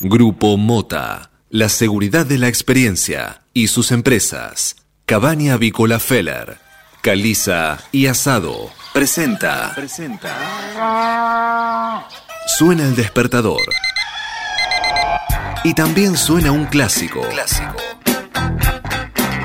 Grupo 0.00 0.58
Mota, 0.58 1.30
la 1.48 1.70
seguridad 1.70 2.26
de 2.26 2.36
la 2.36 2.48
experiencia 2.48 3.40
y 3.54 3.68
sus 3.68 3.92
empresas. 3.92 4.76
Cabaña 5.06 5.54
Avícola 5.54 5.98
Feller, 5.98 6.58
Caliza 7.00 7.78
y 7.92 8.06
Asado. 8.06 8.70
Presenta. 8.92 9.72
Presenta. 9.74 10.36
Suena 12.58 12.84
el 12.84 12.94
despertador. 12.94 13.62
Y 15.64 15.72
también 15.72 16.16
suena 16.16 16.52
un 16.52 16.66
clásico. 16.66 17.22
Clásico. 17.30 17.76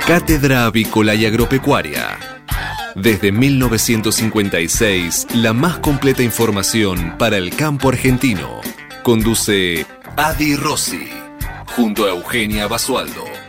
Cátedra 0.06 0.66
Avícola 0.66 1.16
y 1.16 1.26
Agropecuaria. 1.26 2.18
Desde 2.96 3.32
1956, 3.32 5.28
la 5.36 5.54
más 5.54 5.80
completa 5.80 6.24
información 6.24 7.16
para 7.18 7.38
el 7.38 7.56
campo 7.56 7.88
argentino. 7.88 8.60
Conduce 9.04 9.86
Adi 10.18 10.56
Rossi, 10.56 11.10
junto 11.74 12.06
a 12.06 12.10
Eugenia 12.10 12.68
Basualdo. 12.68 13.41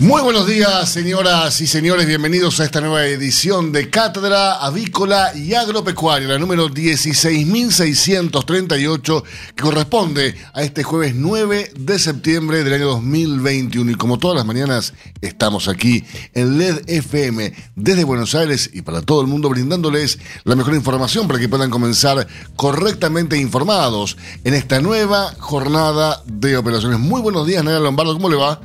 Muy 0.00 0.22
buenos 0.22 0.46
días, 0.46 0.88
señoras 0.88 1.60
y 1.60 1.66
señores. 1.66 2.06
Bienvenidos 2.06 2.60
a 2.60 2.64
esta 2.64 2.80
nueva 2.80 3.04
edición 3.06 3.72
de 3.72 3.90
Cátedra 3.90 4.64
Avícola 4.64 5.32
y 5.34 5.54
Agropecuaria, 5.54 6.28
la 6.28 6.38
número 6.38 6.68
16.638, 6.68 9.24
que 9.56 9.62
corresponde 9.62 10.36
a 10.52 10.62
este 10.62 10.84
jueves 10.84 11.16
9 11.16 11.72
de 11.76 11.98
septiembre 11.98 12.62
del 12.62 12.74
año 12.74 12.86
2021. 12.86 13.90
Y 13.90 13.96
como 13.96 14.20
todas 14.20 14.36
las 14.36 14.46
mañanas, 14.46 14.94
estamos 15.20 15.66
aquí 15.66 16.04
en 16.32 16.58
LED 16.58 16.82
FM 16.86 17.52
desde 17.74 18.04
Buenos 18.04 18.36
Aires 18.36 18.70
y 18.72 18.82
para 18.82 19.02
todo 19.02 19.20
el 19.20 19.26
mundo, 19.26 19.48
brindándoles 19.48 20.20
la 20.44 20.54
mejor 20.54 20.74
información 20.74 21.26
para 21.26 21.40
que 21.40 21.48
puedan 21.48 21.70
comenzar 21.70 22.28
correctamente 22.54 23.36
informados 23.36 24.16
en 24.44 24.54
esta 24.54 24.80
nueva 24.80 25.34
jornada 25.40 26.22
de 26.24 26.56
operaciones. 26.56 27.00
Muy 27.00 27.20
buenos 27.20 27.48
días, 27.48 27.64
Naya 27.64 27.80
Lombardo. 27.80 28.12
¿Cómo 28.12 28.28
le 28.28 28.36
va? 28.36 28.60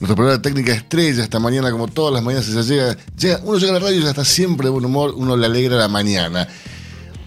Nuestra 0.00 0.16
primera 0.16 0.42
técnica 0.42 0.72
estrella 0.72 1.22
esta 1.22 1.38
mañana, 1.38 1.70
como 1.70 1.86
todas 1.88 2.12
las 2.12 2.22
mañanas, 2.22 2.48
ella 2.48 2.62
llega, 2.62 2.96
llega, 3.16 3.40
uno 3.44 3.58
llega 3.58 3.70
a 3.70 3.74
la 3.74 3.80
radio 3.80 4.00
y 4.00 4.02
ya 4.02 4.10
está 4.10 4.24
siempre 4.24 4.66
de 4.66 4.70
buen 4.70 4.84
humor, 4.84 5.14
uno 5.16 5.36
le 5.36 5.46
alegra 5.46 5.76
la 5.76 5.88
mañana. 5.88 6.48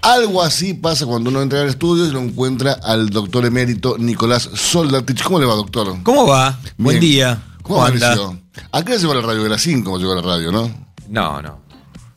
Algo 0.02 0.42
así 0.42 0.74
pasa 0.74 1.06
cuando 1.06 1.30
uno 1.30 1.42
entra 1.42 1.62
al 1.62 1.70
estudio 1.70 2.06
y 2.06 2.12
lo 2.12 2.20
encuentra 2.20 2.74
al 2.74 3.10
doctor 3.10 3.46
emérito 3.46 3.98
Nicolás 3.98 4.50
Soldatich. 4.54 5.24
¿Cómo 5.24 5.40
le 5.40 5.46
va, 5.46 5.56
doctor? 5.56 5.98
¿Cómo 6.04 6.28
va? 6.28 6.60
Buen 6.78 7.00
día. 7.00 7.42
¿Cómo 7.62 7.84
anda? 7.84 8.16
¿A 8.72 8.84
qué 8.84 8.92
hora 8.94 9.02
llegó 9.02 9.12
a 9.12 9.16
la 9.16 9.22
radio? 9.22 9.46
Era 9.46 9.58
5 9.58 9.84
como 9.84 9.98
llegó 9.98 10.14
a 10.14 10.16
la 10.18 10.22
radio, 10.22 10.52
¿no? 10.52 10.72
No, 11.10 11.42
no. 11.42 11.67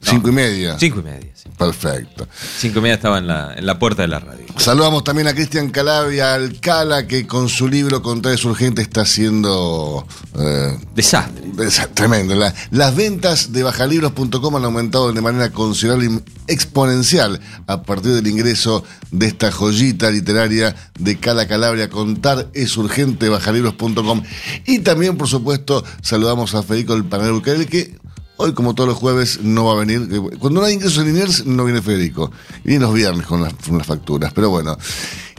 Cinco 0.02 0.30
y 0.30 0.32
media. 0.32 0.76
Cinco 0.78 1.00
y 1.00 1.02
media, 1.02 1.30
sí. 1.34 1.48
Perfecto. 1.58 2.26
Cinco 2.58 2.78
y 2.78 2.82
media 2.82 2.94
estaba 2.94 3.18
en 3.18 3.26
la, 3.26 3.54
en 3.54 3.66
la 3.66 3.78
puerta 3.78 4.00
de 4.02 4.08
la 4.08 4.18
radio. 4.18 4.46
Saludamos 4.56 5.04
también 5.04 5.28
a 5.28 5.34
Cristian 5.34 5.68
Calabria 5.70 6.32
Alcala, 6.34 7.06
que 7.06 7.26
con 7.26 7.48
su 7.50 7.68
libro 7.68 8.00
Contraes 8.02 8.42
Urgente 8.46 8.80
está 8.80 9.02
haciendo 9.02 10.06
eh, 10.38 10.78
Desastre. 10.94 11.44
Es 11.66 11.86
tremendo. 11.94 12.34
La- 12.34 12.54
las 12.70 12.96
ventas 12.96 13.52
de 13.52 13.62
bajalibros.com 13.62 14.56
han 14.56 14.64
aumentado 14.64 15.12
de 15.12 15.20
manera 15.20 15.50
considerable 15.50 16.06
y 16.06 16.52
exponencial 16.52 17.38
a 17.66 17.82
partir 17.82 18.12
del 18.12 18.26
ingreso 18.26 18.82
de 19.10 19.26
esta 19.26 19.52
joyita 19.52 20.10
literaria 20.10 20.74
de 20.98 21.18
Cala 21.18 21.46
Calabria. 21.46 21.90
Contar 21.90 22.48
es 22.54 22.74
urgente, 22.78 23.28
bajalibros.com. 23.28 24.22
Y 24.66 24.78
también, 24.78 25.18
por 25.18 25.28
supuesto, 25.28 25.84
saludamos 26.00 26.54
a 26.54 26.62
Federico 26.62 26.94
el 26.94 27.04
Panel 27.04 27.42
que 27.42 27.98
hoy, 28.40 28.52
como 28.54 28.74
todos 28.74 28.88
los 28.88 28.98
jueves, 28.98 29.40
no 29.42 29.64
va 29.66 29.72
a 29.72 29.84
venir. 29.84 30.08
Cuando 30.38 30.60
no 30.60 30.66
hay 30.66 30.74
ingresos 30.74 30.98
en 30.98 31.06
Liniers, 31.12 31.46
no 31.46 31.64
viene 31.64 31.82
Federico. 31.82 32.30
Viene 32.64 32.80
los 32.84 32.94
viernes 32.94 33.26
con 33.26 33.42
las, 33.42 33.52
con 33.54 33.78
las 33.78 33.86
facturas. 33.86 34.32
Pero 34.34 34.50
bueno. 34.50 34.76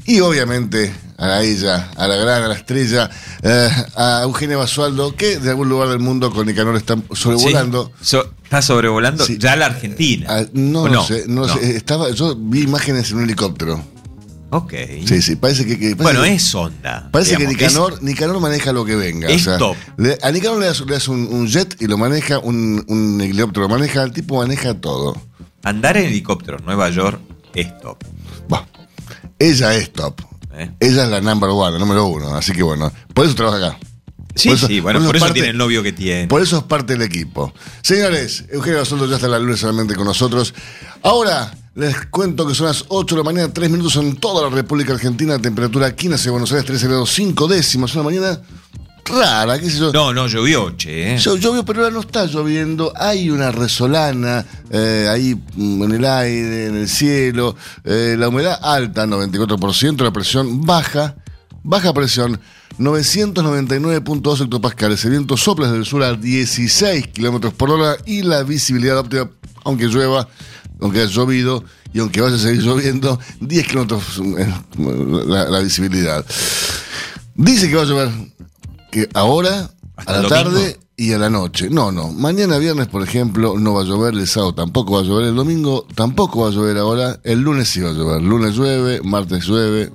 Y 0.05 0.19
obviamente 0.19 0.91
a 1.19 1.43
ella, 1.43 1.91
a 1.95 2.07
la 2.07 2.15
gran, 2.15 2.41
a 2.43 2.47
la 2.47 2.55
estrella, 2.55 3.07
eh, 3.43 3.69
a 3.95 4.21
Eugenia 4.23 4.57
Basualdo, 4.57 5.15
que 5.15 5.37
de 5.37 5.49
algún 5.51 5.69
lugar 5.69 5.89
del 5.89 5.99
mundo 5.99 6.31
con 6.31 6.47
Nicanor 6.47 6.75
está 6.75 6.97
sobrevolando. 7.13 7.91
Sí. 8.01 8.07
So- 8.17 8.33
¿Está 8.43 8.61
sobrevolando 8.63 9.23
Sí. 9.25 9.37
ya 9.37 9.55
la 9.55 9.67
Argentina? 9.67 10.25
Ah, 10.29 10.43
no, 10.53 10.81
¿O 10.81 10.87
lo 10.89 11.03
sé, 11.05 11.25
no, 11.27 11.47
sé. 11.47 11.77
Estaba, 11.77 12.09
yo 12.09 12.35
vi 12.35 12.63
imágenes 12.63 13.11
en 13.11 13.17
un 13.17 13.23
helicóptero. 13.25 13.81
Ok. 14.51 14.73
Sí, 15.07 15.21
sí, 15.21 15.35
parece 15.37 15.65
que. 15.65 15.79
que- 15.79 15.95
parece 15.95 16.03
Bueno, 16.03 16.23
que- 16.23 16.33
es 16.35 16.55
onda. 16.55 17.09
Parece 17.11 17.37
digamos, 17.37 17.55
que 17.57 17.63
Nicanor, 17.65 18.03
Nicanor 18.03 18.39
maneja 18.41 18.73
lo 18.73 18.85
que 18.85 18.95
venga. 18.95 19.27
es 19.29 19.41
o 19.41 19.43
sea, 19.45 19.57
top. 19.57 19.77
le- 19.97 20.17
a 20.21 20.31
Nicanor 20.31 20.59
le 20.59 20.65
das, 20.67 20.81
le 20.81 20.93
das 20.93 21.07
un, 21.07 21.27
un 21.31 21.47
jet 21.47 21.75
y 21.81 21.87
lo 21.87 21.97
maneja, 21.97 22.37
un, 22.39 22.83
un 22.87 23.21
helicóptero 23.21 23.63
lo 23.67 23.69
maneja, 23.69 24.03
el 24.03 24.11
tipo 24.11 24.37
maneja 24.37 24.73
todo. 24.75 25.15
es- 25.15 25.21
andar 25.63 25.95
en 25.97 26.05
helicóptero 26.07 26.57
en 26.59 26.65
Nueva 26.65 26.89
York 26.89 27.19
es 27.55 27.79
top. 27.79 28.03
Bah, 28.49 28.67
ella 29.39 29.73
es 29.75 29.91
top. 29.93 30.21
¿eh? 30.53 30.69
Ella 30.79 31.03
es 31.05 31.09
la 31.09 31.21
number 31.21 31.49
one, 31.49 31.71
la 31.73 31.79
número 31.79 32.05
uno. 32.07 32.35
Así 32.35 32.51
que 32.51 32.61
bueno, 32.63 32.91
por 33.13 33.25
eso 33.25 33.35
trabaja 33.35 33.57
acá. 33.67 33.79
Sí, 34.35 34.47
Por 34.49 34.57
eso- 34.57 34.67
sí, 34.67 34.79
bueno, 34.79 34.99
por 34.99 35.03
eso 35.03 35.07
por 35.09 35.15
es 35.15 35.19
eso 35.19 35.25
parte- 35.27 35.33
tiene 35.33 35.49
el 35.49 35.57
novio 35.57 35.83
que 35.83 35.91
tiene. 35.93 36.27
Por 36.27 36.41
eso 36.41 36.57
es 36.57 36.63
parte 36.63 36.93
del 36.93 37.01
equipo. 37.01 37.53
Señores, 37.81 38.45
Eugenio 38.49 38.79
Basoldo 38.79 39.05
ya 39.05 39.15
está 39.15 39.27
la 39.27 39.39
lunes 39.39 39.59
solamente 39.59 39.93
con 39.95 40.05
nosotros. 40.05 40.53
Ahora 41.03 41.53
les 41.75 42.05
cuento 42.07 42.45
que 42.47 42.53
son 42.53 42.67
las 42.67 42.85
8 42.89 43.15
de 43.15 43.19
la 43.19 43.23
mañana, 43.25 43.53
3 43.53 43.69
minutos 43.69 43.95
en 43.95 44.15
toda 44.17 44.49
la 44.49 44.53
República 44.55 44.93
Argentina. 44.93 45.39
Temperatura 45.39 45.87
aquí 45.87 46.07
en 46.07 46.15
Buenos 46.31 46.51
Aires, 46.51 46.65
13 46.65 46.87
grados 46.87 47.11
5 47.13 47.47
décimas. 47.47 47.93
Una 47.95 48.03
mañana 48.03 48.41
rara, 49.05 49.57
qué 49.59 49.69
sé 49.69 49.79
yo. 49.79 49.91
No, 49.93 50.13
no, 50.13 50.27
llovió, 50.27 50.71
che. 50.77 51.15
¿eh? 51.15 51.17
Yo- 51.17 51.35
Llovió, 51.37 51.63
pero 51.65 51.79
ahora 51.83 51.93
no 51.93 52.01
está 52.01 52.25
lloviendo. 52.25 52.91
Hay 52.95 53.29
una 53.29 53.51
resolana 53.51 54.45
eh, 54.69 55.07
ahí 55.09 55.35
mm, 55.55 55.83
en 55.83 55.91
el 55.93 56.05
aire, 56.05 56.65
en 56.67 56.75
el 56.77 56.89
cielo. 56.89 57.55
Eh, 57.85 58.15
la 58.17 58.27
humedad 58.27 58.59
alta, 58.61 59.05
94%. 59.05 60.03
La 60.03 60.11
presión 60.11 60.65
baja, 60.65 61.15
baja 61.63 61.93
presión, 61.93 62.39
999.2 62.79 64.41
hectopascales. 64.43 65.03
El 65.05 65.11
viento 65.11 65.37
sopla 65.37 65.67
desde 65.67 65.79
el 65.79 65.85
sur 65.85 66.03
a 66.03 66.13
16 66.15 67.07
kilómetros 67.07 67.53
por 67.53 67.71
hora. 67.71 67.95
Y 68.05 68.21
la 68.23 68.43
visibilidad 68.43 68.97
óptica, 68.97 69.29
aunque 69.63 69.87
llueva, 69.87 70.27
aunque 70.81 71.01
haya 71.01 71.09
llovido 71.11 71.63
y 71.93 71.99
aunque 71.99 72.21
vaya 72.21 72.35
a 72.35 72.39
seguir 72.39 72.63
lloviendo, 72.63 73.19
10 73.39 73.67
kilómetros 73.67 74.21
la, 75.27 75.45
la 75.49 75.59
visibilidad. 75.59 76.25
Dice 77.35 77.69
que 77.69 77.75
va 77.75 77.83
a 77.83 77.85
llover 77.85 78.09
que 78.91 79.07
ahora, 79.13 79.71
¿Hasta 79.95 80.19
a 80.19 80.21
la 80.23 80.27
tarde 80.27 80.79
y 80.97 81.13
a 81.13 81.17
la 81.17 81.29
noche. 81.29 81.69
No, 81.69 81.91
no. 81.91 82.11
Mañana 82.11 82.57
viernes, 82.57 82.87
por 82.87 83.01
ejemplo, 83.03 83.57
no 83.57 83.73
va 83.73 83.81
a 83.81 83.85
llover, 83.85 84.13
el 84.13 84.27
sábado 84.27 84.53
tampoco 84.53 84.93
va 84.93 84.99
a 84.99 85.03
llover, 85.03 85.27
el 85.27 85.35
domingo 85.35 85.87
tampoco 85.95 86.41
va 86.41 86.49
a 86.49 86.51
llover 86.51 86.77
ahora, 86.77 87.19
el 87.23 87.41
lunes 87.41 87.69
sí 87.69 87.79
va 87.81 87.89
a 87.89 87.93
llover. 87.93 88.21
Lunes 88.21 88.55
llueve, 88.55 89.01
martes 89.03 89.45
llueve, 89.45 89.91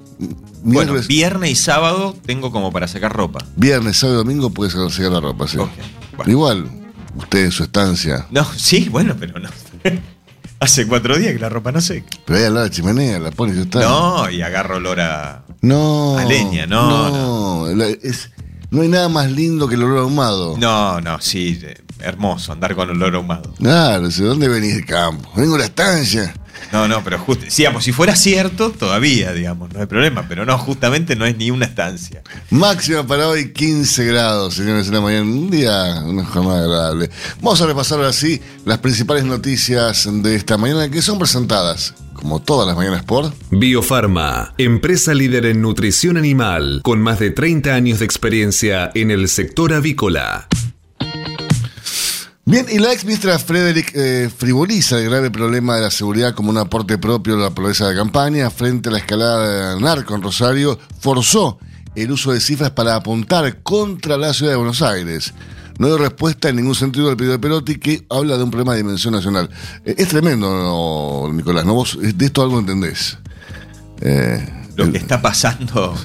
Bueno, 0.65 0.95
viernes 1.07 1.51
y 1.51 1.55
sábado 1.55 2.17
tengo 2.27 2.51
como 2.51 2.73
para 2.73 2.89
sacar 2.89 3.13
ropa. 3.15 3.45
viernes, 3.57 3.99
sábado 3.99 4.21
y 4.21 4.25
domingo 4.25 4.51
puede 4.51 4.71
sacar 4.71 5.13
la 5.13 5.21
ropa, 5.21 5.47
sí. 5.47 5.59
Bueno. 6.17 6.33
Igual, 6.33 6.71
usted 7.17 7.45
en 7.45 7.53
su 7.53 7.63
estancia, 7.65 8.27
No, 8.31 8.45
sí, 8.57 8.89
bueno, 8.91 9.15
pero 9.21 9.39
no. 9.39 9.49
Hace 10.67 10.85
cuatro 10.89 11.17
días 11.17 11.33
que 11.33 11.39
la 11.39 11.49
ropa 11.49 11.71
no 11.71 11.81
seca. 11.81 12.09
pero 12.25 12.39
ahí 12.41 12.45
al 12.45 12.55
lado 12.55 12.65
de 12.65 12.71
la 12.71 12.75
chimenea, 12.75 13.19
la 13.21 13.31
pone 13.31 13.53
y 13.53 13.57
ya 13.57 13.63
está. 13.63 13.79
No, 13.81 14.29
y 14.29 14.43
agarro 14.43 14.77
olor 14.79 15.01
a. 15.01 15.45
No. 15.63 16.19
A 16.19 16.25
leña, 16.25 16.67
no, 16.67 17.67
No, 17.69 17.75
la- 17.75 17.87
es- 17.87 18.31
no 18.71 18.83
hay 18.83 18.89
nada 18.89 19.09
más 19.09 19.31
lindo 19.31 19.69
que 19.69 19.77
el 19.77 19.85
olor 19.85 20.01
ahumado. 20.01 20.57
No, 20.59 21.01
no, 21.01 21.21
sí, 21.21 21.61
eh, 21.63 21.77
hermoso 22.01 22.51
andar 22.53 22.75
con 22.75 22.91
olor 22.91 23.15
ahumado. 23.15 23.55
Claro, 23.59 24.09
¿de 24.09 24.25
dónde 24.25 24.49
venís 24.49 24.75
del 24.75 24.85
campo? 24.87 25.31
Vengo 25.37 25.53
de 25.53 25.61
la 25.61 25.65
estancia. 25.67 26.35
No, 26.73 26.89
no, 26.89 27.03
pero 27.05 27.19
justo, 27.19 27.47
digamos, 27.57 27.85
si 27.85 27.93
fuera 27.93 28.17
cierto, 28.17 28.71
todavía, 28.71 29.33
digamos, 29.33 29.73
no 29.73 29.81
hay 29.81 29.87
problema, 29.87 30.27
pero 30.29 30.45
no, 30.45 30.57
justamente 30.59 31.17
no 31.17 31.27
es 31.27 31.37
ni 31.37 31.51
una 31.51 31.67
estancia. 31.67 32.23
Máxima 32.51 33.07
para 33.07 33.29
hoy 33.29 33.53
15 33.53 34.05
grados, 34.05 34.55
señores, 34.55 34.89
en 34.89 34.95
la 34.95 35.01
mañana. 35.01 35.23
Un 35.23 35.51
día, 35.51 36.03
una 36.05 36.25
jornada 36.25 36.61
agradable. 36.61 37.11
Vamos 37.41 37.61
a 37.61 37.67
repasar 37.67 37.99
ahora 37.99 38.13
sí 38.13 38.41
las 38.65 38.79
principales 38.79 39.25
noticias 39.25 40.09
de 40.11 40.35
esta 40.35 40.57
mañana 40.57 40.91
que 40.91 41.03
son 41.03 41.19
presentadas, 41.19 41.95
como 42.15 42.41
todas 42.41 42.67
las 42.67 42.77
mañanas, 42.77 43.05
por. 43.05 43.33
Biofarma, 43.51 44.55
empresa 44.59 45.15
líder 45.15 45.47
en 45.47 45.63
nutrición 45.63 46.17
animal, 46.17 46.81
con 46.83 47.01
más 47.01 47.19
de 47.19 47.31
30 47.31 47.75
años 47.75 47.99
de 48.01 48.05
experiencia 48.05 48.91
en 48.95 49.11
el 49.11 49.29
sector 49.29 49.73
avícola. 49.73 50.49
Bien, 52.49 52.65
y 52.71 52.79
la 52.79 52.93
ex 52.93 53.05
ministra 53.05 53.37
Frederick 53.41 53.91
eh, 53.93 54.31
frivoliza 54.35 55.01
el 55.01 55.07
grave 55.07 55.33
problema 55.33 55.75
de 55.75 55.83
la 55.83 55.91
seguridad 55.91 56.33
como 56.33 56.51
un 56.51 56.59
aporte 56.59 56.97
propio 56.97 57.37
de 57.37 57.43
la 57.43 57.51
promesa 57.51 57.89
de 57.89 57.97
campaña 57.97 58.51
frente 58.51 58.89
a 58.89 58.93
la 58.93 58.99
escalada 58.99 59.75
de 59.75 59.81
narco 59.81 60.15
en 60.15 60.23
Rosario, 60.23 60.79
forzó 61.01 61.59
el 61.97 62.13
uso 62.13 62.31
de 62.31 62.39
cifras 62.39 62.71
para 62.71 62.95
apuntar 62.95 63.65
contra 63.65 64.17
la 64.17 64.33
ciudad 64.33 64.53
de 64.53 64.59
Buenos 64.59 64.81
Aires. 64.81 65.35
No 65.81 65.89
dio 65.89 65.99
respuesta 65.99 66.49
en 66.49 66.55
ningún 66.55 66.77
sentido 66.77 67.11
al 67.11 67.17
pedido 67.17 67.33
de 67.33 67.41
Perotti, 67.41 67.79
que 67.81 68.07
habla 68.09 68.37
de 68.37 68.45
un 68.45 68.51
problema 68.53 68.75
de 68.75 68.79
dimensión 68.79 69.15
nacional. 69.15 69.51
Eh, 69.85 69.97
es 69.99 70.07
tremendo, 70.07 70.49
¿no, 70.49 71.33
Nicolás, 71.33 71.65
¿no? 71.65 71.75
Vos 71.75 71.99
de 72.01 72.27
esto 72.27 72.43
algo 72.43 72.61
entendés. 72.61 73.19
Eh, 74.03 74.69
Lo 74.77 74.93
que 74.93 74.99
está 74.99 75.21
pasando 75.21 75.97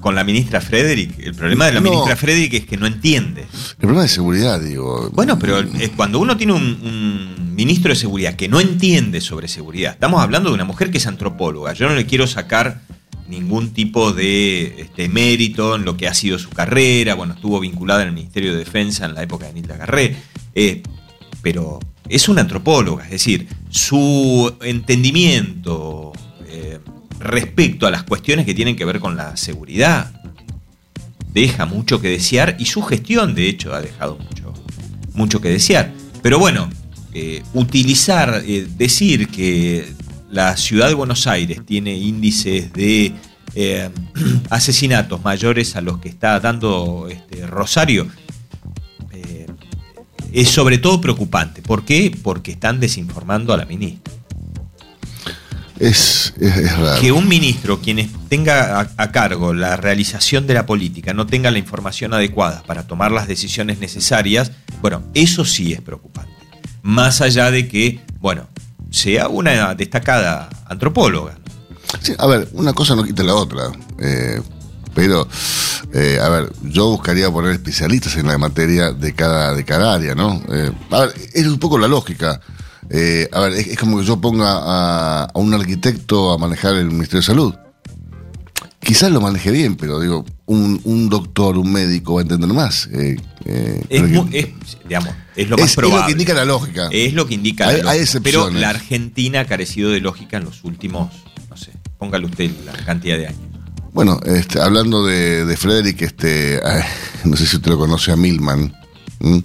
con 0.00 0.14
la 0.14 0.24
ministra 0.24 0.60
Frederick. 0.60 1.18
El 1.18 1.34
problema 1.34 1.66
de 1.66 1.72
la 1.72 1.80
No. 1.80 1.90
ministra 1.90 2.16
Frederick 2.16 2.54
es 2.54 2.66
que 2.66 2.76
no 2.76 2.86
entiende. 2.86 3.42
El 3.42 3.76
problema 3.76 4.02
de 4.02 4.08
seguridad, 4.08 4.60
digo. 4.60 5.10
Bueno, 5.12 5.38
pero 5.38 5.58
es 5.60 5.90
cuando 5.90 6.18
uno 6.18 6.36
tiene 6.36 6.52
un, 6.54 6.62
un 6.62 7.54
ministro 7.54 7.90
de 7.90 7.96
seguridad 7.96 8.34
que 8.34 8.48
no 8.48 8.60
entiende 8.60 9.20
sobre 9.20 9.48
seguridad, 9.48 9.92
estamos 9.92 10.22
hablando 10.22 10.48
de 10.50 10.54
una 10.54 10.64
mujer 10.64 10.90
que 10.90 10.98
es 10.98 11.06
antropóloga. 11.06 11.72
Yo 11.74 11.88
no 11.88 11.94
le 11.94 12.06
quiero 12.06 12.26
sacar 12.26 12.80
ningún 13.28 13.70
tipo 13.70 14.12
de 14.12 14.74
este, 14.80 15.08
mérito 15.08 15.76
en 15.76 15.84
lo 15.84 15.96
que 15.96 16.08
ha 16.08 16.14
sido 16.14 16.38
su 16.38 16.50
carrera. 16.50 17.14
Bueno, 17.14 17.34
estuvo 17.34 17.60
vinculada 17.60 18.02
en 18.02 18.08
el 18.08 18.14
Ministerio 18.14 18.52
de 18.52 18.58
Defensa 18.58 19.04
en 19.06 19.14
la 19.14 19.22
época 19.22 19.46
de 19.46 19.52
Nilda 19.52 19.76
Garré. 19.76 20.16
Eh, 20.54 20.82
pero 21.42 21.78
es 22.08 22.28
una 22.28 22.40
antropóloga, 22.42 23.04
es 23.04 23.10
decir, 23.12 23.46
su 23.70 24.52
entendimiento 24.62 26.12
respecto 27.20 27.86
a 27.86 27.90
las 27.90 28.02
cuestiones 28.02 28.46
que 28.46 28.54
tienen 28.54 28.74
que 28.74 28.84
ver 28.84 28.98
con 28.98 29.16
la 29.16 29.36
seguridad 29.36 30.10
deja 31.32 31.66
mucho 31.66 32.00
que 32.00 32.08
desear 32.08 32.56
y 32.58 32.64
su 32.64 32.82
gestión, 32.82 33.34
de 33.34 33.48
hecho, 33.48 33.72
ha 33.74 33.80
dejado 33.80 34.18
mucho, 34.18 34.52
mucho 35.12 35.40
que 35.40 35.50
desear. 35.50 35.92
Pero 36.22 36.38
bueno, 36.38 36.68
eh, 37.12 37.42
utilizar, 37.54 38.42
eh, 38.46 38.66
decir 38.76 39.28
que 39.28 39.92
la 40.30 40.56
ciudad 40.56 40.88
de 40.88 40.94
Buenos 40.94 41.26
Aires 41.26 41.64
tiene 41.64 41.96
índices 41.96 42.72
de 42.72 43.12
eh, 43.54 43.90
asesinatos 44.50 45.22
mayores 45.22 45.76
a 45.76 45.80
los 45.80 45.98
que 45.98 46.08
está 46.08 46.40
dando 46.40 47.08
este, 47.08 47.46
Rosario, 47.46 48.08
es 50.32 50.48
sobre 50.48 50.78
todo 50.78 51.00
preocupante. 51.00 51.60
¿Por 51.60 51.84
qué? 51.84 52.16
Porque 52.22 52.52
están 52.52 52.78
desinformando 52.78 53.52
a 53.52 53.56
la 53.56 53.64
ministra. 53.64 54.12
Es, 55.80 56.34
es, 56.38 56.56
es 56.56 56.78
raro. 56.78 57.00
Que 57.00 57.10
un 57.10 57.26
ministro, 57.26 57.80
quien 57.80 58.10
tenga 58.28 58.80
a, 58.80 58.90
a, 58.96 59.12
cargo 59.12 59.54
la 59.54 59.76
realización 59.76 60.46
de 60.46 60.54
la 60.54 60.66
política, 60.66 61.14
no 61.14 61.26
tenga 61.26 61.50
la 61.50 61.58
información 61.58 62.12
adecuada 62.12 62.62
para 62.64 62.86
tomar 62.86 63.10
las 63.10 63.26
decisiones 63.26 63.80
necesarias, 63.80 64.52
bueno, 64.82 65.02
eso 65.14 65.44
sí 65.44 65.72
es 65.72 65.80
preocupante. 65.80 66.30
Más 66.82 67.22
allá 67.22 67.50
de 67.50 67.66
que, 67.66 68.00
bueno, 68.20 68.46
sea 68.90 69.28
una 69.28 69.74
destacada 69.74 70.48
antropóloga. 70.66 71.38
Sí, 72.02 72.12
a 72.18 72.26
ver, 72.26 72.48
una 72.52 72.72
cosa 72.72 72.94
no 72.94 73.04
quita 73.04 73.22
la 73.22 73.34
otra. 73.34 73.72
Eh, 73.98 74.40
pero, 74.94 75.26
eh, 75.92 76.18
a 76.20 76.28
ver, 76.28 76.52
yo 76.62 76.90
buscaría 76.90 77.30
poner 77.30 77.52
especialistas 77.52 78.16
en 78.16 78.26
la 78.26 78.38
materia 78.38 78.92
de 78.92 79.14
cada, 79.14 79.54
de 79.54 79.64
cada 79.64 79.94
área, 79.94 80.14
¿no? 80.14 80.42
Eh, 80.52 80.72
a 80.90 81.00
ver, 81.00 81.14
es 81.32 81.46
un 81.46 81.58
poco 81.58 81.78
la 81.78 81.88
lógica. 81.88 82.40
Eh, 82.90 83.28
a 83.32 83.40
ver, 83.40 83.52
es, 83.52 83.68
es, 83.68 83.78
como 83.78 83.98
que 83.98 84.04
yo 84.04 84.20
ponga 84.20 84.50
a, 84.50 85.24
a, 85.24 85.38
un 85.38 85.54
arquitecto 85.54 86.32
a 86.32 86.38
manejar 86.38 86.74
el 86.74 86.86
Ministerio 86.86 87.20
de 87.20 87.26
Salud. 87.26 87.54
Quizás 88.80 89.12
lo 89.12 89.20
maneje 89.20 89.52
bien, 89.52 89.76
pero 89.76 90.00
digo, 90.00 90.24
un, 90.46 90.80
un 90.84 91.08
doctor, 91.08 91.56
un 91.56 91.70
médico 91.70 92.14
va 92.14 92.20
a 92.20 92.22
entender 92.22 92.52
más. 92.52 92.88
Eh, 92.92 93.16
eh, 93.44 93.84
es, 93.88 94.02
es, 94.32 94.48
digamos, 94.88 95.14
es 95.36 95.48
lo 95.48 95.56
más 95.56 95.76
probable. 95.76 95.98
Es 95.98 96.00
lo 96.00 96.06
que 96.06 96.12
indica 96.12 96.34
la 96.34 96.44
lógica. 96.44 96.88
Es 96.90 97.14
lo 97.14 97.26
que 97.26 97.34
indica 97.34 97.68
hay, 97.68 97.76
la 97.76 97.94
lógica. 97.94 98.12
Hay. 98.14 98.20
Pero 98.22 98.50
la 98.50 98.70
Argentina 98.70 99.40
ha 99.40 99.44
carecido 99.44 99.90
de 99.90 100.00
lógica 100.00 100.38
en 100.38 100.44
los 100.46 100.64
últimos, 100.64 101.12
no 101.48 101.56
sé, 101.56 101.70
póngale 101.98 102.26
usted 102.26 102.50
la 102.64 102.72
cantidad 102.72 103.16
de 103.16 103.28
años. 103.28 103.40
Bueno, 103.92 104.18
este, 104.24 104.60
hablando 104.60 105.04
de, 105.04 105.44
de 105.44 105.56
Frederick, 105.56 106.02
este, 106.02 106.60
no 107.24 107.36
sé 107.36 107.46
si 107.46 107.56
usted 107.56 107.70
lo 107.70 107.78
conoce 107.78 108.10
a 108.10 108.16
Milman. 108.16 108.74
¿Mm? 109.20 109.38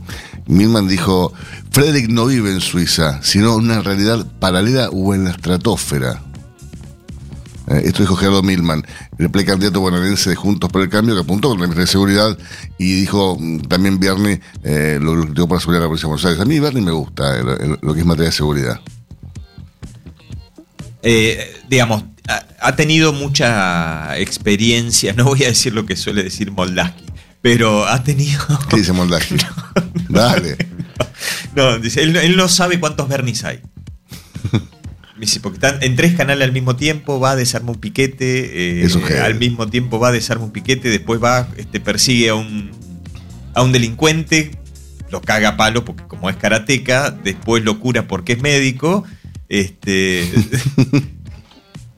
Milman 0.48 0.88
dijo, 0.88 1.34
Frederick 1.72 2.10
no 2.10 2.28
vive 2.28 2.52
en 2.52 2.62
Suiza, 2.62 3.22
sino 3.24 3.58
en 3.58 3.66
una 3.66 3.82
realidad 3.82 4.26
paralela 4.40 4.90
o 4.90 5.14
en 5.14 5.26
la 5.26 5.32
estratosfera. 5.32 6.22
Eh, 7.68 7.82
esto 7.86 8.04
dijo 8.04 8.16
Gerardo 8.16 8.44
Milman, 8.44 8.86
el 9.18 9.32
precandidato 9.32 9.80
bonaerense 9.80 10.30
de 10.30 10.36
Juntos 10.36 10.70
por 10.70 10.82
el 10.82 10.90
Cambio, 10.90 11.16
que 11.16 11.22
apuntó 11.22 11.50
con 11.50 11.58
la 11.58 11.64
ministra 11.64 11.82
de 11.82 11.92
Seguridad 11.92 12.38
y 12.78 12.94
dijo 13.02 13.38
mm, 13.40 13.62
también 13.62 14.00
Bernie 14.00 14.40
eh, 14.64 15.00
lo, 15.02 15.16
lo 15.16 15.26
digo 15.26 15.48
para 15.48 15.60
seguridad 15.60 15.82
de 15.82 15.86
la 15.86 15.90
Policía 15.90 16.08
de 16.08 16.10
Buenos 16.10 16.26
Aires. 16.26 16.42
A 16.42 16.46
mí 16.46 16.60
Bernie 16.60 16.84
me 16.84 16.92
gusta 16.92 17.38
el, 17.38 17.78
lo 17.82 17.94
que 17.94 18.00
es 18.02 18.06
materia 18.06 18.30
de 18.30 18.36
seguridad. 18.36 18.80
Eh, 21.02 21.62
digamos, 21.68 22.04
ha, 22.28 22.46
ha, 22.62 22.76
tenido 22.76 23.14
mucha 23.14 24.18
experiencia, 24.20 25.14
no 25.18 25.26
voy 25.26 25.44
a 25.44 25.48
decir 25.48 25.74
lo 25.74 25.86
que 25.86 25.96
suele 25.96 26.24
decir 26.24 26.52
Moldaski, 26.52 27.05
pero 27.46 27.86
ha 27.86 28.04
tenido... 28.04 28.42
¿Qué 28.72 28.78
dice 28.78 28.92
no, 28.94 29.06
Dale. 30.10 30.58
No, 31.56 31.70
no 31.70 31.78
dice, 31.78 32.02
él, 32.02 32.16
él, 32.16 32.36
no 32.38 32.50
sabe 32.50 32.80
cuántos 32.80 33.08
Bernis 33.08 33.44
hay. 33.44 33.60
Dice, 35.20 35.40
porque 35.42 35.58
están 35.58 35.84
en 35.84 35.96
tres 35.96 36.16
canales 36.16 36.44
al 36.44 36.54
mismo 36.54 36.76
tiempo, 36.76 37.20
va, 37.20 37.36
desarma 37.36 37.70
un 37.70 37.80
piquete, 37.80 38.82
eh, 38.84 38.88
al 39.24 39.36
mismo 39.36 39.68
tiempo 39.68 40.00
va, 40.00 40.12
desarma 40.12 40.46
un 40.46 40.52
piquete, 40.54 40.90
después 40.90 41.24
va, 41.24 41.48
este, 41.56 41.80
persigue 41.80 42.30
a 42.30 42.36
un, 42.36 42.72
a 43.54 43.62
un 43.62 43.72
delincuente, 43.72 44.58
lo 45.12 45.22
caga 45.22 45.50
a 45.50 45.58
palo 45.58 45.86
porque 45.86 46.04
como 46.08 46.32
es 46.32 46.38
karateca, 46.38 47.12
después 47.12 47.64
lo 47.64 47.80
cura 47.80 48.08
porque 48.08 48.34
es 48.34 48.42
médico, 48.42 49.04
este, 49.50 50.28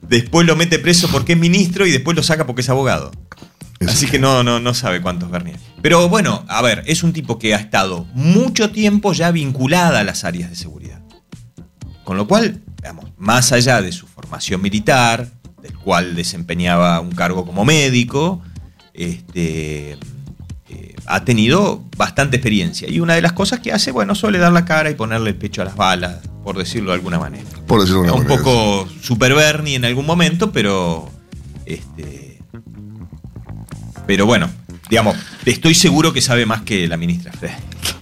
después 0.02 0.46
lo 0.46 0.56
mete 0.56 0.78
preso 0.78 1.08
porque 1.10 1.32
es 1.32 1.38
ministro 1.38 1.86
y 1.86 1.90
después 1.90 2.14
lo 2.14 2.22
saca 2.22 2.44
porque 2.44 2.60
es 2.60 2.68
abogado. 2.68 3.12
Eso 3.80 3.90
Así 3.90 4.06
que 4.06 4.18
no, 4.18 4.42
no, 4.42 4.58
no 4.58 4.74
sabe 4.74 5.00
cuántos 5.00 5.30
Bernier. 5.30 5.58
Pero 5.82 6.08
bueno, 6.08 6.44
a 6.48 6.62
ver, 6.62 6.82
es 6.86 7.02
un 7.02 7.12
tipo 7.12 7.38
que 7.38 7.54
ha 7.54 7.58
estado 7.58 8.06
mucho 8.12 8.70
tiempo 8.70 9.12
ya 9.12 9.30
vinculada 9.30 10.00
a 10.00 10.04
las 10.04 10.24
áreas 10.24 10.50
de 10.50 10.56
seguridad. 10.56 11.00
Con 12.02 12.16
lo 12.16 12.26
cual, 12.26 12.60
digamos, 12.76 13.06
más 13.16 13.52
allá 13.52 13.80
de 13.80 13.92
su 13.92 14.06
formación 14.06 14.62
militar, 14.62 15.30
del 15.62 15.76
cual 15.78 16.14
desempeñaba 16.16 17.00
un 17.00 17.12
cargo 17.12 17.44
como 17.44 17.64
médico, 17.64 18.42
este, 18.94 19.92
eh, 20.68 20.96
ha 21.06 21.24
tenido 21.24 21.84
bastante 21.96 22.36
experiencia. 22.36 22.88
Y 22.90 22.98
una 22.98 23.14
de 23.14 23.22
las 23.22 23.32
cosas 23.32 23.60
que 23.60 23.72
hace, 23.72 23.92
bueno, 23.92 24.14
suele 24.14 24.38
dar 24.38 24.52
la 24.52 24.64
cara 24.64 24.90
y 24.90 24.94
ponerle 24.94 25.30
el 25.30 25.36
pecho 25.36 25.62
a 25.62 25.64
las 25.64 25.76
balas, 25.76 26.18
por 26.42 26.58
decirlo 26.58 26.90
de 26.90 26.96
alguna 26.96 27.18
manera. 27.18 27.48
Por 27.66 27.80
decirlo 27.80 28.02
de 28.02 28.08
alguna 28.08 28.24
manera. 28.28 28.40
Un 28.40 28.44
poco 28.44 28.88
super 29.00 29.34
Bernie 29.34 29.76
en 29.76 29.84
algún 29.84 30.06
momento, 30.06 30.50
pero. 30.50 31.10
Este, 31.64 32.27
pero 34.08 34.24
bueno, 34.24 34.48
digamos, 34.88 35.18
estoy 35.44 35.74
seguro 35.74 36.14
que 36.14 36.22
sabe 36.22 36.46
más 36.46 36.62
que 36.62 36.88
la 36.88 36.96
ministra. 36.96 37.30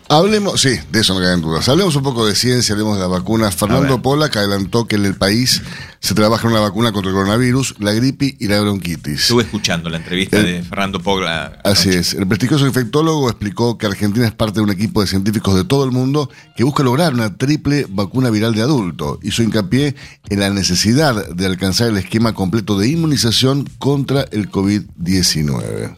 Hablemos, 0.09 0.61
sí, 0.61 0.71
de 0.93 1.01
eso 1.01 1.15
no 1.15 1.21
caben 1.21 1.41
dudas. 1.41 1.69
Hablemos 1.69 1.97
un 1.97 2.05
poco 2.05 2.25
de 2.27 2.37
ciencia, 2.37 2.75
hablemos 2.75 2.95
de 2.95 3.01
la 3.01 3.09
vacuna. 3.09 3.51
Fernando 3.51 4.01
Pollack 4.03 4.37
adelantó 4.37 4.87
que 4.87 4.95
en 4.95 5.05
el 5.05 5.17
país 5.17 5.63
se 5.99 6.15
trabaja 6.15 6.47
en 6.47 6.53
una 6.53 6.61
vacuna 6.61 6.93
contra 6.93 7.11
el 7.11 7.17
coronavirus, 7.17 7.75
la 7.81 7.93
gripe 7.93 8.37
y 8.39 8.47
la 8.47 8.61
bronquitis. 8.61 9.23
Estuve 9.23 9.43
escuchando 9.43 9.91
la 9.91 9.97
entrevista 9.97 10.39
el, 10.39 10.47
de 10.47 10.63
Fernando 10.63 11.01
Pollack. 11.01 11.59
Así 11.65 11.89
es. 11.89 12.15
El 12.15 12.29
prestigioso 12.29 12.69
infectólogo 12.69 13.29
explicó 13.29 13.79
que 13.79 13.87
Argentina 13.87 14.27
es 14.27 14.33
parte 14.33 14.61
de 14.61 14.65
un 14.65 14.71
equipo 14.71 15.01
de 15.01 15.09
científicos 15.09 15.57
de 15.57 15.65
todo 15.65 15.85
el 15.85 15.91
mundo 15.91 16.31
que 16.57 16.63
busca 16.63 16.85
lograr 16.85 17.13
una 17.13 17.37
triple 17.37 17.87
vacuna 17.89 18.31
viral 18.31 18.55
de 18.55 18.63
adulto. 18.63 19.19
Hizo 19.23 19.43
hincapié 19.43 19.97
en 20.29 20.39
la 20.39 20.51
necesidad 20.51 21.31
de 21.31 21.47
alcanzar 21.47 21.89
el 21.89 21.97
esquema 21.97 22.33
completo 22.33 22.79
de 22.79 22.89
inmunización 22.89 23.69
contra 23.79 24.23
el 24.31 24.53
COVID-19. 24.53 25.97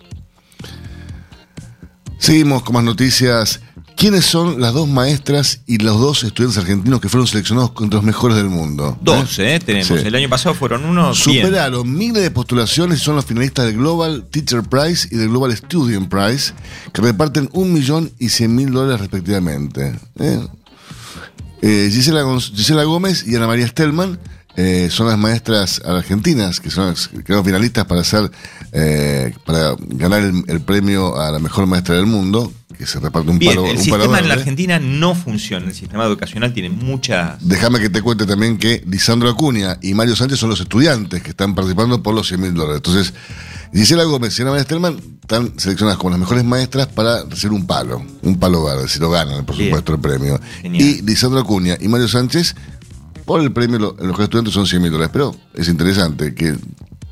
Seguimos 2.19 2.63
con 2.63 2.75
más 2.75 2.85
noticias. 2.85 3.61
¿Quiénes 3.99 4.27
son 4.27 4.61
las 4.61 4.75
dos 4.75 4.87
maestras 4.87 5.63
y 5.67 5.79
los 5.79 5.99
dos 5.99 6.23
estudiantes 6.23 6.57
argentinos 6.57 7.01
que 7.01 7.09
fueron 7.09 7.27
seleccionados 7.27 7.73
entre 7.81 7.97
los 7.97 8.05
mejores 8.05 8.37
del 8.37 8.49
mundo? 8.49 8.97
Dos, 9.03 9.41
¿eh? 9.41 9.59
Tenemos. 9.59 9.89
Sí. 9.89 10.07
El 10.07 10.15
año 10.15 10.29
pasado 10.29 10.55
fueron 10.55 10.85
unos. 10.85 11.19
Superaron 11.19 11.83
bien. 11.83 11.99
miles 11.99 12.23
de 12.23 12.31
postulaciones 12.31 13.01
y 13.01 13.03
son 13.03 13.17
los 13.17 13.25
finalistas 13.25 13.67
del 13.67 13.77
Global 13.79 14.29
Teacher 14.31 14.63
Prize 14.63 15.09
y 15.11 15.17
del 15.17 15.31
Global 15.31 15.57
Student 15.57 16.09
Prize, 16.09 16.53
que 16.93 17.03
reparten 17.03 17.51
un 17.53 17.73
millón 17.73 18.13
y 18.21 18.29
cien 18.29 18.55
mil 18.55 18.71
dólares 18.71 19.01
respectivamente. 19.01 19.97
¿eh? 20.21 20.47
Eh, 21.61 21.91
Gisela, 21.93 22.23
Gisela, 22.39 22.85
Gómez 22.85 23.25
y 23.27 23.35
Ana 23.35 23.49
María 23.49 23.67
Stelman 23.67 24.21
eh, 24.61 24.89
son 24.91 25.07
las 25.07 25.17
maestras 25.17 25.81
argentinas 25.85 26.59
que 26.59 26.69
son 26.69 26.93
quedaron 27.25 27.45
finalistas 27.45 27.85
para 27.85 28.01
hacer 28.01 28.29
eh, 28.73 29.33
para 29.47 29.77
ganar 29.79 30.21
el, 30.21 30.43
el, 30.49 30.61
premio 30.61 31.17
a 31.17 31.31
la 31.31 31.39
mejor 31.39 31.69
maestra 31.69 31.95
del 31.95 32.07
mundo 32.07 32.53
que 32.77 32.85
se 32.85 32.99
reparte 32.99 33.31
un 33.31 33.39
Bien, 33.39 33.55
palo 33.55 33.67
el 33.67 33.77
un 33.77 33.79
sistema 33.79 34.05
palo 34.05 34.19
en 34.19 34.29
la. 34.29 34.35
Argentina 34.35 34.81
no 34.81 35.15
funciona 35.15 35.67
el 35.67 35.75
sistema 35.75 36.05
educacional 36.07 36.53
tiene 36.53 36.71
muchas 36.71 37.37
Déjame 37.41 37.79
que 37.79 37.89
te 37.89 38.03
cuente 38.03 38.27
también 38.27 38.59
que 38.59 38.83
Lisandro 38.85 39.31
Acuña 39.31 39.79
y 39.81 39.95
Mario 39.95 40.17
Sánchez 40.17 40.41
son 40.41 40.51
los 40.51 40.61
estudiantes 40.61 41.23
que 41.23 41.31
están 41.31 41.55
participando 41.55 42.03
por 42.03 42.15
los 42.15 42.27
100 42.27 42.41
mil 42.41 42.55
dólares. 42.55 42.79
Entonces, 42.79 43.15
Gisela 43.73 44.05
Gómez 44.05 44.37
y 44.39 44.43
Ana 44.43 44.51
María 44.51 44.65
Stelman 44.65 44.97
están 45.21 45.53
seleccionadas 45.59 45.99
como 45.99 46.11
las 46.11 46.19
mejores 46.19 46.45
maestras 46.45 46.87
para 46.89 47.23
recibir 47.25 47.53
un 47.53 47.67
palo, 47.67 48.05
un 48.23 48.39
palo 48.39 48.65
verde, 48.65 48.89
si 48.89 48.99
lo 48.99 49.11
ganan, 49.11 49.45
por 49.45 49.57
Bien. 49.57 49.69
supuesto, 49.69 49.95
el 49.95 50.01
premio. 50.01 50.41
Genial. 50.63 50.83
Y 50.83 51.03
Lisandro 51.03 51.41
Acuña 51.41 51.77
y 51.81 51.87
Mario 51.89 52.09
Sánchez, 52.09 52.55
por 53.29 53.41
el 53.41 53.53
premio, 53.53 53.79
lo- 53.79 53.97
los 54.01 54.19
estudiantes 54.19 54.53
son 54.53 54.67
100 54.67 54.83
mil 54.83 54.91
dólares. 54.91 55.11
Pero 55.13 55.37
es 55.55 55.69
interesante 55.69 56.35
que 56.35 56.57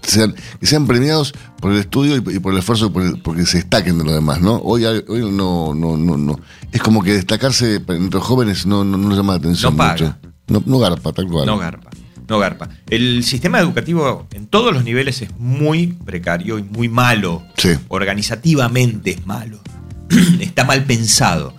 sean, 0.03 0.35
que 0.59 0.67
sean 0.67 0.87
premiados 0.87 1.33
por 1.61 1.71
el 1.73 1.79
estudio 1.79 2.17
y, 2.17 2.37
y 2.37 2.39
por 2.41 2.53
el 2.53 2.59
esfuerzo, 2.59 2.93
por 2.93 3.03
el- 3.05 3.21
porque 3.21 3.47
se 3.47 3.59
destaquen 3.59 3.99
de 3.99 4.05
los 4.05 4.15
demás, 4.15 4.41
¿no? 4.41 4.57
Hoy, 4.57 4.85
hoy 4.85 5.31
no, 5.31 5.75
no, 5.75 5.97
no, 5.97 6.17
no. 6.17 6.41
Es 6.73 6.81
como 6.83 7.03
que 7.05 7.13
destacarse 7.13 7.77
entre 7.77 8.19
los 8.19 8.25
jóvenes 8.25 8.67
no, 8.67 8.83
no, 8.85 8.97
no 8.99 9.15
llama 9.15 9.35
la 9.35 9.39
atención 9.39 9.73
No 9.75 9.77
paga. 9.77 9.93
mucho. 9.93 10.17
No, 10.49 10.63
no 10.67 10.79
garpa, 10.81 11.13
tal 11.13 11.27
cual. 11.29 11.47
no 11.47 11.59
garpa 11.59 11.91
no 12.29 12.41
garpa. 12.41 12.69
El 12.91 13.23
sistema 13.23 13.61
educativo 13.61 14.27
en 14.35 14.49
todos 14.49 14.75
los 14.75 14.83
niveles 14.83 15.23
es 15.23 15.31
muy 15.39 15.87
precario 15.87 16.59
y 16.59 16.65
muy 16.65 16.89
malo. 16.89 17.45
Sí. 17.57 17.69
Organizativamente 17.87 19.11
es 19.13 19.27
malo. 19.27 19.61
Está 20.41 20.65
mal 20.65 20.83
pensado. 20.85 21.55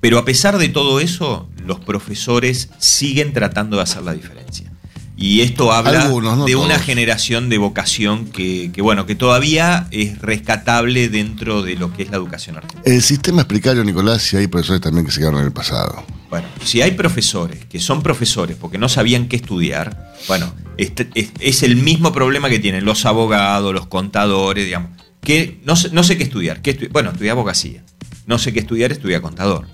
Pero 0.00 0.18
a 0.18 0.24
pesar 0.24 0.58
de 0.58 0.68
todo 0.68 1.00
eso, 1.00 1.48
los 1.72 1.80
profesores 1.80 2.68
siguen 2.78 3.32
tratando 3.32 3.76
de 3.78 3.82
hacer 3.84 4.02
la 4.02 4.12
diferencia. 4.14 4.70
Y 5.16 5.42
esto 5.42 5.72
habla 5.72 6.02
Algunos, 6.02 6.36
no 6.38 6.44
de 6.46 6.56
una 6.56 6.78
generación 6.78 7.48
de 7.48 7.58
vocación 7.58 8.26
que, 8.26 8.70
que, 8.72 8.82
bueno, 8.82 9.06
que 9.06 9.14
todavía 9.14 9.86
es 9.90 10.18
rescatable 10.20 11.08
dentro 11.08 11.62
de 11.62 11.76
lo 11.76 11.92
que 11.92 12.02
es 12.02 12.10
la 12.10 12.16
educación 12.16 12.56
argentina. 12.56 12.82
El 12.84 13.02
sistema 13.02 13.42
es 13.42 13.46
precario, 13.46 13.84
Nicolás, 13.84 14.32
y 14.32 14.36
hay 14.38 14.46
profesores 14.48 14.80
también 14.80 15.06
que 15.06 15.12
se 15.12 15.20
quedaron 15.20 15.40
en 15.40 15.46
el 15.46 15.52
pasado. 15.52 16.04
Bueno, 16.28 16.48
si 16.64 16.82
hay 16.82 16.92
profesores 16.92 17.64
que 17.66 17.78
son 17.78 18.02
profesores 18.02 18.56
porque 18.60 18.78
no 18.78 18.88
sabían 18.88 19.28
qué 19.28 19.36
estudiar, 19.36 20.12
bueno, 20.28 20.52
este- 20.78 21.08
es, 21.14 21.30
es 21.38 21.62
el 21.62 21.76
mismo 21.76 22.10
problema 22.12 22.48
que 22.48 22.58
tienen 22.58 22.84
los 22.84 23.04
abogados, 23.06 23.72
los 23.72 23.86
contadores, 23.86 24.64
digamos, 24.64 24.90
que 25.22 25.60
no 25.64 25.76
sé, 25.76 25.90
no 25.92 26.02
sé 26.02 26.16
qué 26.16 26.24
estudiar. 26.24 26.62
¿Qué 26.62 26.76
estu- 26.76 26.90
bueno, 26.90 27.10
estudia 27.10 27.32
abogacía. 27.32 27.84
No 28.26 28.38
sé 28.38 28.52
qué 28.52 28.60
estudiar, 28.60 28.90
estudia 28.92 29.20
contador. 29.22 29.66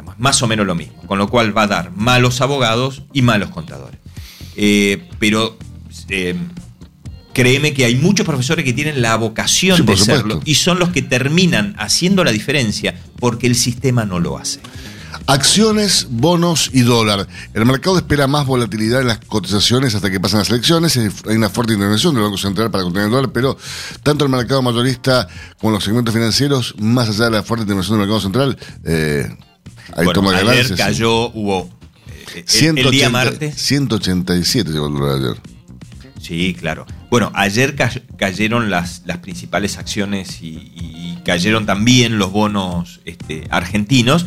Digamos, 0.00 0.18
más 0.18 0.42
o 0.42 0.46
menos 0.46 0.66
lo 0.66 0.74
mismo. 0.74 1.02
Con 1.06 1.18
lo 1.18 1.28
cual 1.28 1.56
va 1.56 1.64
a 1.64 1.66
dar 1.66 1.92
malos 1.94 2.40
abogados 2.40 3.02
y 3.12 3.20
malos 3.20 3.50
contadores. 3.50 4.00
Eh, 4.56 5.08
pero 5.18 5.58
eh, 6.08 6.34
créeme 7.34 7.74
que 7.74 7.84
hay 7.84 7.96
muchos 7.96 8.24
profesores 8.24 8.64
que 8.64 8.72
tienen 8.72 9.02
la 9.02 9.16
vocación 9.16 9.76
Sí, 9.76 9.82
de 9.82 9.96
serlo 9.96 10.40
y 10.44 10.54
son 10.54 10.78
los 10.78 10.88
que 10.88 11.02
terminan 11.02 11.74
haciendo 11.78 12.24
la 12.24 12.32
diferencia 12.32 12.94
porque 13.18 13.46
el 13.46 13.56
sistema 13.56 14.06
no 14.06 14.20
lo 14.20 14.38
hace. 14.38 14.60
Acciones, 15.26 16.06
bonos 16.10 16.70
y 16.72 16.80
dólar. 16.80 17.28
El 17.54 17.66
mercado 17.66 17.98
espera 17.98 18.26
más 18.26 18.46
volatilidad 18.46 19.02
en 19.02 19.08
las 19.08 19.18
cotizaciones 19.18 19.94
hasta 19.94 20.10
que 20.10 20.18
pasen 20.18 20.40
las 20.40 20.50
elecciones. 20.50 20.96
Hay 20.96 21.36
una 21.36 21.50
fuerte 21.50 21.74
intervención 21.74 22.14
del 22.14 22.24
Banco 22.24 22.38
Central 22.38 22.70
para 22.70 22.82
contener 22.84 23.06
el 23.06 23.12
dólar, 23.12 23.30
pero 23.30 23.56
tanto 24.02 24.24
el 24.24 24.30
mercado 24.30 24.62
mayorista 24.62 25.28
como 25.60 25.72
los 25.72 25.84
segmentos 25.84 26.14
financieros, 26.14 26.74
más 26.78 27.10
allá 27.10 27.26
de 27.26 27.30
la 27.32 27.42
fuerte 27.42 27.62
intervención 27.62 27.98
del 27.98 28.08
mercado 28.08 28.20
central, 28.20 28.58
eh, 28.84 29.28
Bueno, 29.96 30.12
toma 30.12 30.30
ayer 30.36 30.44
ganancias. 30.46 30.78
cayó, 30.78 31.30
hubo 31.30 31.70
eh, 32.34 32.38
el, 32.40 32.48
180 32.48 32.80
el 32.82 32.90
día 32.90 33.10
martes. 33.10 33.54
187 33.56 34.70
llegó 34.70 34.86
el 34.88 34.94
dólar 34.94 35.16
ayer. 35.18 35.42
Sí, 36.20 36.54
claro. 36.58 36.86
Bueno, 37.10 37.32
ayer 37.34 37.74
ca- 37.74 37.90
cayeron 38.16 38.70
las, 38.70 39.02
las 39.06 39.18
principales 39.18 39.78
acciones 39.78 40.42
y, 40.42 40.48
y 40.74 41.18
cayeron 41.24 41.64
también 41.66 42.18
los 42.18 42.30
bonos 42.30 43.00
este, 43.04 43.46
argentinos. 43.50 44.26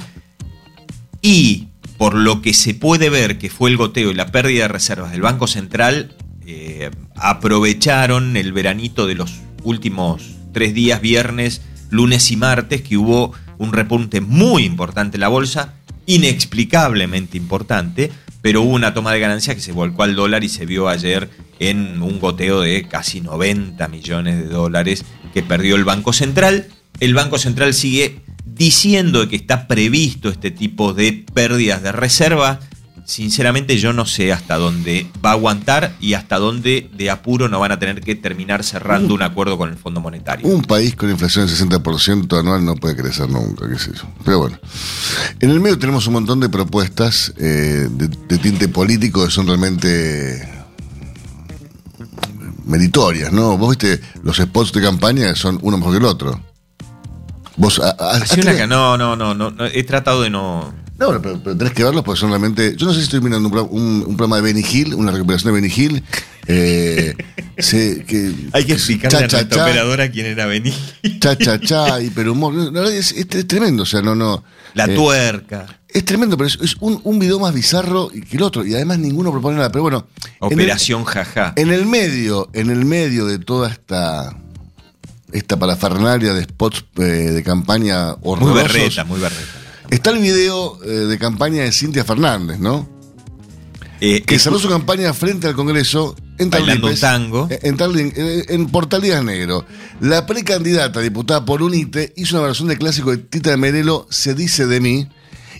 Y 1.21 1.67
por 1.97 2.15
lo 2.15 2.41
que 2.41 2.53
se 2.53 2.73
puede 2.73 3.09
ver 3.09 3.37
que 3.37 3.49
fue 3.49 3.69
el 3.69 3.77
goteo 3.77 4.11
y 4.11 4.13
la 4.13 4.27
pérdida 4.31 4.63
de 4.63 4.67
reservas 4.69 5.11
del 5.11 5.21
Banco 5.21 5.47
Central, 5.47 6.15
eh, 6.45 6.91
aprovecharon 7.15 8.35
el 8.35 8.51
veranito 8.51 9.07
de 9.07 9.15
los 9.15 9.35
últimos 9.63 10.23
tres 10.51 10.73
días, 10.73 10.99
viernes, 10.99 11.61
lunes 11.89 12.29
y 12.31 12.35
martes, 12.35 12.81
que 12.81 12.97
hubo 12.97 13.33
un 13.57 13.73
repunte 13.73 14.21
muy 14.21 14.63
importante 14.63 15.17
la 15.17 15.27
bolsa, 15.27 15.73
inexplicablemente 16.05 17.37
importante, 17.37 18.11
pero 18.41 18.61
hubo 18.61 18.73
una 18.73 18.93
toma 18.93 19.13
de 19.13 19.19
ganancia 19.19 19.55
que 19.55 19.61
se 19.61 19.71
volcó 19.71 20.03
al 20.03 20.15
dólar 20.15 20.43
y 20.43 20.49
se 20.49 20.65
vio 20.65 20.89
ayer 20.89 21.29
en 21.59 22.01
un 22.01 22.19
goteo 22.19 22.61
de 22.61 22.87
casi 22.87 23.21
90 23.21 23.87
millones 23.87 24.37
de 24.37 24.47
dólares 24.47 25.05
que 25.33 25.43
perdió 25.43 25.75
el 25.75 25.85
Banco 25.85 26.11
Central. 26.11 26.67
El 26.99 27.13
Banco 27.13 27.37
Central 27.37 27.73
sigue 27.73 28.19
diciendo 28.45 29.27
que 29.29 29.35
está 29.35 29.67
previsto 29.67 30.29
este 30.29 30.51
tipo 30.51 30.93
de 30.93 31.25
pérdidas 31.33 31.81
de 31.83 31.91
reserva. 31.91 32.59
Sinceramente 33.05 33.77
yo 33.77 33.91
no 33.93 34.05
sé 34.05 34.31
hasta 34.31 34.57
dónde 34.57 35.07
va 35.23 35.31
a 35.31 35.33
aguantar 35.33 35.95
y 35.99 36.13
hasta 36.13 36.37
dónde 36.39 36.89
de 36.95 37.09
apuro 37.09 37.49
no 37.49 37.59
van 37.59 37.71
a 37.73 37.79
tener 37.79 38.01
que 38.01 38.15
terminar 38.15 38.63
cerrando 38.63 39.13
un 39.13 39.21
acuerdo 39.21 39.57
con 39.57 39.69
el 39.69 39.75
Fondo 39.75 39.99
Monetario. 39.99 40.47
Un 40.47 40.61
país 40.61 40.95
con 40.95 41.09
inflación 41.09 41.47
del 41.47 41.55
60% 41.55 42.39
anual 42.39 42.63
no 42.63 42.75
puede 42.75 42.95
crecer 42.95 43.29
nunca, 43.29 43.67
qué 43.69 43.77
sé 43.77 43.91
yo. 43.93 44.03
Pero 44.23 44.39
bueno. 44.39 44.59
En 45.39 45.49
el 45.49 45.59
medio 45.59 45.77
tenemos 45.77 46.07
un 46.07 46.13
montón 46.13 46.39
de 46.39 46.49
propuestas 46.49 47.33
eh, 47.37 47.87
de, 47.91 48.07
de 48.07 48.37
tinte 48.37 48.67
político 48.69 49.25
que 49.25 49.31
son 49.31 49.47
realmente 49.47 50.63
meritorias, 52.65 53.31
¿no? 53.31 53.57
Vos 53.57 53.77
viste 53.77 54.01
los 54.23 54.37
spots 54.37 54.71
de 54.73 54.81
campaña 54.81 55.35
son 55.35 55.59
uno 55.61 55.77
mejor 55.77 55.93
que 55.93 55.99
el 55.99 56.05
otro. 56.05 56.41
Vos 57.55 57.79
Así 57.79 58.39
has 58.39 58.45
una 58.45 58.67
no, 58.67 58.97
no, 58.97 59.15
no, 59.15 59.33
no, 59.33 59.51
no, 59.51 59.65
he 59.65 59.83
tratado 59.83 60.21
de 60.21 60.29
no... 60.29 60.73
No, 60.99 61.07
pero, 61.07 61.21
pero- 61.21 61.39
pero 61.43 61.57
tenés 61.57 61.73
que 61.73 61.83
verlos 61.83 62.03
porque 62.03 62.19
son 62.19 62.29
realmente. 62.29 62.75
Yo 62.77 62.85
no 62.85 62.93
sé 62.93 62.99
si 62.99 63.05
estoy 63.05 63.19
mirando 63.21 63.49
un, 63.49 63.57
un- 63.71 64.03
un 64.07 64.15
programa 64.17 64.35
de 64.37 64.41
Benny 64.43 64.63
Hill, 64.69 64.93
una 64.93 65.11
recuperación 65.11 65.53
de 65.53 65.61
Benny 65.61 65.73
Hill. 65.75 66.03
eh, 66.47 67.15
que, 68.07 68.33
Hay 68.53 68.65
que 68.65 68.73
explicarle 68.73 69.27
cha, 69.27 69.39
a 69.39 69.47
cha, 69.49 69.63
operadora 69.63 70.09
quién 70.11 70.25
era 70.27 70.45
Benny. 70.45 70.73
cha, 71.19 71.35
cha, 71.37 71.59
cha, 71.59 71.99
hiperhumor. 72.01 72.53
La 72.53 72.87
es, 72.89 73.11
es- 73.11 73.27
es 73.35 73.47
tremendo, 73.47 73.83
o 73.83 73.85
sea, 73.85 74.01
no, 74.01 74.13
no. 74.15 74.43
La 74.75 74.85
eh, 74.85 74.95
tuerca. 74.95 75.79
Es 75.87 76.03
tremendo, 76.05 76.37
pero 76.37 76.47
es, 76.47 76.57
es 76.61 76.75
un, 76.79 76.99
un 77.03 77.19
video 77.19 77.39
más 77.39 77.53
bizarro 77.53 78.09
que 78.09 78.37
el 78.37 78.41
otro. 78.43 78.65
Y 78.65 78.73
además 78.73 78.97
ninguno 78.99 79.31
propone 79.31 79.57
nada. 79.57 79.71
Pero 79.71 79.83
bueno. 79.83 80.07
en 80.41 80.47
el- 80.51 80.53
Operación 80.53 81.03
Jaja. 81.05 81.53
En 81.55 81.71
el 81.71 81.85
medio, 81.85 82.49
en 82.53 82.69
el 82.71 82.85
medio 82.85 83.25
de 83.25 83.39
toda 83.39 83.69
esta 83.69 84.35
esta 85.31 85.57
parafernalia 85.57 86.33
de 86.35 86.43
spots 86.43 86.85
eh, 86.97 87.01
de 87.01 87.43
campaña 87.43 88.09
Muy 88.21 88.33
horrorosos, 88.33 88.63
berreta, 88.73 89.03
muy 89.03 89.19
berreta. 89.19 89.41
Está 89.95 90.11
el 90.11 90.19
video 90.19 90.79
eh, 90.83 90.87
de 90.89 91.17
campaña 91.17 91.63
de 91.63 91.71
Cintia 91.71 92.03
Fernández, 92.03 92.59
¿no? 92.59 92.87
Eh, 94.01 94.21
Que 94.23 94.37
cerró 94.39 94.59
su 94.59 94.67
campaña 94.67 95.13
frente 95.13 95.47
al 95.47 95.55
Congreso 95.55 96.15
en 96.37 96.49
Tarlipes, 96.49 96.99
tango. 96.99 97.47
eh, 97.49 97.59
En, 97.63 97.77
en 98.49 98.67
Portalías 98.69 99.23
Negro. 99.23 99.65
La 100.01 100.25
precandidata 100.25 100.99
diputada 100.99 101.45
por 101.45 101.61
UNITE 101.61 102.13
hizo 102.17 102.35
una 102.37 102.47
versión 102.47 102.67
de 102.67 102.77
clásico 102.77 103.11
de 103.11 103.17
Tita 103.17 103.51
de 103.51 103.57
Merelo, 103.57 104.07
Se 104.09 104.33
dice 104.33 104.65
de 104.67 104.81
mí, 104.81 105.07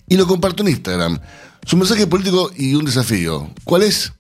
y 0.10 0.18
lo 0.18 0.28
compartió 0.28 0.66
en 0.66 0.72
Instagram. 0.72 1.20
Su 1.66 1.78
mensaje 1.78 2.08
político 2.08 2.52
y 2.58 2.76
un 2.76 2.84
desafío. 2.84 3.50
¿Cuál 3.64 3.84
es? 3.84 4.12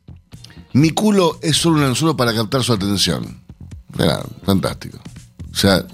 Mi 0.71 0.91
culo 0.91 1.37
es 1.41 1.57
solo 1.57 1.77
un 1.77 1.83
anzuelo 1.83 2.15
para 2.15 2.33
captar 2.33 2.63
su 2.63 2.71
atención. 2.71 3.41
Era 3.99 4.23
fantástico. 4.45 4.99
O 5.51 5.55
sea, 5.55 5.85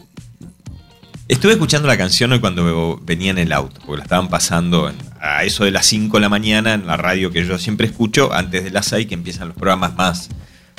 Estuve 1.29 1.53
escuchando 1.53 1.87
la 1.87 1.95
canción 1.97 2.31
hoy 2.31 2.39
cuando 2.39 2.99
venía 3.05 3.29
en 3.31 3.37
el 3.37 3.53
auto, 3.53 3.79
porque 3.85 3.99
la 3.99 4.03
estaban 4.03 4.29
pasando 4.29 4.89
en- 4.89 4.95
a 5.21 5.43
eso 5.43 5.63
de 5.63 5.69
las 5.71 5.85
5 5.85 6.17
de 6.17 6.21
la 6.21 6.29
mañana 6.29 6.73
en 6.73 6.87
la 6.87 6.97
radio 6.97 7.31
que 7.31 7.45
yo 7.45 7.57
siempre 7.59 7.85
escucho, 7.87 8.33
antes 8.33 8.63
de 8.63 8.71
las 8.71 8.87
6 8.87 9.05
que 9.07 9.13
empiezan 9.13 9.49
los 9.49 9.55
programas 9.57 9.95
más 9.95 10.29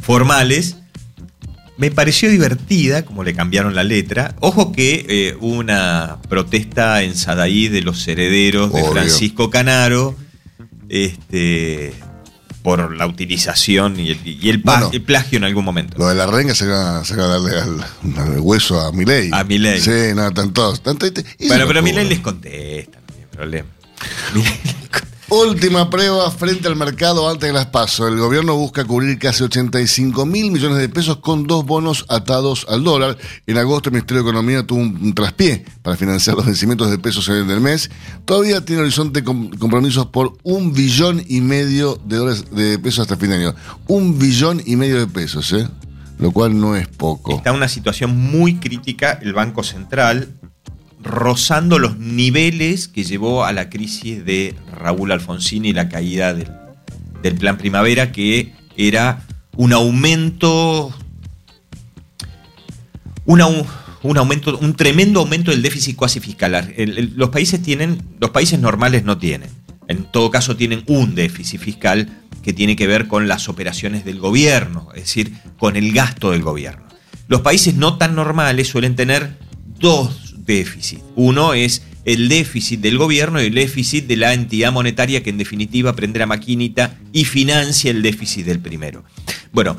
formales. 0.02 0.76
Me 1.76 1.90
pareció 1.92 2.28
divertida, 2.28 3.04
como 3.04 3.22
le 3.22 3.32
cambiaron 3.32 3.74
la 3.76 3.84
letra. 3.84 4.34
Ojo 4.40 4.72
que 4.72 5.06
eh, 5.08 5.36
hubo 5.40 5.54
una 5.56 6.18
protesta 6.28 7.02
en 7.04 7.14
Sadaí 7.16 7.68
de 7.68 7.80
los 7.82 8.06
herederos 8.08 8.72
de. 8.72 8.82
Francisco 8.90 9.48
Canaro, 9.50 10.16
este, 10.88 11.94
por 12.62 12.94
la 12.96 13.06
utilización 13.06 13.98
y 13.98 14.10
el, 14.10 14.20
y 14.26 14.50
el 14.50 14.58
Bueno. 14.58 14.90
el 14.92 15.02
plagio 15.02 15.38
en 15.38 15.44
algún 15.44 15.64
momento. 15.64 15.96
lo 15.98 16.08
de 16.08 16.14
la 16.14 16.26
renga 16.26 16.54
se 16.54 16.66
va, 16.66 17.04
se 17.04 17.16
va 17.16 17.24
a 17.24 17.28
darle 17.28 17.58
al, 17.60 17.84
al 18.18 18.38
hueso 18.40 18.80
a 18.80 18.92
Milei. 18.92 19.30
A 19.32 19.44
Milei. 19.44 19.80
Sí, 19.80 19.90
no, 20.14 20.28
están 20.28 20.52
todos. 20.52 20.74
están- 20.74 20.98
y 21.38 21.44
se 21.44 21.48
Bueno, 21.48 21.66
pero. 21.66 21.82
Milei 21.82 22.08
les 22.08 22.20
contesta, 22.20 22.98
no 23.08 23.14
hay 23.18 23.26
problema. 23.30 23.68
Milei 24.34 24.50
les 24.64 24.74
contesta. 24.74 25.09
Última 25.30 25.88
prueba 25.88 26.28
frente 26.32 26.66
al 26.66 26.74
mercado 26.74 27.28
antes 27.28 27.46
de 27.48 27.52
las 27.52 27.66
PASO. 27.66 28.08
El 28.08 28.18
gobierno 28.18 28.56
busca 28.56 28.84
cubrir 28.84 29.16
casi 29.16 29.44
85 29.44 30.26
mil 30.26 30.50
millones 30.50 30.78
de 30.78 30.88
pesos 30.88 31.18
con 31.18 31.46
dos 31.46 31.64
bonos 31.64 32.04
atados 32.08 32.66
al 32.68 32.82
dólar. 32.82 33.16
En 33.46 33.56
agosto 33.56 33.90
el 33.90 33.92
Ministerio 33.92 34.24
de 34.24 34.28
Economía 34.28 34.66
tuvo 34.66 34.80
un, 34.80 35.14
traspié 35.14 35.64
para 35.82 35.96
financiar 35.96 36.34
los 36.36 36.46
vencimientos 36.46 36.90
de 36.90 36.98
pesos 36.98 37.28
en 37.28 37.48
el 37.48 37.60
mes. 37.60 37.90
Todavía 38.24 38.64
tiene 38.64 38.82
horizonte 38.82 39.22
com- 39.22 39.50
compromisos 39.50 40.06
por 40.06 40.36
un 40.42 40.72
billón 40.72 41.22
y 41.28 41.40
medio 41.40 41.96
de 42.04 42.16
dólares 42.16 42.46
de 42.50 42.80
pesos 42.80 42.98
hasta 43.02 43.16
fin 43.16 43.30
de 43.30 43.36
año. 43.36 43.54
Un 43.86 44.18
billón 44.18 44.60
y 44.66 44.74
medio 44.74 44.98
de 44.98 45.06
pesos, 45.06 45.52
¿eh? 45.52 45.68
Lo 46.18 46.32
cual 46.32 46.58
no 46.60 46.74
es 46.74 46.88
poco. 46.88 47.36
Está 47.36 47.52
una 47.52 47.68
situación 47.68 48.14
muy 48.16 48.56
crítica 48.56 49.18
el 49.22 49.32
Banco 49.32 49.62
Central, 49.62 50.39
rozando 51.02 51.78
los 51.78 51.98
niveles 51.98 52.88
que 52.88 53.04
llevó 53.04 53.44
a 53.44 53.52
la 53.52 53.70
crisis 53.70 54.24
de 54.24 54.54
Raúl 54.72 55.12
Alfonsín 55.12 55.64
y 55.64 55.72
la 55.72 55.88
caída 55.88 56.34
del, 56.34 57.34
Plan 57.38 57.58
Primavera, 57.58 58.12
que 58.12 58.52
era 58.76 59.26
un 59.56 59.72
aumento. 59.72 60.94
un, 63.24 63.40
aumento, 64.16 64.58
un 64.58 64.74
tremendo 64.74 65.20
aumento 65.20 65.50
del 65.50 65.62
déficit 65.62 65.96
cuasi 65.96 66.20
fiscal. 66.20 66.74
Los 67.14 67.30
países 67.30 67.62
tienen, 67.62 68.02
los 68.20 68.30
países 68.30 68.58
normales 68.58 69.04
no 69.04 69.18
tienen. 69.18 69.50
En 69.88 70.04
todo 70.04 70.30
caso, 70.30 70.56
tienen 70.56 70.84
un 70.86 71.14
déficit 71.14 71.60
fiscal 71.60 72.08
que 72.42 72.52
tiene 72.52 72.76
que 72.76 72.86
ver 72.86 73.08
con 73.08 73.28
las 73.28 73.48
operaciones 73.48 74.04
del 74.04 74.18
gobierno, 74.18 74.88
es 74.94 75.02
decir, 75.02 75.32
con 75.58 75.76
el 75.76 75.92
gasto 75.92 76.30
del 76.30 76.42
gobierno. 76.42 76.84
Los 77.28 77.42
países 77.42 77.74
no 77.74 77.98
tan 77.98 78.14
normales 78.14 78.68
suelen 78.68 78.96
tener 78.96 79.36
dos 79.78 80.29
déficits. 80.54 81.02
Uno 81.16 81.54
es 81.54 81.82
el 82.04 82.28
déficit 82.28 82.80
del 82.80 82.98
gobierno 82.98 83.40
y 83.42 83.46
el 83.46 83.54
déficit 83.54 84.06
de 84.06 84.16
la 84.16 84.32
entidad 84.32 84.72
monetaria 84.72 85.22
que 85.22 85.30
en 85.30 85.38
definitiva 85.38 85.94
prende 85.94 86.18
la 86.18 86.26
maquinita 86.26 86.98
y 87.12 87.24
financia 87.24 87.90
el 87.90 88.02
déficit 88.02 88.46
del 88.46 88.60
primero. 88.60 89.04
Bueno, 89.52 89.76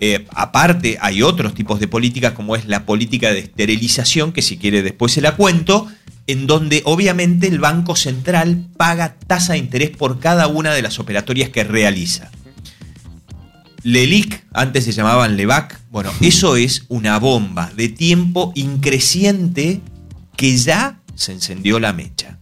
eh, 0.00 0.26
aparte 0.30 0.98
hay 1.00 1.22
otros 1.22 1.54
tipos 1.54 1.78
de 1.78 1.88
políticas 1.88 2.32
como 2.32 2.56
es 2.56 2.66
la 2.66 2.86
política 2.86 3.32
de 3.32 3.40
esterilización, 3.40 4.32
que 4.32 4.42
si 4.42 4.56
quiere 4.56 4.82
después 4.82 5.12
se 5.12 5.20
la 5.20 5.36
cuento, 5.36 5.88
en 6.26 6.46
donde 6.46 6.82
obviamente 6.84 7.46
el 7.46 7.58
Banco 7.58 7.96
Central 7.96 8.66
paga 8.76 9.16
tasa 9.26 9.54
de 9.54 9.58
interés 9.58 9.90
por 9.90 10.18
cada 10.18 10.46
una 10.46 10.72
de 10.72 10.82
las 10.82 10.98
operatorias 10.98 11.50
que 11.50 11.64
realiza. 11.64 12.30
LELIC, 13.82 14.44
antes 14.52 14.84
se 14.84 14.92
llamaban 14.92 15.36
LEVAC, 15.36 15.80
bueno, 15.90 16.12
eso 16.20 16.56
es 16.56 16.84
una 16.88 17.18
bomba 17.18 17.70
de 17.74 17.88
tiempo 17.88 18.52
increciente 18.54 19.80
que 20.40 20.56
ya 20.56 21.02
se 21.14 21.32
encendió 21.32 21.78
la 21.78 21.92
mecha. 21.92 22.38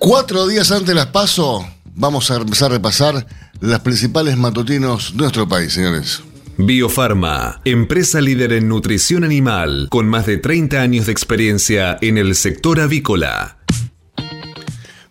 Cuatro 0.00 0.48
días 0.48 0.72
antes 0.72 0.88
de 0.88 0.94
las 0.96 1.06
PASO, 1.06 1.64
vamos 1.94 2.32
a 2.32 2.38
empezar 2.38 2.72
a 2.72 2.74
repasar 2.74 3.26
las 3.60 3.78
principales 3.78 4.36
matutinos 4.36 5.12
de 5.12 5.18
nuestro 5.18 5.48
país, 5.48 5.72
señores. 5.72 6.20
Biofarma, 6.56 7.60
empresa 7.64 8.20
líder 8.20 8.54
en 8.54 8.66
nutrición 8.66 9.22
animal, 9.22 9.86
con 9.88 10.08
más 10.08 10.26
de 10.26 10.38
30 10.38 10.82
años 10.82 11.06
de 11.06 11.12
experiencia 11.12 11.96
en 12.00 12.18
el 12.18 12.34
sector 12.34 12.80
avícola. 12.80 13.58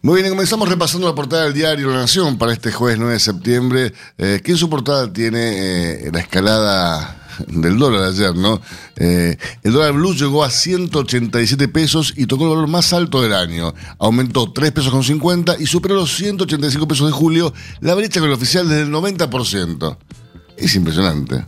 Muy 0.01 0.22
bien, 0.22 0.29
comenzamos 0.32 0.68
repasando 0.68 1.08
la 1.08 1.15
portada 1.15 1.46
del 1.46 1.53
diario 1.53 1.91
La 1.91 2.00
Nación 2.00 2.38
para 2.38 2.51
este 2.51 2.74
jueves 2.74 3.00
9 3.00 3.13
de 3.13 3.20
septiembre, 3.22 3.94
eh, 4.18 4.41
que 4.44 4.51
en 4.51 4.58
su 4.58 4.70
portada 4.70 5.13
tiene 5.13 6.08
eh, 6.08 6.10
la 6.12 6.20
escalada 6.20 7.19
del 7.48 7.77
dólar 7.77 8.03
ayer, 8.03 8.36
¿no? 8.36 8.62
Eh, 8.96 9.38
el 9.63 9.74
dólar 9.74 9.93
blue 9.93 10.13
llegó 10.13 10.43
a 10.43 10.50
187 10.50 11.67
pesos 11.67 12.13
y 12.15 12.25
tocó 12.25 12.46
el 12.46 12.50
valor 12.51 12.67
más 12.67 12.93
alto 12.93 13.22
del 13.22 13.34
año. 13.34 13.74
Aumentó 13.98 14.51
3 14.51 14.72
pesos 14.72 14.91
con 14.91 15.03
50 15.03 15.58
y 15.60 15.65
superó 15.65 15.96
los 15.96 16.15
185 16.15 16.88
pesos 16.88 17.08
de 17.08 17.13
julio, 17.13 17.53
la 17.81 17.96
brecha 17.96 18.19
con 18.19 18.29
el 18.29 18.36
oficial 18.36 18.67
desde 18.67 18.84
el 18.84 18.91
90%. 18.91 19.98
Es 20.58 20.75
impresionante. 20.75 21.46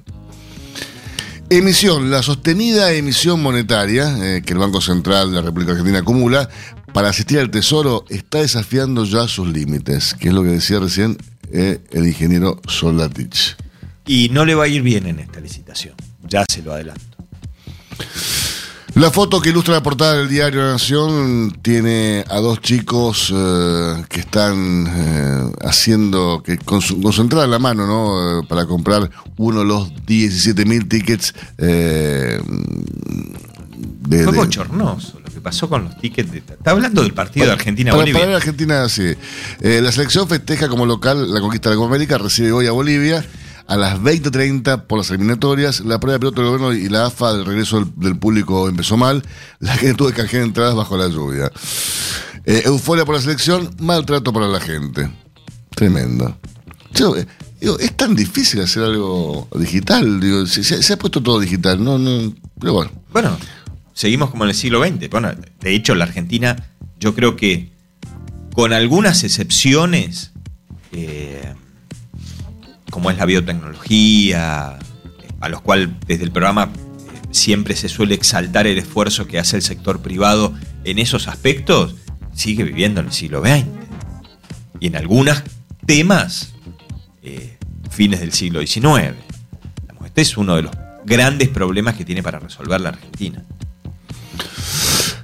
Emisión, 1.49 2.09
la 2.09 2.23
sostenida 2.23 2.93
emisión 2.93 3.43
monetaria 3.43 4.15
eh, 4.21 4.41
que 4.41 4.53
el 4.53 4.59
Banco 4.59 4.79
Central 4.79 5.31
de 5.31 5.35
la 5.35 5.41
República 5.41 5.71
Argentina 5.71 5.99
acumula 5.99 6.47
para 6.93 7.09
asistir 7.09 7.39
al 7.39 7.51
Tesoro 7.51 8.05
está 8.09 8.39
desafiando 8.39 9.03
ya 9.03 9.27
sus 9.27 9.47
límites, 9.47 10.13
que 10.13 10.29
es 10.29 10.33
lo 10.33 10.43
que 10.43 10.49
decía 10.49 10.79
recién 10.79 11.17
eh, 11.51 11.79
el 11.91 12.07
ingeniero 12.07 12.61
Soldatich. 12.67 13.57
Y 14.11 14.27
no 14.27 14.43
le 14.43 14.55
va 14.55 14.65
a 14.65 14.67
ir 14.67 14.81
bien 14.81 15.07
en 15.07 15.19
esta 15.19 15.39
licitación, 15.39 15.93
ya 16.27 16.43
se 16.45 16.61
lo 16.61 16.73
adelanto. 16.73 17.01
La 18.95 19.09
foto 19.09 19.39
que 19.39 19.51
ilustra 19.51 19.75
la 19.75 19.81
portada 19.81 20.17
del 20.17 20.27
diario 20.27 20.63
La 20.63 20.73
Nación 20.73 21.57
tiene 21.61 22.25
a 22.27 22.41
dos 22.41 22.59
chicos 22.59 23.31
eh, 23.33 24.03
que 24.09 24.19
están 24.19 24.85
eh, 24.85 25.51
haciendo, 25.61 26.43
que 26.45 26.57
con 26.57 26.81
su, 26.81 27.01
concentrada 27.01 27.47
la 27.47 27.57
mano, 27.57 27.87
¿no? 27.87 28.41
Eh, 28.41 28.45
para 28.49 28.65
comprar 28.65 29.09
uno 29.37 29.59
de 29.59 29.65
los 29.65 30.05
17 30.05 30.65
mil 30.65 30.89
tickets. 30.89 31.33
Eh, 31.57 32.37
de, 34.09 34.23
Fue 34.25 34.33
bochornoso 34.33 35.21
lo 35.23 35.31
que 35.31 35.39
pasó 35.39 35.69
con 35.69 35.85
los 35.85 35.97
tickets. 35.97 36.33
De, 36.33 36.39
está 36.39 36.71
hablando 36.71 37.01
del 37.01 37.13
partido 37.13 37.45
de 37.45 37.53
Argentina-Bolivia. 37.53 38.13
Para, 38.13 38.25
para 38.25 38.35
Argentina, 38.35 38.89
sí. 38.89 39.13
la 39.61 39.91
selección 39.93 40.27
festeja 40.27 40.67
como 40.67 40.85
local 40.85 41.33
la 41.33 41.39
conquista 41.39 41.69
de 41.69 41.75
la 41.75 41.79
Copa 41.79 41.95
América, 41.95 42.17
recibe 42.17 42.51
hoy 42.51 42.67
a 42.67 42.73
Bolivia 42.73 43.25
a 43.71 43.77
las 43.77 44.01
20.30 44.01 44.85
por 44.85 44.97
las 44.97 45.09
eliminatorias. 45.11 45.79
La 45.79 45.97
prueba 45.97 46.15
de 46.15 46.19
piloto 46.19 46.41
del 46.41 46.51
gobierno 46.51 46.73
y 46.73 46.89
la 46.89 47.05
AFA 47.05 47.31
del 47.31 47.45
regreso 47.45 47.89
del, 47.95 48.17
público 48.17 48.67
empezó 48.67 48.97
mal. 48.97 49.23
La 49.59 49.75
gente 49.75 49.93
tuvo 49.95 50.09
que 50.09 50.15
canjear 50.15 50.43
entradas 50.43 50.75
bajo 50.75 50.97
la 50.97 51.07
lluvia. 51.07 51.49
Eh, 52.45 52.63
euforia 52.65 53.05
por 53.05 53.15
la 53.15 53.21
selección, 53.21 53.73
maltrato 53.79 54.33
para 54.33 54.47
la 54.47 54.59
gente. 54.59 55.09
Tremendo. 55.73 56.37
Yo, 56.93 57.15
eh, 57.15 57.25
es 57.79 57.95
tan 57.95 58.13
difícil 58.13 58.59
hacer 58.59 58.83
algo 58.83 59.47
digital. 59.55 60.47
Se, 60.47 60.91
ha 60.93 60.97
puesto 60.97 61.23
todo 61.23 61.39
digital. 61.39 61.81
No, 61.81 61.97
pero 62.59 62.73
bueno. 62.73 62.91
Bueno, 63.13 63.37
seguimos 63.93 64.31
como 64.31 64.43
en 64.43 64.49
el 64.49 64.55
siglo 64.55 64.83
XX. 64.83 65.09
Bueno, 65.09 65.31
de 65.61 65.73
hecho, 65.73 65.95
la 65.95 66.03
Argentina, 66.03 66.57
yo 66.99 67.15
creo 67.15 67.37
que 67.37 67.71
con 68.53 68.73
algunas 68.73 69.23
excepciones. 69.23 70.31
Eh, 70.91 71.53
como 72.91 73.09
es 73.09 73.17
la 73.17 73.25
biotecnología, 73.25 74.77
a 75.39 75.49
los 75.49 75.61
cuales 75.61 75.89
desde 76.05 76.23
el 76.23 76.31
programa 76.31 76.69
siempre 77.31 77.75
se 77.75 77.89
suele 77.89 78.13
exaltar 78.13 78.67
el 78.67 78.77
esfuerzo 78.77 79.25
que 79.25 79.39
hace 79.39 79.55
el 79.55 79.63
sector 79.63 80.01
privado 80.01 80.53
en 80.83 80.99
esos 80.99 81.27
aspectos, 81.27 81.95
sigue 82.33 82.63
viviendo 82.63 82.99
en 82.99 83.07
el 83.07 83.13
siglo 83.13 83.41
XX. 83.41 83.65
Y 84.79 84.87
en 84.87 84.95
algunos 84.95 85.41
temas, 85.85 86.53
eh, 87.23 87.57
fines 87.89 88.19
del 88.19 88.33
siglo 88.33 88.65
XIX. 88.65 89.15
Este 90.05 90.21
es 90.21 90.37
uno 90.37 90.55
de 90.55 90.63
los 90.63 90.71
grandes 91.05 91.49
problemas 91.49 91.95
que 91.95 92.03
tiene 92.03 92.21
para 92.21 92.39
resolver 92.39 92.81
la 92.81 92.89
Argentina. 92.89 93.43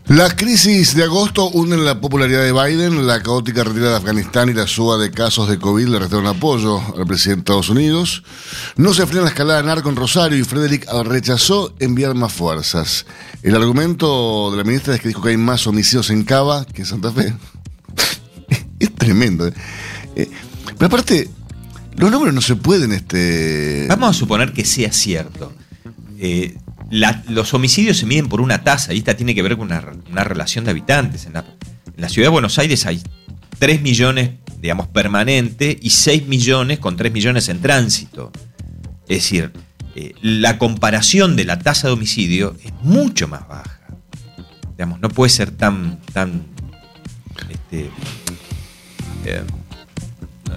La 0.10 0.34
crisis 0.34 0.96
de 0.96 1.04
agosto 1.04 1.50
unen 1.50 1.84
la 1.84 2.00
popularidad 2.00 2.42
de 2.42 2.54
Biden, 2.54 3.06
la 3.06 3.22
caótica 3.22 3.66
retirada 3.66 3.92
de 3.92 3.98
Afganistán 3.98 4.48
y 4.48 4.54
la 4.54 4.66
suba 4.66 4.98
de 4.98 5.12
casos 5.12 5.50
de 5.50 5.60
COVID 5.60 5.86
le 5.86 6.00
restaron 6.00 6.28
apoyo 6.28 6.80
al 6.98 7.06
presidente 7.06 7.36
de 7.36 7.42
Estados 7.42 7.70
Unidos. 7.70 8.24
No 8.78 8.94
se 8.94 9.06
frena 9.06 9.24
la 9.24 9.30
escalada 9.30 9.62
narco 9.64 9.90
en 9.90 9.98
Rosario 9.98 10.38
y 10.38 10.46
Frederick 10.46 10.88
rechazó 11.04 11.76
enviar 11.80 12.16
más 12.16 12.32
fuerzas. 12.32 13.06
El 13.44 13.54
argumento 13.56 14.50
de 14.52 14.58
la 14.58 14.64
ministra 14.64 14.96
es 14.96 15.02
que 15.02 15.10
dijo 15.10 15.22
que 15.22 15.32
hay 15.32 15.38
más 15.38 15.68
homicidios 15.68 16.10
en 16.10 16.24
Cava 16.24 16.64
que 16.64 16.84
en 16.84 16.88
Santa 16.88 17.12
Fe. 17.12 17.34
es 18.80 18.96
tremendo. 18.96 19.46
¿eh? 19.46 19.54
Eh, 20.16 20.32
pero 20.78 20.86
aparte, 20.86 21.30
los 21.98 22.10
números 22.10 22.34
no 22.34 22.42
se 22.42 22.56
pueden... 22.56 22.94
Este... 22.94 23.88
Vamos 23.90 24.12
a 24.12 24.14
suponer 24.14 24.54
que 24.54 24.64
sea 24.64 24.94
cierto. 24.94 25.52
Eh, 26.18 26.56
la, 26.90 27.24
los 27.30 27.54
homicidios 27.54 27.98
se 27.98 28.06
miden 28.06 28.28
por 28.28 28.42
una 28.42 28.64
tasa, 28.64 28.94
y 28.94 29.00
esta 29.00 29.16
tiene 29.16 29.36
que 29.36 29.42
ver 29.42 29.58
con 29.58 29.68
una, 29.68 29.84
una 30.10 30.24
relación 30.24 30.66
de 30.66 30.72
habitantes. 30.72 31.26
En 31.26 31.34
la, 31.34 31.40
en 31.40 32.02
la, 32.02 32.10
ciudad 32.10 32.28
de 32.28 32.32
Buenos 32.32 32.58
Aires 32.60 32.86
hay 32.86 33.02
3 33.60 33.82
millones, 33.82 34.32
digamos, 34.62 34.88
permanente 34.88 35.78
y 35.82 35.90
6 35.90 36.28
millones 36.28 36.80
con 36.80 36.96
3 36.96 37.12
millones 37.12 37.50
en 37.50 37.62
tránsito. 37.62 38.32
Es 39.08 39.18
decir, 39.24 39.52
eh, 39.96 40.14
la 40.22 40.58
comparación 40.58 41.36
de 41.36 41.46
la 41.46 41.60
tasa 41.60 41.88
de 41.88 41.94
homicidio 41.94 42.56
es 42.64 42.72
mucho 42.84 43.28
más 43.28 43.48
baja. 43.48 43.80
Digamos, 44.72 45.00
no 45.00 45.10
puede 45.10 45.30
ser 45.30 45.52
tan, 45.52 46.00
tan, 46.14 46.44
este, 47.50 47.90
eh, 49.26 49.44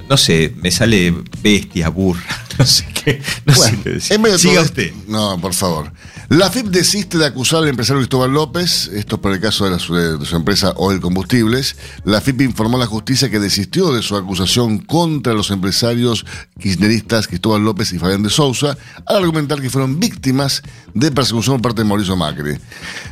no 0.09 0.17
sé, 0.17 0.53
me 0.57 0.71
sale 0.71 1.15
bestia, 1.43 1.89
burra, 1.89 2.21
no 2.59 2.67
sé 2.67 2.87
qué. 2.93 3.23
No 3.47 3.55
bueno, 3.55 3.77
sé 3.77 3.83
qué 3.83 3.91
decir. 3.91 4.39
Siga 4.39 4.55
todo- 4.55 4.65
usted. 4.65 4.93
No, 5.09 5.41
por 5.41 5.55
favor. 5.55 5.93
La 6.31 6.49
FIP 6.49 6.67
desiste 6.69 7.19
de 7.19 7.27
acusar 7.27 7.59
al 7.65 7.69
empresario 7.69 7.99
Cristóbal 8.03 8.31
López, 8.33 8.87
esto 8.95 9.17
es 9.17 9.21
por 9.21 9.33
el 9.33 9.41
caso 9.41 9.65
de, 9.65 9.73
la, 9.73 9.81
su- 9.81 9.95
de 9.97 10.25
su 10.25 10.37
empresa 10.37 10.73
Oil 10.77 11.01
Combustibles. 11.01 11.75
La 12.05 12.21
FIP 12.21 12.43
informó 12.43 12.77
a 12.77 12.81
la 12.81 12.87
justicia 12.87 13.29
que 13.29 13.41
desistió 13.41 13.93
de 13.93 14.01
su 14.01 14.15
acusación 14.17 14.79
contra 14.79 15.33
los 15.33 15.51
empresarios 15.51 16.25
kirchneristas 16.61 17.27
Cristóbal 17.27 17.65
López 17.65 17.93
y 17.93 17.99
Fabián 17.99 18.23
de 18.23 18.31
Sousa, 18.31 18.79
al 19.07 19.17
argumentar 19.17 19.61
que 19.61 19.71
fueron 19.71 19.99
víctimas 19.99 20.63
de 20.95 21.11
persecución 21.11 21.57
por 21.57 21.73
parte 21.73 21.83
de 21.83 21.89
Mauricio 21.89 22.15
Macri. 22.15 22.57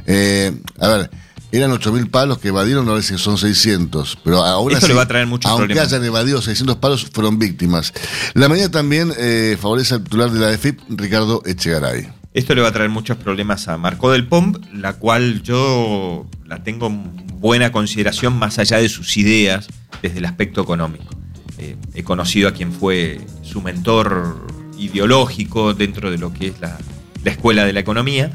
Eh, 0.07 0.57
a 0.78 0.87
ver. 0.88 1.11
Eran 1.50 1.70
8.000 1.72 2.11
palos 2.11 2.38
que 2.38 2.48
evadieron, 2.48 2.87
ahora 2.88 3.00
sí 3.02 3.16
son 3.18 3.37
600. 3.38 4.18
Pero 4.22 4.44
ahora 4.44 4.74
Esto 4.76 4.87
le 4.87 4.92
va 4.94 5.02
a 5.02 5.09
traer 5.09 5.26
muchos 5.26 5.50
aunque 5.50 5.68
problemas. 5.68 5.92
hayan 5.92 6.04
evadido 6.04 6.40
600 6.42 6.76
palos, 6.76 7.07
fueron 7.11 7.38
víctimas. 7.38 7.94
La 8.35 8.48
medida 8.50 8.70
también 8.70 9.12
eh, 9.18 9.57
favorece 9.59 9.94
al 9.94 10.04
titular 10.04 10.31
de 10.31 10.38
la 10.40 10.52
EFIP, 10.52 10.78
Ricardo 10.90 11.42
Echegaray. 11.46 12.12
Esto 12.38 12.55
le 12.55 12.62
va 12.62 12.68
a 12.68 12.72
traer 12.72 12.88
muchos 12.88 13.16
problemas 13.16 13.66
a 13.66 13.77
Marco 13.79 14.12
del 14.12 14.24
Pom, 14.24 14.53
la 14.72 14.92
cual 14.92 15.42
yo 15.42 16.24
la 16.46 16.62
tengo 16.62 16.87
en 16.87 17.27
buena 17.40 17.72
consideración 17.72 18.38
más 18.38 18.61
allá 18.61 18.79
de 18.79 18.88
sus 18.88 19.16
ideas 19.16 19.66
desde 20.03 20.18
el 20.18 20.24
aspecto 20.24 20.61
económico. 20.62 21.16
Eh, 21.59 21.74
he 21.94 22.05
conocido 22.05 22.48
a 22.48 22.53
quien 22.53 22.72
fue 22.72 23.20
su 23.42 23.61
mentor 23.61 24.46
ideológico 24.79 25.74
dentro 25.74 26.12
de 26.12 26.18
lo 26.18 26.33
que 26.33 26.46
es 26.46 26.61
la, 26.61 26.79
la 27.24 27.33
escuela 27.33 27.64
de 27.64 27.72
la 27.72 27.81
economía 27.81 28.31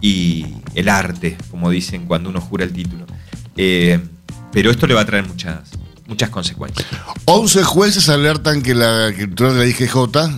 y 0.00 0.46
el 0.76 0.88
arte, 0.88 1.36
como 1.50 1.70
dicen 1.70 2.06
cuando 2.06 2.30
uno 2.30 2.40
jura 2.40 2.62
el 2.62 2.72
título. 2.72 3.04
Eh, 3.56 3.98
pero 4.52 4.70
esto 4.70 4.86
le 4.86 4.94
va 4.94 5.00
a 5.00 5.06
traer 5.06 5.26
muchas, 5.26 5.70
muchas 6.06 6.30
consecuencias. 6.30 6.86
11 7.24 7.64
jueces 7.64 8.08
alertan 8.10 8.62
que 8.62 8.76
la 8.76 9.12
que 9.12 9.22
el 9.22 9.30
titular 9.30 9.54
de 9.54 9.58
la 9.58 9.66
IGJ 9.66 9.96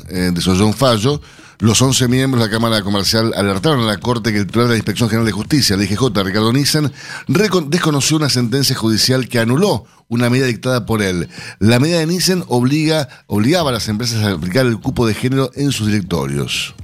eh, 0.08 0.30
desoyó 0.32 0.64
un 0.64 0.72
fallo. 0.72 1.20
Los 1.62 1.80
11 1.80 2.08
miembros 2.08 2.42
de 2.42 2.48
la 2.48 2.52
Cámara 2.52 2.82
Comercial 2.82 3.32
alertaron 3.36 3.84
a 3.84 3.86
la 3.86 3.98
Corte 3.98 4.32
que 4.32 4.40
el 4.40 4.48
de 4.48 4.66
la 4.66 4.74
Inspección 4.74 5.08
General 5.08 5.26
de 5.26 5.30
Justicia, 5.30 5.76
la 5.76 5.84
IGJ, 5.84 6.08
Ricardo 6.24 6.52
Nissen, 6.52 6.90
desconoció 7.28 8.16
una 8.16 8.28
sentencia 8.28 8.74
judicial 8.74 9.28
que 9.28 9.38
anuló 9.38 9.84
una 10.08 10.28
medida 10.28 10.46
dictada 10.46 10.86
por 10.86 11.02
él. 11.02 11.28
La 11.60 11.78
medida 11.78 12.00
de 12.00 12.06
Nissen 12.08 12.42
obliga, 12.48 13.08
obligaba 13.28 13.70
a 13.70 13.74
las 13.74 13.86
empresas 13.86 14.24
a 14.24 14.32
aplicar 14.32 14.66
el 14.66 14.80
cupo 14.80 15.06
de 15.06 15.14
género 15.14 15.52
en 15.54 15.70
sus 15.70 15.86
directorios. 15.86 16.74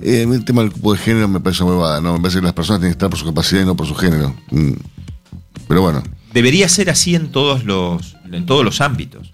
Eh, 0.00 0.22
el 0.22 0.44
tema 0.46 0.62
del 0.62 0.72
cupo 0.72 0.94
de 0.94 0.98
género 0.98 1.28
me 1.28 1.40
parece 1.40 1.64
muy 1.64 1.74
huevada, 1.74 2.00
¿no? 2.00 2.14
Me 2.14 2.20
parece 2.20 2.38
que 2.38 2.46
las 2.46 2.54
personas 2.54 2.80
tienen 2.80 2.92
que 2.92 2.96
estar 2.96 3.10
por 3.10 3.18
su 3.18 3.26
capacidad 3.26 3.60
y 3.60 3.66
no 3.66 3.76
por 3.76 3.86
su 3.86 3.94
género. 3.94 4.34
Mm. 4.50 4.72
Pero 5.68 5.82
bueno. 5.82 6.02
Debería 6.32 6.66
ser 6.70 6.88
así 6.88 7.14
en 7.14 7.30
todos 7.30 7.64
los, 7.64 8.16
en 8.32 8.46
todos 8.46 8.64
los 8.64 8.80
ámbitos. 8.80 9.31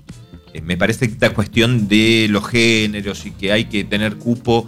Eh, 0.58 0.62
me 0.62 0.76
parece 0.76 1.06
que 1.06 1.12
esta 1.14 1.30
cuestión 1.30 1.88
de 1.88 2.26
los 2.28 2.46
géneros 2.48 3.24
y 3.26 3.30
que 3.32 3.52
hay 3.52 3.66
que 3.66 3.84
tener 3.84 4.16
cupo 4.16 4.66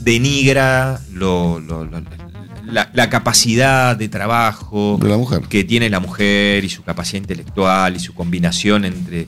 denigra 0.00 1.00
lo, 1.12 1.60
lo- 1.60 1.84
lo- 1.84 2.02
la, 2.66 2.90
la 2.94 3.10
capacidad 3.10 3.96
de 3.96 4.08
trabajo 4.08 4.98
De 5.02 5.08
la 5.08 5.16
mujer. 5.16 5.42
que 5.48 5.64
tiene 5.64 5.90
la 5.90 6.00
mujer 6.00 6.64
y 6.64 6.68
su 6.68 6.82
capacidad 6.82 7.18
intelectual 7.20 7.96
y 7.96 8.00
su 8.00 8.14
combinación 8.14 8.84
entre 8.84 9.26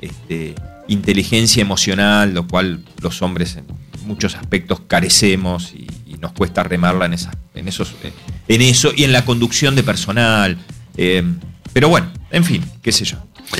este, 0.00 0.54
inteligencia 0.86 1.62
emocional, 1.62 2.34
lo 2.34 2.46
cual 2.46 2.84
los 3.00 3.22
hombres 3.22 3.56
en 3.56 3.64
muchos 4.06 4.34
aspectos 4.36 4.80
carecemos 4.86 5.72
y, 5.74 5.86
y 6.06 6.14
nos 6.18 6.32
cuesta 6.32 6.62
remarla 6.62 7.06
en, 7.06 7.14
esa- 7.14 7.32
en, 7.54 7.68
esos, 7.68 7.94
eh, 8.04 8.12
en 8.48 8.60
eso 8.62 8.92
y 8.94 9.04
en 9.04 9.12
la 9.12 9.24
conducción 9.24 9.74
de 9.76 9.82
personal. 9.82 10.58
Eh, 10.96 11.24
pero 11.72 11.88
bueno, 11.88 12.08
en 12.34 12.44
fin, 12.44 12.64
qué 12.82 12.90
sé 12.90 13.04
yo. 13.04 13.16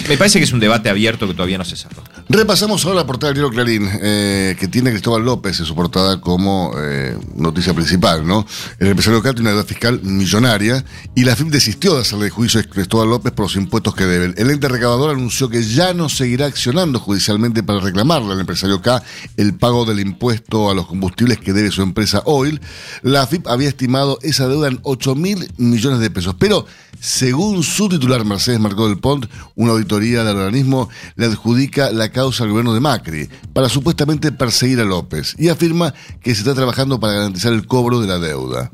Me 0.09 0.17
parece 0.17 0.39
que 0.41 0.45
es 0.45 0.53
un 0.53 0.59
debate 0.59 0.91
abierto 0.91 1.29
que 1.29 1.35
todavía 1.35 1.59
no 1.59 1.65
se 1.65 1.77
cerró. 1.77 2.03
Repasamos 2.29 2.85
ahora 2.85 2.97
la 2.97 3.07
portada 3.07 3.33
del 3.33 3.43
diario 3.43 3.55
Clarín, 3.55 3.89
eh, 4.03 4.57
que 4.59 4.67
tiene 4.67 4.91
Cristóbal 4.91 5.25
López 5.25 5.61
en 5.61 5.67
su 5.67 5.75
portada 5.77 6.21
como 6.21 6.73
eh, 6.77 7.17
noticia 7.37 7.73
principal, 7.73 8.27
¿no? 8.27 8.45
El 8.81 8.89
empresario 8.89 9.19
local 9.19 9.35
tiene 9.35 9.51
una 9.51 9.57
deuda 9.57 9.69
fiscal 9.69 10.01
millonaria 10.03 10.85
y 11.15 11.23
la 11.23 11.37
FIP 11.37 11.49
desistió 11.49 11.95
de 11.95 12.01
hacerle 12.01 12.31
juicio 12.31 12.59
a 12.59 12.65
Cristóbal 12.65 13.11
López 13.11 13.33
por 13.33 13.45
los 13.45 13.55
impuestos 13.55 13.95
que 13.95 14.05
debe. 14.05 14.35
El 14.37 14.51
ente 14.51 14.69
recaudador 14.69 15.11
anunció 15.11 15.49
que 15.49 15.63
ya 15.63 15.95
no 15.95 16.09
seguirá 16.09 16.47
accionando 16.47 16.99
judicialmente 16.99 17.63
para 17.63 17.79
reclamarle 17.79 18.33
al 18.33 18.41
empresario 18.41 18.83
K 18.83 19.03
el 19.37 19.55
pago 19.55 19.85
del 19.85 20.01
impuesto 20.01 20.71
a 20.71 20.75
los 20.75 20.87
combustibles 20.87 21.39
que 21.39 21.53
debe 21.53 21.71
su 21.71 21.83
empresa 21.83 22.23
Oil. 22.25 22.61
La 23.03 23.27
FIP 23.27 23.47
había 23.47 23.69
estimado 23.69 24.19
esa 24.23 24.49
deuda 24.49 24.69
en 24.69 24.81
8 24.83 25.15
mil 25.15 25.49
millones 25.59 26.01
de 26.01 26.11
pesos, 26.11 26.35
pero 26.39 26.67
según 27.01 27.63
su 27.63 27.89
titular 27.89 28.25
Mercedes 28.25 28.61
Marcó 28.65 28.89
del 28.89 28.99
Pont, 28.99 29.27
una 29.55 29.73
auditoría 29.73 30.25
del 30.25 30.37
organismo 30.37 30.89
le 31.15 31.27
adjudica 31.27 31.91
la 31.91 32.09
causa 32.09 32.45
al 32.45 32.51
gobierno 32.51 32.75
de 32.75 32.81
Macri 32.81 33.29
para 33.53 33.69
supuestamente 33.69 34.33
perseguir 34.33 34.81
a 34.81 34.85
López 34.85 35.37
y 35.39 35.49
afirma 35.49 35.95
que 36.21 36.35
se 36.35 36.41
está 36.41 36.55
trabajando 36.55 36.99
para 36.99 37.13
garantizar 37.13 37.53
el 37.53 37.67
cobro 37.67 38.01
de 38.01 38.09
la 38.09 38.19
deuda. 38.19 38.73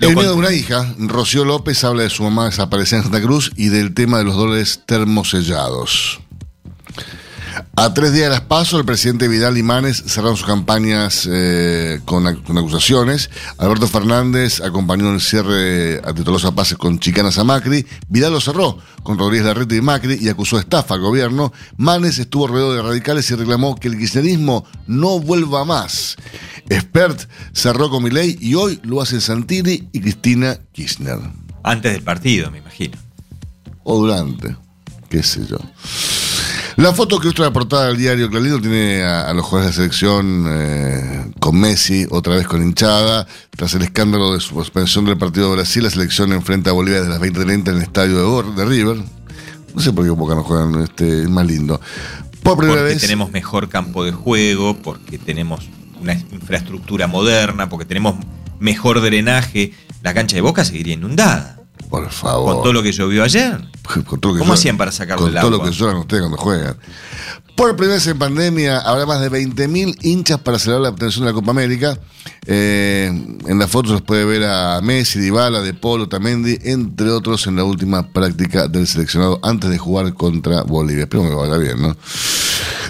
El 0.00 0.14
miedo 0.14 0.32
de 0.32 0.38
una 0.38 0.52
hija, 0.52 0.94
Rocío 0.98 1.44
López 1.44 1.84
habla 1.84 2.04
de 2.04 2.10
su 2.10 2.22
mamá 2.22 2.46
desaparecida 2.46 2.98
en 2.98 3.02
Santa 3.02 3.20
Cruz 3.20 3.52
y 3.56 3.68
del 3.68 3.92
tema 3.92 4.16
de 4.16 4.24
los 4.24 4.34
dólares 4.34 4.80
termosellados. 4.86 6.20
A 7.76 7.94
tres 7.94 8.12
días 8.12 8.26
de 8.26 8.30
las 8.30 8.40
pasos, 8.42 8.78
el 8.80 8.84
presidente 8.86 9.26
Vidal 9.28 9.56
y 9.56 9.62
Manes 9.62 10.02
cerraron 10.06 10.36
sus 10.36 10.46
campañas 10.46 11.26
eh, 11.30 12.00
con, 12.04 12.24
ac- 12.24 12.42
con 12.44 12.58
acusaciones. 12.58 13.30
Alberto 13.58 13.88
Fernández 13.88 14.60
acompañó 14.60 15.12
el 15.12 15.20
cierre 15.20 16.00
a 16.04 16.12
Titolosa 16.12 16.52
Pases 16.54 16.76
con 16.78 16.98
chicanas 17.00 17.38
a 17.38 17.44
Macri. 17.44 17.86
Vidal 18.08 18.32
lo 18.32 18.40
cerró 18.40 18.78
con 19.02 19.18
Rodríguez 19.18 19.46
Larreta 19.46 19.74
y 19.74 19.80
Macri 19.80 20.18
y 20.20 20.28
acusó 20.28 20.58
estafa 20.58 20.94
al 20.94 21.00
gobierno. 21.00 21.52
Manes 21.76 22.18
estuvo 22.18 22.46
rodeado 22.46 22.74
de 22.74 22.82
radicales 22.82 23.30
y 23.30 23.34
reclamó 23.34 23.74
que 23.76 23.88
el 23.88 23.98
kirchnerismo 23.98 24.64
no 24.86 25.18
vuelva 25.20 25.64
más. 25.64 26.16
Expert 26.68 27.28
cerró 27.52 27.88
con 27.90 28.02
Milei 28.04 28.36
y 28.40 28.54
hoy 28.54 28.78
lo 28.84 29.00
hacen 29.00 29.20
Santini 29.20 29.88
y 29.92 30.00
Cristina 30.00 30.58
Kirchner. 30.72 31.18
Antes 31.62 31.92
del 31.92 32.02
partido, 32.02 32.50
me 32.50 32.58
imagino. 32.58 32.98
O 33.82 33.98
durante, 33.98 34.56
qué 35.08 35.22
sé 35.22 35.46
yo. 35.48 35.58
La 36.80 36.94
foto 36.94 37.18
que 37.18 37.26
ilustra 37.26 37.44
la 37.44 37.52
portada 37.52 37.88
del 37.88 37.98
diario 37.98 38.30
Clarín 38.30 38.58
tiene 38.62 39.02
a, 39.02 39.28
a 39.28 39.34
los 39.34 39.44
jugadores 39.44 39.76
de 39.76 39.82
selección 39.82 40.46
eh, 40.48 41.30
con 41.38 41.60
Messi, 41.60 42.06
otra 42.10 42.36
vez 42.36 42.46
con 42.46 42.62
hinchada. 42.62 43.26
Tras 43.50 43.74
el 43.74 43.82
escándalo 43.82 44.32
de 44.32 44.40
su 44.40 44.54
suspensión 44.54 45.04
del 45.04 45.18
partido 45.18 45.50
de 45.50 45.56
Brasil, 45.56 45.82
la 45.82 45.90
selección 45.90 46.32
enfrenta 46.32 46.70
a 46.70 46.72
Bolivia 46.72 47.00
desde 47.02 47.10
las 47.10 47.20
20.30 47.20 47.68
en 47.68 47.76
el 47.76 47.82
estadio 47.82 48.42
de, 48.42 48.52
de 48.54 48.64
River. 48.64 48.96
No 49.74 49.80
sé 49.82 49.92
por 49.92 50.06
qué 50.06 50.10
Boca 50.10 50.34
no 50.34 50.42
juegan, 50.42 50.80
este, 50.82 51.24
es 51.24 51.28
más 51.28 51.46
lindo. 51.46 51.78
Por 52.42 52.56
primera 52.56 52.80
porque 52.80 52.94
vez. 52.94 53.02
tenemos 53.02 53.30
mejor 53.30 53.68
campo 53.68 54.02
de 54.02 54.12
juego, 54.12 54.74
porque 54.78 55.18
tenemos 55.18 55.68
una 56.00 56.14
infraestructura 56.14 57.06
moderna, 57.06 57.68
porque 57.68 57.84
tenemos 57.84 58.14
mejor 58.58 59.02
drenaje. 59.02 59.74
La 60.02 60.14
cancha 60.14 60.36
de 60.36 60.40
Boca 60.40 60.64
seguiría 60.64 60.94
inundada. 60.94 61.59
Por 61.90 62.08
favor. 62.10 62.54
Con 62.54 62.62
todo 62.62 62.72
lo 62.72 62.82
que 62.82 62.92
llovió 62.92 63.24
ayer. 63.24 63.60
Con 64.06 64.20
todo 64.20 64.32
lo 64.32 64.34
que 64.34 64.38
¿Cómo 64.40 64.52
hacían 64.54 64.76
para 64.78 64.92
sacarle 64.92 65.24
Con 65.24 65.34
el 65.34 65.40
todo 65.40 65.50
lo 65.50 65.56
agua? 65.56 65.68
que 65.68 65.76
lloran 65.76 65.96
ustedes 65.96 66.22
cuando 66.22 66.38
juegan. 66.38 66.76
Por 67.56 67.76
primera 67.76 67.96
vez 67.96 68.06
en 68.06 68.18
pandemia 68.18 68.78
habrá 68.78 69.04
más 69.04 69.20
de 69.20 69.30
20.000 69.30 69.98
hinchas 70.00 70.38
para 70.38 70.58
celebrar 70.58 70.82
la 70.84 70.88
obtención 70.90 71.24
de 71.26 71.30
la 71.32 71.34
Copa 71.34 71.50
América. 71.50 71.98
Eh, 72.46 73.06
en 73.46 73.58
la 73.58 73.68
foto 73.68 73.94
se 73.94 74.02
puede 74.02 74.24
ver 74.24 74.44
a 74.44 74.80
Messi, 74.80 75.18
Dybala, 75.18 75.60
De 75.60 75.74
Polo, 75.74 76.08
Tamendi, 76.08 76.58
entre 76.62 77.10
otros 77.10 77.46
en 77.48 77.56
la 77.56 77.64
última 77.64 78.12
práctica 78.12 78.66
del 78.66 78.86
seleccionado 78.86 79.40
antes 79.42 79.68
de 79.68 79.76
jugar 79.76 80.14
contra 80.14 80.62
Bolivia. 80.62 81.02
Espero 81.02 81.28
que 81.28 81.34
vaya 81.34 81.58
bien, 81.58 81.82
¿no? 81.82 81.96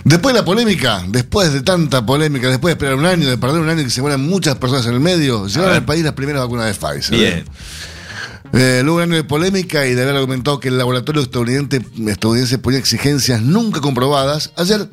Después 0.04 0.34
de 0.34 0.40
la 0.40 0.44
polémica, 0.44 1.04
después 1.08 1.52
de 1.52 1.62
tanta 1.62 2.06
polémica, 2.06 2.48
después 2.48 2.70
de 2.70 2.74
esperar 2.74 2.94
un 2.94 3.06
año, 3.06 3.28
de 3.28 3.38
perder 3.38 3.60
un 3.60 3.68
año 3.68 3.80
y 3.80 3.84
que 3.84 3.90
se 3.90 4.02
mueran 4.02 4.24
muchas 4.26 4.56
personas 4.56 4.86
en 4.86 4.94
el 4.94 5.00
medio, 5.00 5.46
llegaron 5.48 5.74
al 5.74 5.84
país 5.84 6.04
las 6.04 6.12
primeras 6.12 6.42
vacunas 6.42 6.66
de 6.66 6.74
Pfizer. 6.74 7.18
Bien. 7.18 7.38
Eh, 7.38 7.44
luego 8.52 8.98
de 8.98 9.04
un 9.04 9.12
año 9.12 9.16
de 9.16 9.24
polémica 9.24 9.86
y 9.86 9.94
de 9.94 10.02
haber 10.02 10.16
argumentado 10.16 10.60
que 10.60 10.68
el 10.68 10.78
laboratorio 10.78 11.22
estadounidense, 11.22 11.82
estadounidense 12.06 12.58
ponía 12.58 12.78
exigencias 12.78 13.42
nunca 13.42 13.80
comprobadas, 13.80 14.52
ayer 14.56 14.88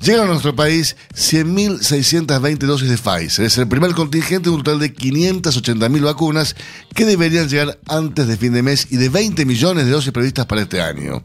llegaron 0.00 0.26
a 0.28 0.30
nuestro 0.32 0.54
país 0.56 0.96
100.620 1.14 2.58
dosis 2.66 2.88
de 2.88 2.96
Pfizer. 2.98 3.44
Es 3.44 3.58
el 3.58 3.68
primer 3.68 3.92
contingente 3.92 4.50
un 4.50 4.62
total 4.62 4.80
de 4.80 4.94
580.000 4.94 6.02
vacunas 6.02 6.56
que 6.94 7.04
deberían 7.04 7.48
llegar 7.48 7.78
antes 7.88 8.26
de 8.26 8.36
fin 8.36 8.52
de 8.52 8.62
mes 8.62 8.88
y 8.90 8.96
de 8.96 9.08
20 9.08 9.44
millones 9.44 9.84
de 9.86 9.92
dosis 9.92 10.12
previstas 10.12 10.46
para 10.46 10.62
este 10.62 10.80
año. 10.80 11.22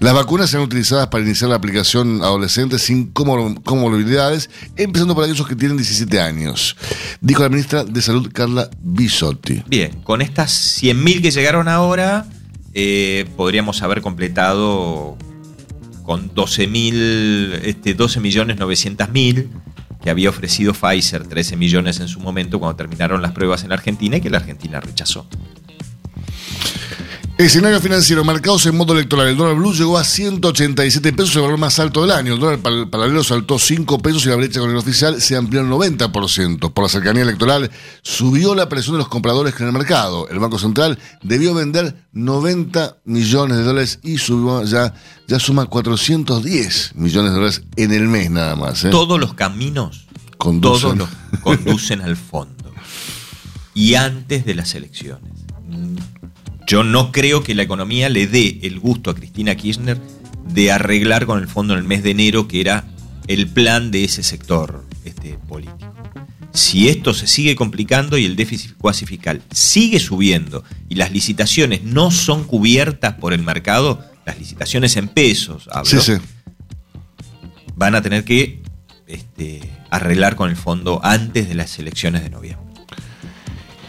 Las 0.00 0.14
vacunas 0.14 0.50
serán 0.50 0.66
utilizadas 0.66 1.08
para 1.08 1.24
iniciar 1.24 1.50
la 1.50 1.56
aplicación 1.56 2.22
a 2.22 2.26
adolescentes 2.26 2.82
sin 2.82 3.12
comor- 3.12 3.62
comorbilidades, 3.64 4.50
empezando 4.76 5.14
por 5.14 5.24
aquellos 5.24 5.46
que 5.46 5.56
tienen 5.56 5.76
17 5.76 6.20
años, 6.20 6.76
dijo 7.20 7.42
la 7.42 7.48
ministra 7.48 7.84
de 7.84 8.02
Salud 8.02 8.30
Carla 8.32 8.70
Bisotti. 8.82 9.62
Bien, 9.68 10.00
con 10.02 10.22
estas 10.22 10.82
100.000 10.82 11.22
que 11.22 11.30
llegaron 11.30 11.68
ahora, 11.68 12.26
eh, 12.74 13.26
podríamos 13.36 13.82
haber 13.82 14.00
completado 14.00 15.16
con 16.10 16.34
12.000, 16.34 17.60
este, 17.62 17.94
12 17.94 18.18
millones 18.18 18.58
900 18.58 19.10
mil 19.10 19.48
que 20.02 20.10
había 20.10 20.28
ofrecido 20.28 20.74
Pfizer, 20.74 21.24
13 21.24 21.56
millones 21.56 22.00
en 22.00 22.08
su 22.08 22.18
momento 22.18 22.58
cuando 22.58 22.74
terminaron 22.74 23.22
las 23.22 23.30
pruebas 23.30 23.62
en 23.62 23.70
Argentina 23.70 24.16
y 24.16 24.20
que 24.20 24.28
la 24.28 24.38
Argentina 24.38 24.80
rechazó. 24.80 25.28
Escenario 27.46 27.80
financiero 27.80 28.22
marcados 28.22 28.66
en 28.66 28.76
modo 28.76 28.92
electoral. 28.92 29.28
El 29.28 29.36
dólar 29.38 29.56
blue 29.56 29.72
llegó 29.72 29.96
a 29.96 30.04
187 30.04 31.14
pesos, 31.14 31.34
el 31.36 31.40
valor 31.40 31.58
más 31.58 31.78
alto 31.78 32.02
del 32.02 32.10
año. 32.10 32.34
El 32.34 32.38
dólar 32.40 32.90
paralelo 32.90 33.24
saltó 33.24 33.58
5 33.58 33.98
pesos 34.00 34.26
y 34.26 34.28
la 34.28 34.36
brecha 34.36 34.60
con 34.60 34.68
el 34.68 34.76
oficial 34.76 35.22
se 35.22 35.36
amplió 35.36 35.60
al 35.62 35.68
90%. 35.68 36.70
Por 36.74 36.84
la 36.84 36.88
cercanía 36.90 37.22
electoral, 37.22 37.70
subió 38.02 38.54
la 38.54 38.68
presión 38.68 38.96
de 38.96 38.98
los 38.98 39.08
compradores 39.08 39.58
en 39.58 39.68
el 39.68 39.72
mercado. 39.72 40.28
El 40.28 40.38
Banco 40.38 40.58
Central 40.58 40.98
debió 41.22 41.54
vender 41.54 42.04
90 42.12 42.98
millones 43.06 43.56
de 43.56 43.64
dólares 43.64 44.00
y 44.02 44.18
subió 44.18 44.62
ya, 44.64 44.92
ya 45.26 45.40
suma 45.40 45.64
410 45.64 46.92
millones 46.96 47.30
de 47.30 47.34
dólares 47.34 47.62
en 47.76 47.92
el 47.92 48.06
mes 48.06 48.30
nada 48.30 48.54
más. 48.54 48.84
¿eh? 48.84 48.90
Todos 48.90 49.18
los 49.18 49.32
caminos, 49.32 50.08
Conducen. 50.36 50.98
todos 50.98 50.98
los 50.98 51.40
conducen 51.40 52.02
al 52.02 52.18
fondo. 52.18 52.70
Y 53.72 53.94
antes 53.94 54.44
de 54.44 54.54
las 54.54 54.74
elecciones. 54.74 55.32
Yo 56.70 56.84
no 56.84 57.10
creo 57.10 57.42
que 57.42 57.56
la 57.56 57.64
economía 57.64 58.08
le 58.08 58.28
dé 58.28 58.60
el 58.62 58.78
gusto 58.78 59.10
a 59.10 59.14
Cristina 59.16 59.56
Kirchner 59.56 59.98
de 60.54 60.70
arreglar 60.70 61.26
con 61.26 61.40
el 61.40 61.48
fondo 61.48 61.72
en 61.72 61.80
el 61.80 61.84
mes 61.84 62.04
de 62.04 62.12
enero, 62.12 62.46
que 62.46 62.60
era 62.60 62.84
el 63.26 63.48
plan 63.48 63.90
de 63.90 64.04
ese 64.04 64.22
sector 64.22 64.86
este, 65.04 65.36
político. 65.48 65.92
Si 66.52 66.88
esto 66.88 67.12
se 67.12 67.26
sigue 67.26 67.56
complicando 67.56 68.18
y 68.18 68.24
el 68.24 68.36
déficit 68.36 68.76
cuasi 68.78 69.04
fiscal 69.04 69.42
sigue 69.50 69.98
subiendo 69.98 70.62
y 70.88 70.94
las 70.94 71.10
licitaciones 71.10 71.82
no 71.82 72.12
son 72.12 72.44
cubiertas 72.44 73.14
por 73.14 73.32
el 73.32 73.42
mercado, 73.42 74.04
las 74.24 74.38
licitaciones 74.38 74.94
en 74.96 75.08
pesos, 75.08 75.68
hablo, 75.72 75.90
Sí, 75.90 75.98
sí. 75.98 76.22
van 77.74 77.96
a 77.96 78.00
tener 78.00 78.22
que 78.22 78.62
este, 79.08 79.68
arreglar 79.90 80.36
con 80.36 80.48
el 80.48 80.56
fondo 80.56 81.00
antes 81.02 81.48
de 81.48 81.56
las 81.56 81.76
elecciones 81.80 82.22
de 82.22 82.30
noviembre. 82.30 82.69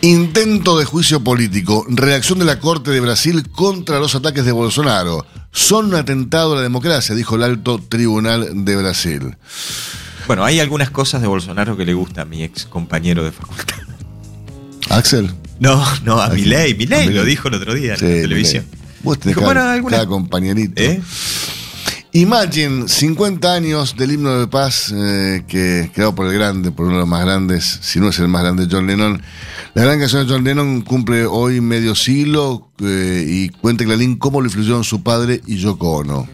Intento 0.02 0.80
de 0.80 0.86
juicio 0.86 1.24
político. 1.24 1.86
Reacción 1.88 2.40
de 2.40 2.46
la 2.46 2.60
Corte 2.60 2.90
de 2.90 3.00
Brasil 3.00 3.48
contra 3.52 4.00
los 4.00 4.16
ataques 4.16 4.46
de 4.46 4.52
Bolsonaro. 4.52 5.26
Son 5.52 5.88
un 5.88 5.96
atentado 5.96 6.54
a 6.54 6.56
la 6.56 6.62
democracia, 6.64 7.14
dijo 7.14 7.36
el 7.36 7.44
alto 7.44 7.80
tribunal 7.88 8.66
de 8.66 8.76
Brasil. 8.78 9.38
Bueno, 10.26 10.44
hay 10.44 10.60
algunas 10.60 10.90
cosas 10.90 11.22
de 11.22 11.28
Bolsonaro 11.28 11.78
que 11.78 11.86
le 11.86 11.94
gusta 11.94 12.24
a 12.24 12.26
mi 12.26 12.44
ex 12.44 12.66
compañero 12.66 13.24
de 13.24 13.32
facultad. 13.32 13.78
Axel. 14.90 15.32
No, 15.60 15.84
no, 16.04 16.20
a 16.20 16.30
Milei. 16.30 16.74
Milei 16.74 17.02
Milei. 17.02 17.14
lo 17.14 17.24
dijo 17.24 17.50
el 17.50 17.54
otro 17.56 17.76
día 17.76 17.96
Sí, 17.96 18.06
en 18.06 18.16
la 18.16 18.22
televisión. 18.22 18.66
Vos 19.04 19.20
tenés 19.20 19.36
Dijo, 19.36 19.48
cada, 19.48 19.74
bueno, 19.74 19.90
cada 19.90 20.08
compañerito. 20.08 20.82
¿Eh? 20.82 21.00
Imagine, 22.14 22.90
50 22.90 23.54
años 23.54 23.96
del 23.96 24.12
himno 24.12 24.38
de 24.38 24.48
paz 24.48 24.94
eh, 24.94 25.46
que 25.48 25.90
creado 25.94 26.14
por 26.14 26.28
el 26.28 26.34
grande, 26.34 26.70
por 26.70 26.88
uno 26.88 26.96
de 26.96 27.00
los 27.02 27.08
más 27.08 27.24
grandes, 27.24 27.80
si 27.82 28.02
no 28.02 28.10
es 28.10 28.20
el 28.20 28.28
más 28.28 28.44
grande, 28.44 28.68
John 28.70 28.86
Lennon. 28.86 29.22
La 29.76 29.84
gran 29.84 29.98
canción 29.98 30.28
de 30.28 30.34
John 30.34 30.44
Lennon 30.44 30.82
cumple 30.82 31.26
hoy 31.26 31.62
medio 31.62 31.96
siglo 31.96 32.70
eh, 32.84 33.24
y 33.26 33.48
cuenta 33.48 33.86
Clarín 33.86 34.18
cómo 34.18 34.42
lo 34.42 34.48
influyeron 34.48 34.84
su 34.84 35.02
padre 35.04 35.40
y 35.48 35.56
Yoko 35.56 36.00
Ono. 36.00 36.28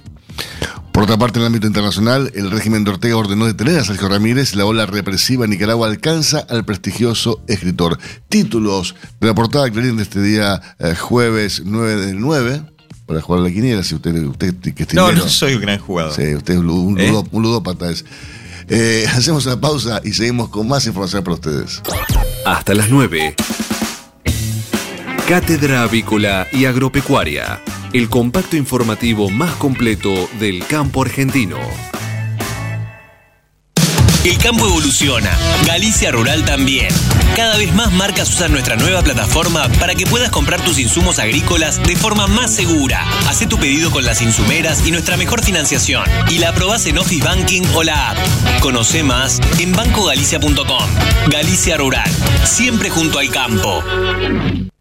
Por 0.92 1.04
otra 1.04 1.18
parte, 1.18 1.38
en 1.38 1.42
el 1.42 1.48
ámbito 1.48 1.68
internacional, 1.68 2.32
el 2.34 2.50
régimen 2.50 2.84
de 2.84 2.90
Ortega 2.90 3.16
ordenó 3.16 3.46
detener 3.46 3.78
a 3.78 3.84
Sergio 3.84 4.10
Ramírez. 4.10 4.56
La 4.56 4.66
ola 4.66 4.88
represiva 4.88 5.46
en 5.46 5.52
Nicaragua 5.52 5.88
alcanza 5.88 6.40
al 6.50 6.66
prestigioso 6.66 7.44
escritor. 7.48 8.00
Títulos 8.30 8.96
de 9.20 9.28
la 9.28 9.36
portada 9.36 9.66
de 9.66 9.72
Clarín 9.74 9.98
de 9.98 10.04
este 10.04 10.24
día 10.24 10.60
eh, 10.80 10.96
jueves 10.96 11.62
9 11.64 11.98
del 11.98 12.20
9 12.20 12.77
para 13.08 13.22
jugar 13.22 13.42
a 13.42 13.44
la 13.46 13.52
quiniela, 13.52 13.84
si 13.84 13.96
usted, 13.96 14.14
usted 14.26 14.54
que 14.76 14.84
es 14.84 14.94
No, 14.94 15.12
no 15.12 15.28
soy 15.28 15.56
un 15.56 15.62
gran 15.62 15.80
jugador. 15.80 16.14
Sí, 16.14 16.36
usted 16.36 16.54
es 16.54 16.60
un, 16.60 16.70
un 16.70 17.00
¿Eh? 17.00 17.24
un 17.32 17.42
ludópata. 17.42 17.90
es. 17.90 18.06
Eh, 18.68 19.06
hacemos 19.14 19.46
una 19.46 19.60
pausa 19.60 20.02
y 20.04 20.12
seguimos 20.12 20.50
con 20.50 20.68
más 20.68 20.86
información 20.86 21.24
para 21.24 21.36
ustedes. 21.36 21.82
Hasta 22.46 22.74
las 22.74 22.90
9. 22.90 23.34
Cátedra 25.28 25.84
Avícola 25.84 26.48
y 26.52 26.66
Agropecuaria. 26.66 27.62
El 27.94 28.10
compacto 28.10 28.58
informativo 28.58 29.30
más 29.30 29.56
completo 29.56 30.30
del 30.40 30.66
campo 30.68 31.02
argentino. 31.02 31.58
El 34.28 34.38
campo 34.40 34.66
evoluciona, 34.66 35.32
Galicia 35.66 36.12
Rural 36.12 36.44
también. 36.44 36.90
Cada 37.38 37.56
vez 37.56 37.74
más 37.74 37.94
marcas 37.94 38.30
usan 38.30 38.52
nuestra 38.52 38.76
nueva 38.76 39.02
plataforma 39.02 39.70
para 39.80 39.96
que 39.96 40.06
puedas 40.06 40.32
comprar 40.32 40.60
tus 40.60 40.80
insumos 40.80 41.18
agrícolas 41.18 41.82
de 41.82 41.96
forma 41.96 42.28
más 42.28 42.54
segura. 42.54 43.06
Hacé 43.30 43.48
tu 43.48 43.58
pedido 43.58 43.90
con 43.90 44.04
las 44.04 44.22
insumeras 44.22 44.86
y 44.86 44.92
nuestra 44.92 45.16
mejor 45.16 45.46
financiación. 45.46 46.04
Y 46.30 46.40
la 46.40 46.50
aprobás 46.50 46.88
en 46.88 46.98
Office 46.98 47.24
Banking 47.24 47.62
o 47.74 47.84
la 47.84 48.10
app. 48.10 48.18
Conoce 48.60 49.02
más 49.02 49.40
en 49.60 49.72
bancogalicia.com. 49.72 50.90
Galicia 51.30 51.78
Rural, 51.78 52.12
siempre 52.44 52.90
junto 52.90 53.20
al 53.20 53.30
campo. 53.30 53.82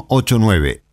8189. 0.09 0.85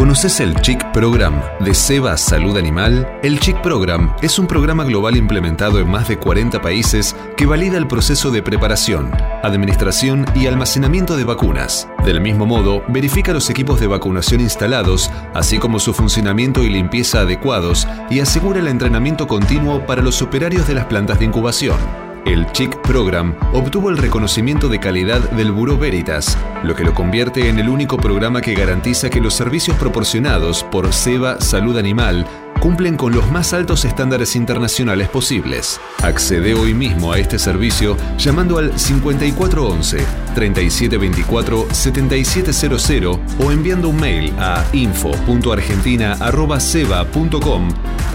¿Conoces 0.00 0.40
el 0.40 0.58
Chic 0.62 0.82
Program 0.92 1.42
de 1.60 1.74
Seba 1.74 2.16
Salud 2.16 2.56
Animal? 2.56 3.06
El 3.22 3.38
Chic 3.38 3.60
Program 3.60 4.16
es 4.22 4.38
un 4.38 4.46
programa 4.46 4.82
global 4.84 5.14
implementado 5.14 5.78
en 5.78 5.90
más 5.90 6.08
de 6.08 6.18
40 6.18 6.62
países 6.62 7.14
que 7.36 7.44
valida 7.44 7.76
el 7.76 7.86
proceso 7.86 8.30
de 8.30 8.42
preparación, 8.42 9.12
administración 9.42 10.24
y 10.34 10.46
almacenamiento 10.46 11.18
de 11.18 11.24
vacunas. 11.24 11.86
Del 12.02 12.22
mismo 12.22 12.46
modo, 12.46 12.82
verifica 12.88 13.34
los 13.34 13.50
equipos 13.50 13.78
de 13.78 13.88
vacunación 13.88 14.40
instalados, 14.40 15.10
así 15.34 15.58
como 15.58 15.78
su 15.78 15.92
funcionamiento 15.92 16.62
y 16.64 16.70
limpieza 16.70 17.20
adecuados 17.20 17.86
y 18.08 18.20
asegura 18.20 18.60
el 18.60 18.68
entrenamiento 18.68 19.26
continuo 19.26 19.84
para 19.84 20.00
los 20.00 20.22
operarios 20.22 20.66
de 20.66 20.74
las 20.74 20.86
plantas 20.86 21.18
de 21.18 21.26
incubación. 21.26 22.09
El 22.26 22.46
Chic 22.52 22.76
Program 22.82 23.34
obtuvo 23.52 23.90
el 23.90 23.96
reconocimiento 23.96 24.68
de 24.68 24.78
calidad 24.78 25.20
del 25.30 25.52
Buró 25.52 25.78
Veritas, 25.78 26.36
lo 26.62 26.74
que 26.74 26.84
lo 26.84 26.94
convierte 26.94 27.48
en 27.48 27.58
el 27.58 27.68
único 27.68 27.96
programa 27.96 28.40
que 28.40 28.54
garantiza 28.54 29.10
que 29.10 29.20
los 29.20 29.34
servicios 29.34 29.76
proporcionados 29.76 30.64
por 30.64 30.92
Seba 30.92 31.40
Salud 31.40 31.76
Animal 31.78 32.26
cumplen 32.60 32.96
con 32.96 33.12
los 33.14 33.30
más 33.32 33.54
altos 33.54 33.84
estándares 33.84 34.36
internacionales 34.36 35.08
posibles. 35.08 35.80
Accede 36.02 36.54
hoy 36.54 36.74
mismo 36.74 37.12
a 37.12 37.18
este 37.18 37.38
servicio 37.38 37.96
llamando 38.18 38.58
al 38.58 38.78
5411 38.78 40.04
3724 40.34 41.68
7700 41.72 43.18
o 43.38 43.50
enviando 43.50 43.88
un 43.88 43.96
mail 43.96 44.34
a 44.38 44.62
info.argentina@seba.com 44.72 47.68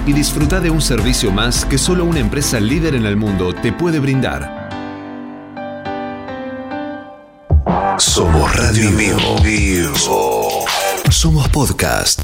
y 0.05 0.13
disfruta 0.13 0.61
de 0.61 0.69
un 0.69 0.81
servicio 0.81 1.31
más 1.31 1.65
que 1.65 1.79
solo 1.79 2.05
una 2.05 2.19
empresa 2.19 2.59
líder 2.59 2.93
en 2.93 3.07
el 3.07 3.17
mundo 3.17 3.55
te 3.55 3.73
puede 3.73 3.94
brindar. 3.99 4.69
Somos 7.97 8.55
Radio 8.55 8.89
en 8.89 9.43
Vivo. 9.43 10.65
Somos 11.09 11.47
podcast. 11.49 12.19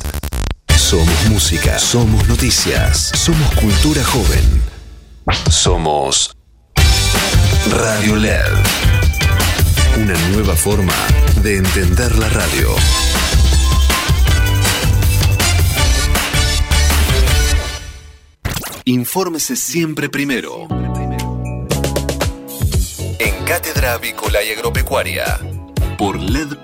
Somos 0.76 1.30
música. 1.30 1.80
Somos 1.80 2.28
noticias. 2.28 3.12
Somos 3.16 3.54
cultura 3.56 4.04
joven. 4.04 4.62
Somos 5.50 6.36
Radio 7.70 8.16
LED. 8.16 8.54
Una 9.98 10.18
nueva 10.30 10.56
forma 10.56 10.94
de 11.42 11.58
entender 11.58 12.18
la 12.18 12.30
radio. 12.30 12.76
Infórmese 18.86 19.56
siempre 19.56 20.10
primero. 20.10 20.68
Cátedra 23.52 23.96
Avícola 23.96 24.42
y 24.42 24.54
Agropecuaria. 24.54 25.38
Por 25.98 26.18
LED.fm. 26.18 26.56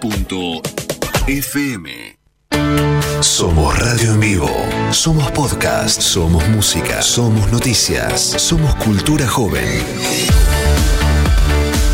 Somos 3.20 3.78
Radio 3.78 4.12
en 4.14 4.20
Vivo. 4.22 4.50
Somos 4.92 5.30
podcast. 5.32 6.00
Somos 6.00 6.48
música. 6.48 7.02
Somos 7.02 7.52
noticias. 7.52 8.22
Somos 8.22 8.74
cultura 8.76 9.28
joven. 9.28 9.84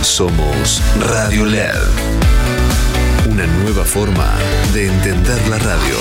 Somos 0.03 0.79
Radio 0.99 1.47
LED. 1.47 1.73
Una 3.31 3.47
nueva 3.47 3.85
forma 3.85 4.31
de 4.75 4.89
entender 4.89 5.47
la 5.47 5.57
radio. 5.57 5.95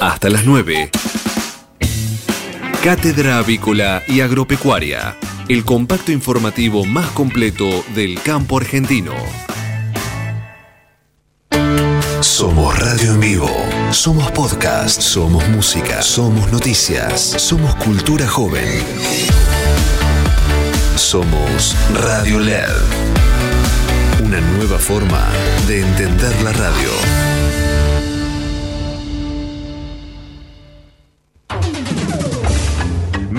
Hasta 0.00 0.30
las 0.30 0.46
9. 0.46 0.90
Cátedra 2.82 3.38
Avícola 3.38 4.02
y 4.08 4.22
Agropecuaria. 4.22 5.16
El 5.48 5.64
compacto 5.64 6.10
informativo 6.10 6.84
más 6.84 7.10
completo 7.10 7.84
del 7.94 8.20
campo 8.20 8.58
argentino. 8.58 9.12
Somos 12.20 12.76
Radio 12.76 13.12
en 13.12 13.20
Vivo. 13.20 13.50
Somos 13.92 14.28
podcast. 14.32 15.00
Somos 15.00 15.48
música. 15.50 16.02
Somos 16.02 16.50
noticias. 16.50 17.20
Somos 17.20 17.72
cultura 17.76 18.26
joven. 18.26 18.82
Somos 20.96 21.76
Radio 21.94 22.40
LED. 22.40 22.66
Una 24.24 24.40
nueva 24.40 24.80
forma 24.80 25.28
de 25.68 25.82
entender 25.82 26.42
la 26.42 26.52
radio. 26.52 27.31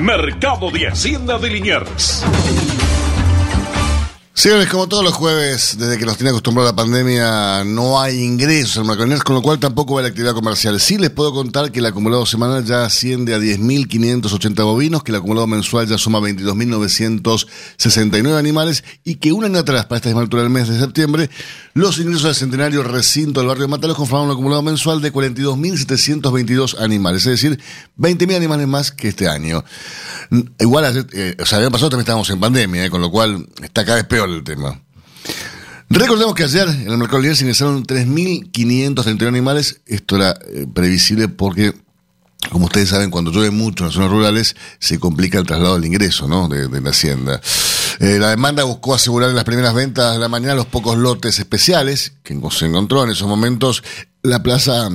Mercado 0.04 0.70
de 0.70 0.90
Hacienda 0.90 1.38
de 1.38 1.50
Liniers. 1.50 2.26
Señores, 4.36 4.68
como 4.68 4.88
todos 4.88 5.04
los 5.04 5.14
jueves, 5.14 5.76
desde 5.78 6.00
que 6.00 6.08
nos 6.08 6.18
tiene 6.18 6.32
acostumbrado 6.32 6.68
la 6.68 6.76
pandemia, 6.76 7.64
no 7.66 8.02
hay 8.02 8.24
ingresos 8.24 8.78
en 8.78 8.88
Mercadoners, 8.88 9.24
con 9.24 9.36
lo 9.36 9.44
cual 9.44 9.60
tampoco 9.60 9.94
va 9.94 10.02
la 10.02 10.08
actividad 10.08 10.34
comercial. 10.34 10.80
Sí 10.80 10.98
les 10.98 11.12
puedo 11.12 11.32
contar 11.32 11.72
que 11.72 11.78
el 11.78 11.86
acumulado 11.86 12.26
semanal 12.26 12.66
ya 12.66 12.84
asciende 12.84 13.36
a 13.36 13.38
10.580 13.38 14.64
bovinos, 14.64 15.04
que 15.04 15.12
el 15.12 15.18
acumulado 15.18 15.46
mensual 15.46 15.88
ya 15.88 16.00
suma 16.00 16.20
22.969 16.20 18.36
animales 18.36 18.84
y 19.04 19.18
que 19.18 19.32
un 19.32 19.46
año 19.46 19.60
atrás, 19.60 19.86
para 19.86 19.98
esta 19.98 20.10
misma 20.10 20.24
altura 20.24 20.42
del 20.42 20.52
mes 20.52 20.68
de 20.68 20.80
septiembre, 20.80 21.30
los 21.76 22.00
ingresos 22.00 22.24
del 22.24 22.34
centenario 22.34 22.82
recinto 22.82 23.40
del 23.40 23.50
barrio 23.50 23.66
de 23.66 23.70
Matalos 23.70 23.98
conformaban 23.98 24.30
un 24.30 24.34
acumulado 24.34 24.64
mensual 24.64 25.00
de 25.00 25.14
42.722 25.14 26.80
animales, 26.80 27.28
es 27.28 27.40
decir, 27.40 27.60
20.000 28.00 28.36
animales 28.36 28.68
más 28.68 28.92
que 28.92 29.10
este 29.10 29.28
año. 29.28 29.64
Igual, 30.60 31.08
eh, 31.14 31.36
o 31.40 31.46
sea, 31.46 31.60
el 31.60 31.66
año 31.66 31.72
pasado 31.72 31.92
también 31.92 32.06
estábamos 32.06 32.32
en 32.32 32.40
pandemia, 32.40 32.86
eh, 32.86 32.90
con 32.90 33.00
lo 33.00 33.12
cual 33.12 33.48
está 33.62 33.86
cada 33.86 33.98
vez 33.98 34.06
peor 34.06 34.23
el 34.30 34.44
tema. 34.44 34.82
Recordemos 35.90 36.34
que 36.34 36.44
ayer 36.44 36.68
en 36.68 36.90
el 36.90 36.98
mercado 36.98 37.22
libre 37.22 37.36
se 37.36 37.44
ingresaron 37.44 37.86
3.531 37.86 39.28
animales. 39.28 39.82
Esto 39.86 40.16
era 40.16 40.32
eh, 40.32 40.66
previsible 40.74 41.28
porque, 41.28 41.74
como 42.52 42.66
ustedes 42.66 42.90
saben, 42.90 43.12
cuando 43.12 43.32
llueve 43.32 43.52
mucho 43.52 43.84
en 43.84 43.90
las 43.90 43.94
zonas 43.94 44.10
rurales 44.10 44.56
se 44.80 45.00
complica 45.00 45.38
el 45.38 45.46
traslado 45.46 45.76
del 45.76 45.86
ingreso 45.86 46.28
¿no? 46.28 46.48
de, 46.48 46.82
la 46.82 46.90
hacienda. 46.90 47.40
Eh, 48.00 48.18
la 48.20 48.30
demanda 48.30 48.64
buscó 48.64 48.96
asegurar 48.96 49.30
en 49.30 49.36
las 49.36 49.44
primeras 49.44 49.76
ventas 49.76 50.14
de 50.14 50.20
la 50.20 50.30
mañana 50.30 50.56
los 50.56 50.66
pocos 50.66 50.98
lotes 50.98 51.38
especiales 51.38 52.14
que 52.24 52.40
se 52.50 52.66
encontró 52.66 53.04
en 53.04 53.12
esos 53.12 53.28
momentos. 53.28 53.84
La 54.24 54.42
plaza 54.42 54.90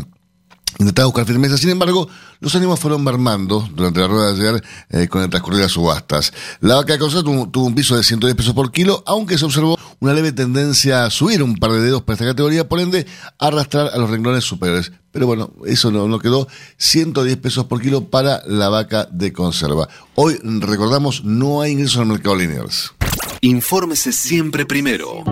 Intentaba 0.79 1.07
buscar 1.07 1.27
firmeza, 1.27 1.57
sin 1.57 1.71
embargo, 1.71 2.09
los 2.41 2.55
ánimos 2.55 2.79
fueron 2.79 3.03
mermando 3.03 3.69
durante 3.75 3.99
la 3.99 4.07
rueda 4.07 4.33
de 4.33 4.49
ayer 4.49 4.65
eh, 4.91 5.09
con 5.09 5.23
el 5.23 5.31
transcurrir 5.31 5.57
de 5.57 5.65
las 5.65 5.73
subastas. 5.73 6.33
La 6.61 6.77
vaca 6.77 6.93
de 6.93 6.99
conserva 7.01 7.25
tuvo, 7.25 7.67
un 7.67 7.75
piso 7.75 7.97
de 7.97 8.05
110 8.05 8.37
pesos 8.37 8.55
por 8.55 8.71
kilo, 8.71 9.03
aunque 9.07 9.39
se 9.39 9.45
observó 9.45 9.77
una 9.99 10.13
leve 10.13 10.31
tendencia 10.31 11.05
a 11.05 11.11
subir 11.11 11.43
un 11.43 11.57
par 11.57 11.73
de 11.73 11.81
dedos 11.81 12.03
para 12.03 12.15
esta 12.15 12.27
categoría, 12.27 12.69
por 12.69 12.79
ende, 12.79 13.07
arrastrar 13.39 13.91
a 13.93 13.99
los 13.99 14.09
renglones 14.09 14.45
superiores. 14.45 14.93
Pero 15.11 15.27
bueno, 15.27 15.51
eso 15.67 15.91
no, 15.91 16.07
no 16.07 16.21
quedó. 16.21 16.47
110 16.77 17.39
pesos 17.39 17.65
por 17.65 17.81
kilo 17.81 18.05
para 18.05 18.43
la 18.47 18.69
vaca 18.69 19.09
de 19.11 19.33
conserva. 19.33 19.89
Hoy, 20.15 20.39
recordamos, 20.45 21.25
no 21.25 21.61
hay 21.61 21.73
ingresos 21.73 21.99
al 21.99 22.07
mercado 22.07 22.37
Liniers. 22.37 22.93
Infórmese 23.41 24.13
siempre 24.13 24.65
primero. 24.65 25.25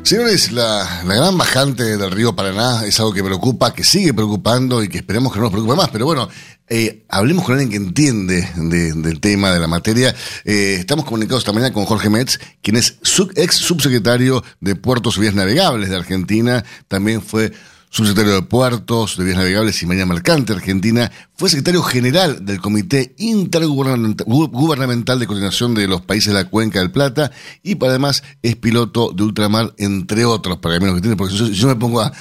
Señores, 0.02 0.52
la, 0.52 1.04
la, 1.06 1.14
gran 1.14 1.38
bajante 1.38 1.84
del 1.84 2.10
río 2.10 2.36
Paraná 2.36 2.84
es 2.84 3.00
algo 3.00 3.14
que 3.14 3.24
preocupa, 3.24 3.76
que 3.76 3.84
sigue 3.84 4.12
preocupando 4.12 4.82
y 4.82 4.90
que 4.90 4.98
esperemos 4.98 5.32
que 5.32 5.38
no 5.38 5.44
nos 5.44 5.52
preocupe 5.52 5.76
más. 5.76 5.90
Pero 5.90 6.06
bueno, 6.06 6.28
eh, 6.70 7.04
hablemos 7.10 7.44
con 7.46 7.54
alguien 7.54 7.70
que 7.72 7.78
entiende 7.78 8.48
de, 8.56 8.94
del 8.94 9.20
tema, 9.20 9.52
de 9.52 9.60
la 9.60 9.68
materia. 9.68 10.16
Eh, 10.46 10.78
estamos 10.80 11.06
comunicados 11.06 11.42
esta 11.42 11.52
mañana 11.52 11.74
con 11.74 11.86
Jorge 11.86 12.10
Metz, 12.10 12.40
quien 12.62 12.78
es 12.78 13.00
sub, 13.02 13.32
ex 13.36 13.56
subsecretario 13.56 14.44
de 14.60 14.76
Puertos 14.76 15.18
y 15.18 15.22
Vías 15.22 15.34
Navegables 15.34 15.90
de 15.90 15.96
Argentina. 15.96 16.64
También 16.88 17.22
fue 17.22 17.52
subsecretario 17.90 18.36
de 18.36 18.42
Puertos, 18.44 19.18
de 19.18 19.26
Vías 19.26 19.38
Navegables 19.38 19.82
y 19.82 19.88
Marina 19.88 20.06
Mercante 20.06 20.54
Argentina, 20.54 21.12
fue 21.34 21.50
secretario 21.50 21.82
general 21.82 22.46
del 22.46 22.62
Comité 22.62 23.16
Intergubernamental 23.18 25.20
de 25.20 25.26
Coordinación 25.26 25.74
de 25.74 25.88
los 25.88 26.02
Países 26.02 26.34
de 26.34 26.44
la 26.44 26.50
Cuenca 26.50 26.80
del 26.80 26.92
Plata 26.92 27.32
y 27.64 27.84
además 27.84 28.24
es 28.44 28.56
piloto 28.56 29.12
de 29.12 29.24
ultramar, 29.24 29.72
entre 29.80 30.26
otros 30.26 30.58
pergaminos 30.58 30.96
que 30.96 31.02
tiene, 31.02 31.16
porque 31.16 31.34
si 31.34 31.54
yo, 31.54 31.68
me 31.68 31.76
pongo 31.76 32.02
a, 32.02 32.12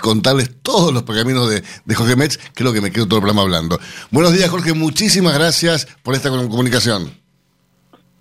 contarles 0.00 0.62
todos 0.62 0.92
los 0.92 1.02
pergaminos 1.02 1.50
de, 1.50 1.94
Jorge 1.94 2.14
Metz, 2.14 2.38
creo 2.54 2.72
que 2.72 2.80
me 2.80 2.92
quedo 2.92 3.06
todo 3.06 3.18
el 3.18 3.22
programa 3.22 3.42
hablando. 3.42 3.78
Buenos 4.10 4.32
días, 4.32 4.48
Jorge, 4.48 4.74
muchísimas 4.74 5.34
gracias 5.34 5.86
por 6.02 6.14
esta 6.14 6.30
comunicación. 6.30 7.10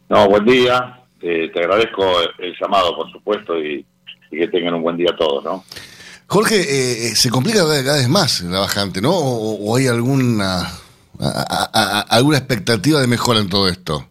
No, 0.10 0.28
buen 0.28 0.46
día, 0.46 1.04
eh, 1.22 1.52
te 1.54 1.60
agradezco 1.60 2.04
el 2.40 2.56
llamado, 2.60 2.96
por 2.96 3.12
supuesto, 3.12 3.60
y, 3.60 3.86
y 4.32 4.38
que 4.38 4.48
tengan 4.48 4.74
un 4.74 4.82
buen 4.82 4.98
día 4.98 5.16
todos, 5.18 5.44
¿no? 5.44 5.64
Jorge, 6.28 6.56
eh, 6.56 7.16
se 7.16 7.30
complica 7.30 7.60
cada 7.60 7.98
vez 7.98 8.10
más 8.10 8.42
la 8.42 8.60
bajante, 8.60 9.02
¿no? 9.02 9.12
¿O, 9.14 9.76
hay 9.78 9.88
alguna, 9.88 10.64
alguna 12.10 12.38
expectativa 12.38 13.00
de 13.00 13.08
mejora 13.08 13.40
en 13.40 13.50
todo 13.50 13.68
esto? 13.68 14.06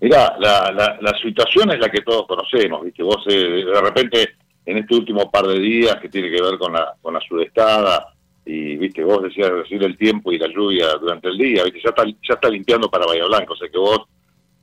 Mira, 0.00 0.34
la, 0.40 0.72
la, 0.72 0.98
la, 1.00 1.18
situación 1.18 1.70
es 1.70 1.78
la 1.78 1.88
que 1.88 2.00
todos 2.00 2.26
conocemos, 2.26 2.84
¿viste? 2.84 3.02
Vos 3.02 3.24
eh, 3.28 3.64
de 3.64 3.80
repente, 3.80 4.34
en 4.66 4.78
este 4.78 4.94
último 4.96 5.30
par 5.30 5.46
de 5.46 5.60
días 5.60 5.96
que 6.00 6.08
tiene 6.08 6.28
que 6.28 6.42
ver 6.42 6.58
con 6.58 6.72
la, 6.72 6.94
con 7.00 7.14
la 7.14 7.20
sudestada, 7.20 8.12
y 8.44 8.76
viste, 8.76 9.04
vos 9.04 9.22
decías 9.22 9.50
recibir 9.50 9.84
el 9.84 9.96
tiempo 9.96 10.32
y 10.32 10.38
la 10.38 10.48
lluvia 10.48 10.88
durante 11.00 11.28
el 11.28 11.38
día, 11.38 11.62
¿viste? 11.62 11.80
Ya 11.84 11.90
está, 11.90 12.04
ya 12.04 12.34
está 12.34 12.48
limpiando 12.48 12.90
para 12.90 13.06
Bahía 13.06 13.26
Blanca, 13.26 13.52
o 13.52 13.56
sea 13.56 13.68
que 13.68 13.78
vos 13.78 14.00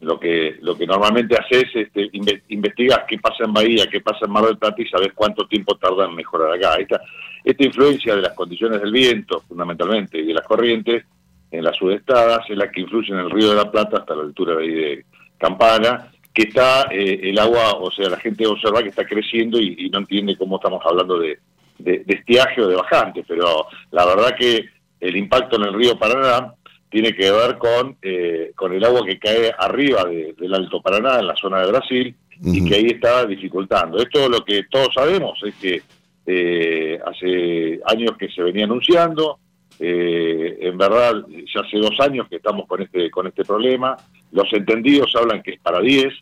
lo 0.02 0.20
que 0.20 0.58
lo 0.62 0.78
que 0.78 0.88
normalmente 0.88 1.36
haces 1.36 1.66
es 1.74 1.88
este, 1.88 2.10
investigas 2.48 3.02
qué 3.08 3.18
pasa 3.18 3.44
en 3.44 3.54
Bahía, 3.54 3.88
qué 3.92 4.00
pasa 4.00 4.26
en 4.26 4.32
Mar 4.32 4.46
del 4.46 4.58
Plata 4.58 4.82
y 4.82 4.88
sabes 4.88 5.10
cuánto 5.14 5.46
tiempo 5.48 5.76
tarda 5.76 6.06
en 6.06 6.16
mejorar 6.16 6.54
acá. 6.54 6.76
Esta, 6.76 7.02
esta 7.44 7.64
influencia 7.64 8.16
de 8.16 8.22
las 8.22 8.34
condiciones 8.34 8.82
del 8.82 8.92
viento, 8.92 9.42
fundamentalmente, 9.48 10.18
y 10.20 10.28
de 10.28 10.34
las 10.34 10.46
corrientes 10.46 11.04
en 11.52 11.64
las 11.64 11.76
sudestadas 11.76 12.50
es 12.50 12.58
la 12.58 12.72
que 12.72 12.82
influye 12.82 13.12
en 13.12 13.20
el 13.20 13.30
río 13.30 13.50
de 13.50 13.56
la 13.56 13.70
Plata 13.70 13.98
hasta 13.98 14.16
la 14.16 14.24
altura 14.24 14.56
de, 14.56 14.64
ahí 14.64 14.74
de 14.74 15.06
Campana, 15.38 16.12
que 16.34 16.44
está 16.44 16.88
eh, 16.92 17.20
el 17.24 17.40
agua, 17.40 17.74
o 17.74 17.92
sea, 17.92 18.10
la 18.10 18.20
gente 18.20 18.46
observa 18.48 18.84
que 18.84 18.90
está 18.90 19.06
creciendo 19.06 19.60
y, 19.60 19.90
no 19.90 20.00
entiende 20.00 20.38
cómo 20.38 20.58
estamos 20.58 20.82
hablando 20.86 21.20
de, 21.20 21.40
de, 21.78 22.04
de 22.06 22.14
estiaje 22.14 22.62
o 22.62 22.68
de 22.68 22.76
bajante, 22.76 23.26
pero 23.28 23.68
la 23.92 24.06
verdad 24.06 24.36
que 24.38 24.70
el 25.00 25.16
impacto 25.16 25.56
en 25.56 25.64
el 25.64 25.74
río 25.74 25.98
Paraná 25.98 26.54
tiene 26.89 27.15
que 27.15 27.32
ver 27.32 27.58
con, 27.58 27.97
eh, 28.02 28.52
con 28.56 28.73
el 28.73 28.84
agua 28.84 29.06
que 29.06 29.19
cae 29.19 29.52
arriba 29.58 30.06
de, 30.06 30.34
del 30.38 30.54
Alto 30.54 30.82
Paraná, 30.82 31.19
en 31.19 31.28
la 31.28 31.36
zona 31.36 31.62
de 31.62 31.71
Brasil, 31.71 32.15
uh 32.41 32.45
-huh. 32.45 32.56
y 32.58 32.67
que 32.67 32.75
ahí 32.75 32.88
está 32.88 33.25
dificultando. 33.25 33.97
Esto 33.99 34.28
lo 34.28 34.43
que 34.43 34.63
todos 34.69 34.93
sabemos 34.93 35.39
es 35.43 35.56
que 35.56 35.82
eh, 36.25 36.99
hace 37.06 37.80
años 37.86 38.17
que 38.17 38.30
se 38.30 38.43
venía 38.43 38.65
anunciando, 38.65 39.39
eh, 39.80 40.58
en 40.62 40.78
verdad 40.78 41.13
ya 41.54 41.62
hace 41.62 41.78
dos 41.78 41.97
años 41.99 42.28
que 42.28 42.36
estamos 42.36 42.67
con 42.67 42.82
este, 42.82 43.10
con 43.10 43.28
este 43.28 43.45
problema, 43.45 43.95
los 44.32 44.52
entendidos 44.54 45.15
hablan 45.15 45.41
que 45.41 45.52
es 45.52 45.60
para 45.60 45.80
10, 45.80 46.13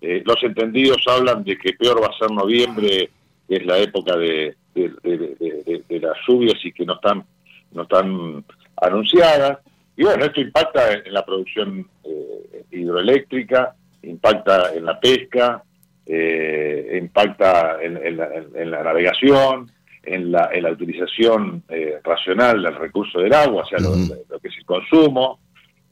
eh, 0.00 0.22
los 0.24 0.42
entendidos 0.42 1.04
hablan 1.06 1.44
de 1.44 1.56
que 1.58 1.74
peor 1.74 2.02
va 2.02 2.08
a 2.08 2.18
ser 2.18 2.30
noviembre, 2.30 3.10
que 3.48 3.56
es 3.56 3.66
la 3.66 3.78
época 3.78 4.16
de, 4.16 4.56
de, 4.74 4.90
de, 5.02 5.82
de 5.88 6.00
las 6.00 6.16
lluvias 6.26 6.58
y 6.64 6.72
que 6.72 6.84
no 6.84 6.94
están, 6.94 7.24
no 7.72 7.82
están 7.82 8.44
anunciadas. 8.80 9.58
Y 9.96 10.04
bueno, 10.04 10.24
esto 10.24 10.40
impacta 10.40 10.92
en 10.92 11.12
la 11.12 11.24
producción 11.24 11.86
eh, 12.04 12.64
hidroeléctrica, 12.70 13.74
impacta 14.02 14.74
en 14.74 14.84
la 14.84 14.98
pesca, 14.98 15.62
eh, 16.06 16.98
impacta 17.00 17.78
en, 17.82 17.96
en, 17.98 18.16
la, 18.16 18.28
en, 18.54 18.70
la, 18.70 18.82
navegación, 18.82 19.70
en 20.02 20.32
la, 20.32 20.50
en 20.52 20.62
la 20.64 20.70
utilización 20.72 21.62
eh, 21.68 21.98
racional 22.02 22.62
del 22.62 22.74
recurso 22.74 23.20
del 23.20 23.32
agua, 23.34 23.62
o 23.62 23.66
sea, 23.66 23.78
uh 23.78 23.92
-huh. 23.92 24.08
lo, 24.08 24.16
lo, 24.34 24.40
que 24.40 24.48
es 24.48 24.56
el 24.58 24.64
consumo, 24.64 25.38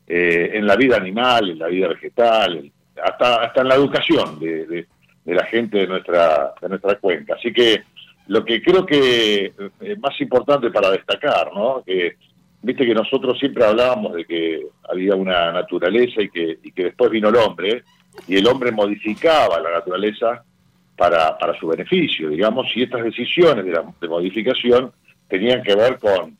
eh, 0.06 0.50
en 0.54 0.66
la 0.66 0.74
vida 0.76 0.96
animal, 0.96 1.50
en 1.50 1.58
la 1.58 1.68
vida 1.68 1.88
vegetal, 1.88 2.72
hasta, 3.02 3.36
hasta 3.44 3.60
en 3.60 3.68
la 3.68 3.74
educación 3.76 4.40
de, 4.40 4.66
de, 4.66 4.86
de 5.24 5.34
la 5.34 5.44
gente 5.44 5.78
de 5.78 5.86
nuestra, 5.86 6.54
de 6.60 6.68
nuestra 6.68 6.96
cuenca. 6.96 7.34
Así 7.34 7.52
que 7.52 7.82
lo 8.26 8.44
que 8.44 8.60
creo 8.62 8.84
que 8.84 9.52
es 9.80 9.98
más 9.98 10.20
importante 10.20 10.70
para 10.70 10.90
destacar, 10.90 11.52
¿no? 11.54 11.82
Que 11.84 12.16
viste 12.62 12.86
que 12.86 12.94
nosotros 12.94 13.38
siempre 13.38 13.64
hablábamos 13.64 14.14
de 14.14 14.24
que 14.24 14.66
había 14.88 15.14
una 15.14 15.52
naturaleza 15.52 16.22
y 16.22 16.30
que, 16.30 16.58
y 16.62 16.72
que 16.72 16.84
después 16.84 17.10
vino 17.10 17.28
el 17.28 17.36
hombre, 17.36 17.84
y 18.26 18.36
el 18.36 18.46
hombre 18.46 18.72
modificaba 18.72 19.60
la 19.60 19.70
naturaleza 19.70 20.44
para, 20.96 21.38
para 21.38 21.58
su 21.58 21.66
beneficio, 21.68 22.28
digamos, 22.28 22.66
y 22.74 22.82
estas 22.82 23.02
decisiones 23.02 23.64
de, 23.64 23.72
la, 23.72 23.84
de 24.00 24.08
modificación 24.08 24.92
tenían 25.28 25.62
que 25.62 25.74
ver 25.74 25.98
con, 25.98 26.36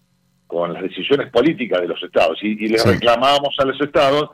con 0.47 0.73
las 0.75 0.83
decisiones 0.83 1.31
políticas 1.31 1.81
de 1.81 1.89
los 1.89 2.03
estados, 2.03 2.39
y, 2.43 2.65
y 2.65 2.69
les 2.69 2.83
sí. 2.83 2.91
reclamábamos 2.91 3.55
a 3.59 3.65
los 3.65 3.81
estados 3.81 4.31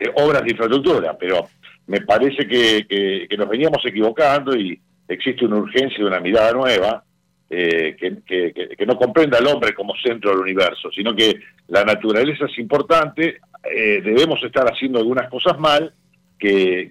eh, 0.00 0.10
obras 0.16 0.42
de 0.42 0.50
infraestructura, 0.50 1.16
pero 1.16 1.48
me 1.86 2.00
parece 2.00 2.46
que, 2.46 2.86
que, 2.88 3.26
que 3.28 3.36
nos 3.36 3.48
veníamos 3.48 3.84
equivocando 3.84 4.56
y 4.56 4.80
existe 5.06 5.44
una 5.44 5.56
urgencia 5.56 5.98
de 5.98 6.04
una 6.04 6.20
mirada 6.20 6.52
nueva, 6.52 7.04
eh, 7.50 7.96
que, 7.98 8.18
que, 8.26 8.76
que, 8.76 8.86
no 8.86 8.96
comprenda 8.96 9.38
al 9.38 9.46
hombre 9.46 9.74
como 9.74 9.94
centro 9.96 10.30
del 10.30 10.40
universo, 10.40 10.90
sino 10.94 11.14
que 11.14 11.40
la 11.68 11.82
naturaleza 11.82 12.44
es 12.44 12.58
importante, 12.58 13.40
eh, 13.64 14.02
debemos 14.02 14.42
estar 14.42 14.66
haciendo 14.70 14.98
algunas 14.98 15.30
cosas 15.30 15.58
mal, 15.58 15.92
que, 16.38 16.88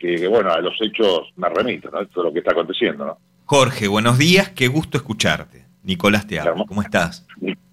que, 0.00 0.26
bueno, 0.28 0.50
a 0.50 0.60
los 0.60 0.74
hechos 0.80 1.32
me 1.36 1.48
remito, 1.48 1.90
¿no? 1.90 2.00
Esto 2.00 2.20
es 2.20 2.24
lo 2.24 2.32
que 2.32 2.40
está 2.40 2.52
aconteciendo, 2.52 3.06
¿no? 3.06 3.18
Jorge, 3.44 3.86
buenos 3.86 4.18
días, 4.18 4.50
qué 4.50 4.66
gusto 4.66 4.98
escucharte. 4.98 5.64
Nicolás 5.84 6.26
te 6.26 6.40
habla, 6.40 6.64
¿cómo 6.66 6.82
estás? 6.82 7.26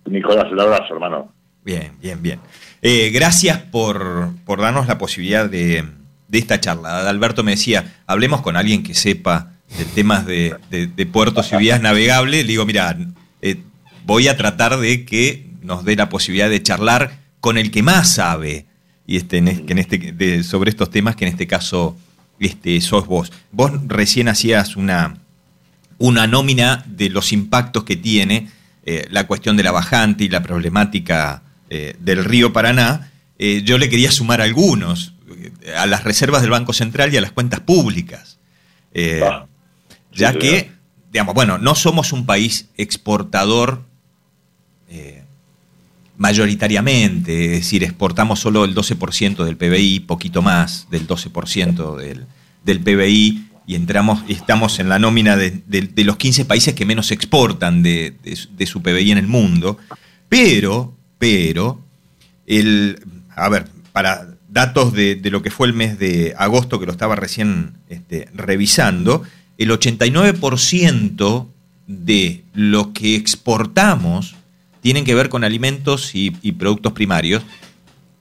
Nicolás, 0.05 0.45
el 0.51 0.59
abrazo, 0.59 0.93
hermano. 0.93 1.33
Bien, 1.63 1.93
bien, 1.99 2.21
bien. 2.21 2.39
Eh, 2.81 3.09
gracias 3.11 3.57
por, 3.57 4.29
por 4.45 4.61
darnos 4.61 4.87
la 4.87 4.97
posibilidad 4.97 5.49
de, 5.49 5.83
de 6.27 6.37
esta 6.37 6.59
charla. 6.59 7.09
Alberto 7.09 7.43
me 7.43 7.51
decía, 7.51 7.95
hablemos 8.05 8.41
con 8.41 8.55
alguien 8.55 8.83
que 8.83 8.93
sepa 8.93 9.54
de 9.77 9.85
temas 9.85 10.25
de, 10.25 10.55
de- 10.69 11.05
puertos 11.05 11.51
y 11.51 11.57
vías 11.57 11.81
navegables. 11.81 12.45
Le 12.45 12.51
digo, 12.51 12.65
mira, 12.65 12.97
eh, 13.41 13.57
voy 14.05 14.27
a 14.27 14.37
tratar 14.37 14.77
de 14.79 15.05
que 15.05 15.47
nos 15.61 15.83
dé 15.83 15.95
la 15.95 16.09
posibilidad 16.09 16.49
de 16.49 16.61
charlar 16.61 17.19
con 17.39 17.57
el 17.57 17.71
que 17.71 17.83
más 17.83 18.15
sabe 18.15 18.65
y 19.07 19.17
este, 19.17 19.37
en 19.37 19.47
este, 19.77 20.43
sobre 20.43 20.69
estos 20.69 20.89
temas, 20.89 21.15
que 21.15 21.25
en 21.25 21.31
este 21.31 21.47
caso 21.47 21.95
este, 22.39 22.79
sos 22.81 23.05
vos. 23.05 23.31
Vos 23.51 23.71
recién 23.87 24.27
hacías 24.27 24.75
una, 24.75 25.17
una 25.97 26.27
nómina 26.27 26.83
de 26.87 27.09
los 27.09 27.31
impactos 27.31 27.83
que 27.83 27.95
tiene 27.95 28.49
eh, 28.85 29.07
la 29.11 29.27
cuestión 29.27 29.57
de 29.57 29.63
la 29.63 29.71
bajante 29.71 30.23
y 30.23 30.29
la 30.29 30.41
problemática 30.43 31.43
eh, 31.69 31.95
del 31.99 32.23
río 32.23 32.51
Paraná. 32.53 33.11
Yo 33.37 33.77
le 33.77 33.89
quería 33.89 34.11
sumar 34.11 34.39
algunos, 34.39 35.13
a 35.77 35.85
las 35.87 36.05
reservas 36.05 36.41
del 36.41 36.51
Banco 36.51 36.71
Central 36.71 37.13
y 37.13 37.17
a 37.17 37.21
las 37.21 37.33
cuentas 37.33 37.59
públicas. 37.59 38.39
Ya 40.15 40.31
sí, 40.33 40.39
que, 40.39 40.71
digamos, 41.11 41.33
bueno, 41.35 41.57
no 41.57 41.75
somos 41.75 42.11
un 42.13 42.25
país 42.25 42.69
exportador 42.77 43.83
eh, 44.89 45.23
mayoritariamente, 46.17 47.45
es 47.55 47.59
decir, 47.61 47.83
exportamos 47.83 48.39
solo 48.39 48.65
el 48.65 48.73
12% 48.75 49.43
del 49.43 49.57
PBI, 49.57 50.01
poquito 50.01 50.41
más 50.41 50.87
del 50.89 51.07
12% 51.07 51.95
del, 51.97 52.25
del 52.63 52.79
PBI, 52.79 53.49
y 53.67 53.75
entramos 53.75 54.23
y 54.27 54.33
estamos 54.33 54.79
en 54.79 54.89
la 54.89 54.99
nómina 54.99 55.35
de, 55.35 55.51
de- 55.65 55.81
de 55.81 56.03
los 56.03 56.17
15 56.17 56.45
países 56.45 56.73
que 56.75 56.85
menos 56.85 57.11
exportan 57.11 57.81
de, 57.83 58.13
de 58.23 58.65
su- 58.65 58.81
PBI 58.81 59.11
en 59.11 59.17
el 59.17 59.27
mundo. 59.27 59.77
Pero, 60.29 60.95
pero, 61.17 61.81
el, 62.45 62.99
a 63.35 63.49
ver, 63.49 63.67
para 63.91 64.27
datos 64.49 64.93
de, 64.93 65.15
de 65.15 65.31
lo 65.31 65.41
que 65.41 65.49
fue 65.51 65.67
el 65.67 65.73
mes 65.73 65.97
de 65.99 66.33
agosto, 66.37 66.79
que 66.79 66.85
lo 66.85 66.91
estaba 66.91 67.15
recién 67.15 67.73
este, 67.89 68.29
revisando, 68.33 69.23
el 69.57 69.69
89% 69.71 71.47
de 71.87 72.43
lo 72.53 72.93
que 72.93 73.15
exportamos 73.15 74.35
tienen 74.81 75.05
que 75.05 75.15
ver 75.15 75.29
con 75.29 75.43
alimentos 75.43 76.13
y, 76.15 76.35
y 76.41 76.51
productos 76.53 76.93
primarios, 76.93 77.43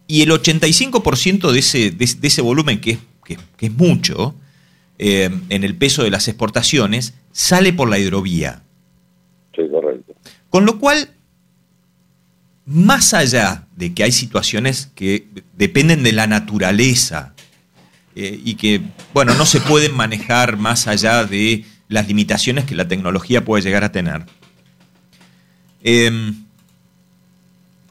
y 0.06 0.22
el 0.22 0.30
85% 0.30 1.50
de 1.52 1.58
ese, 1.58 1.90
de, 1.90 2.04
ese- 2.04 2.18
de 2.20 2.28
ese 2.28 2.42
volumen, 2.42 2.80
que 2.80 2.92
es, 2.92 2.98
que- 3.24 3.38
que 3.56 3.66
es 3.66 3.72
mucho, 3.72 4.34
eh, 4.98 5.30
en 5.48 5.64
el 5.64 5.74
peso 5.76 6.02
de 6.04 6.10
las 6.10 6.28
exportaciones, 6.28 7.14
sale 7.32 7.72
por 7.72 7.88
la 7.90 7.98
hidrovía. 7.98 8.62
Sí, 9.56 9.62
correcto. 9.70 10.14
Con 10.50 10.64
lo 10.66 10.78
cual, 10.78 11.10
más 12.66 13.12
allá 13.12 13.66
de 13.76 13.92
que 13.92 14.04
hay 14.04 14.12
situaciones 14.12 14.90
que 14.94 15.28
dependen 15.56 16.02
de 16.02 16.12
la 16.12 16.26
naturaleza 16.26 17.33
eh, 18.16 18.40
y 18.44 18.54
que, 18.54 18.80
bueno, 19.12 19.34
no 19.34 19.46
se 19.46 19.60
pueden 19.60 19.94
manejar 19.96 20.56
más 20.56 20.86
allá 20.86 21.24
de 21.24 21.64
las 21.88 22.08
limitaciones 22.08 22.64
que 22.64 22.74
la 22.74 22.88
tecnología 22.88 23.44
puede 23.44 23.62
llegar 23.62 23.84
a 23.84 23.92
tener. 23.92 24.26
Em, 25.82 26.44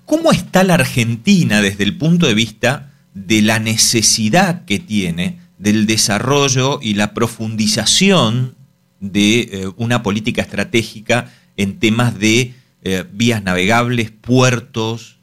¿Cómo 0.05 0.32
está 0.32 0.63
la 0.63 0.76
Argentina 0.76 1.61
desde 1.61 1.84
el 1.84 1.97
punto 1.97 2.28
de 2.28 2.34
vista 2.34 2.91
de 3.13 3.41
la 3.41 3.59
necesidad 3.59 4.65
que 4.65 4.80
tiene 4.80 5.39
del 5.57 5.86
desarrollo 5.86 6.80
y 6.82 6.95
la 6.95 7.13
profundización 7.13 8.55
de 8.99 9.39
eh, 9.39 9.71
una 9.78 10.03
política 10.03 10.41
estratégica 10.41 11.32
en 11.55 11.80
temas 11.80 12.17
de 12.19 12.53
eh, 12.82 13.05
vías 13.13 13.43
navegables, 13.43 14.11
puertos? 14.11 15.19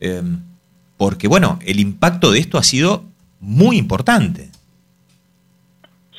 Eh, 0.00 0.22
porque, 0.96 1.28
bueno, 1.28 1.58
el 1.64 1.80
impacto 1.80 2.30
de 2.30 2.40
esto 2.40 2.58
ha 2.58 2.62
sido 2.62 3.04
muy 3.44 3.76
importante. 3.78 4.48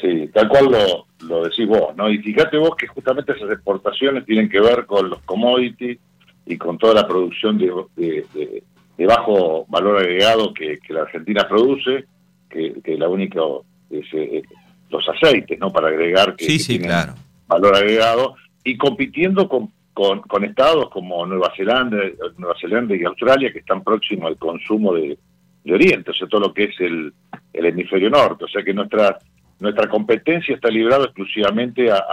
Sí, 0.02 0.30
tal 0.34 0.48
cual 0.50 0.66
lo, 0.72 1.08
lo 1.28 1.44
decís 1.46 1.68
vos, 1.68 1.96
¿no? 1.96 2.10
Y 2.10 2.18
fíjate 2.20 2.58
vos 2.58 2.76
que 2.78 2.88
justamente 2.88 3.32
esas 3.32 3.50
exportaciones 3.52 4.26
tienen 4.26 4.50
que 4.50 4.60
ver 4.60 4.86
con 4.86 5.10
los 5.10 5.20
commodities 5.22 5.98
y 6.46 6.58
con 6.58 6.78
toda 6.78 6.94
la 6.94 7.08
producción 7.08 7.58
de, 7.58 7.72
de- 7.96 8.26
de- 8.34 8.64
de 8.98 9.06
bajo 9.06 9.66
valor 9.68 9.98
agregado 9.98 10.54
que, 10.54 10.78
que 10.80 10.94
la 10.94 11.02
Argentina 11.02 11.46
produce, 11.50 12.06
que, 12.50 12.76
que 12.82 12.98
la 12.98 13.10
única 13.10 13.42
es 13.90 14.06
eh, 14.14 14.42
los 14.90 15.04
aceites, 15.10 15.60
¿no? 15.60 15.70
Para 15.72 15.90
agregar 15.90 16.36
que, 16.38 16.46
Sí, 16.46 16.54
que 16.54 16.60
sí, 16.64 16.68
tienen 16.78 16.88
claro. 16.88 17.14
valor 17.48 17.76
agregado 17.76 18.36
y 18.64 18.78
compitiendo 18.78 19.50
con, 19.50 19.70
con, 19.94 20.22
con 20.22 20.46
estados 20.46 20.90
como 20.92 21.26
Nueva 21.26 21.52
Zelanda, 21.58 21.98
Nueva 22.38 22.56
Zelanda 22.60 22.96
y 22.96 23.04
Australia 23.04 23.52
que 23.52 23.60
están 23.60 23.84
próximos 23.84 24.28
al 24.28 24.38
consumo 24.38 24.94
de, 24.94 25.18
de 25.66 25.74
Oriente, 25.74 26.12
o 26.12 26.14
sea, 26.14 26.28
todo 26.28 26.40
lo 26.42 26.54
que 26.54 26.66
es 26.66 26.80
el, 26.80 27.12
el 27.52 27.66
hemisferio 27.66 28.10
norte, 28.10 28.46
o 28.46 28.48
sea 28.48 28.64
que 28.64 28.74
nuestra 28.74 29.18
nuestra 29.58 29.88
competencia 29.88 30.54
está 30.54 30.68
librada 30.70 31.06
exclusivamente 31.06 31.90
a- 31.90 32.04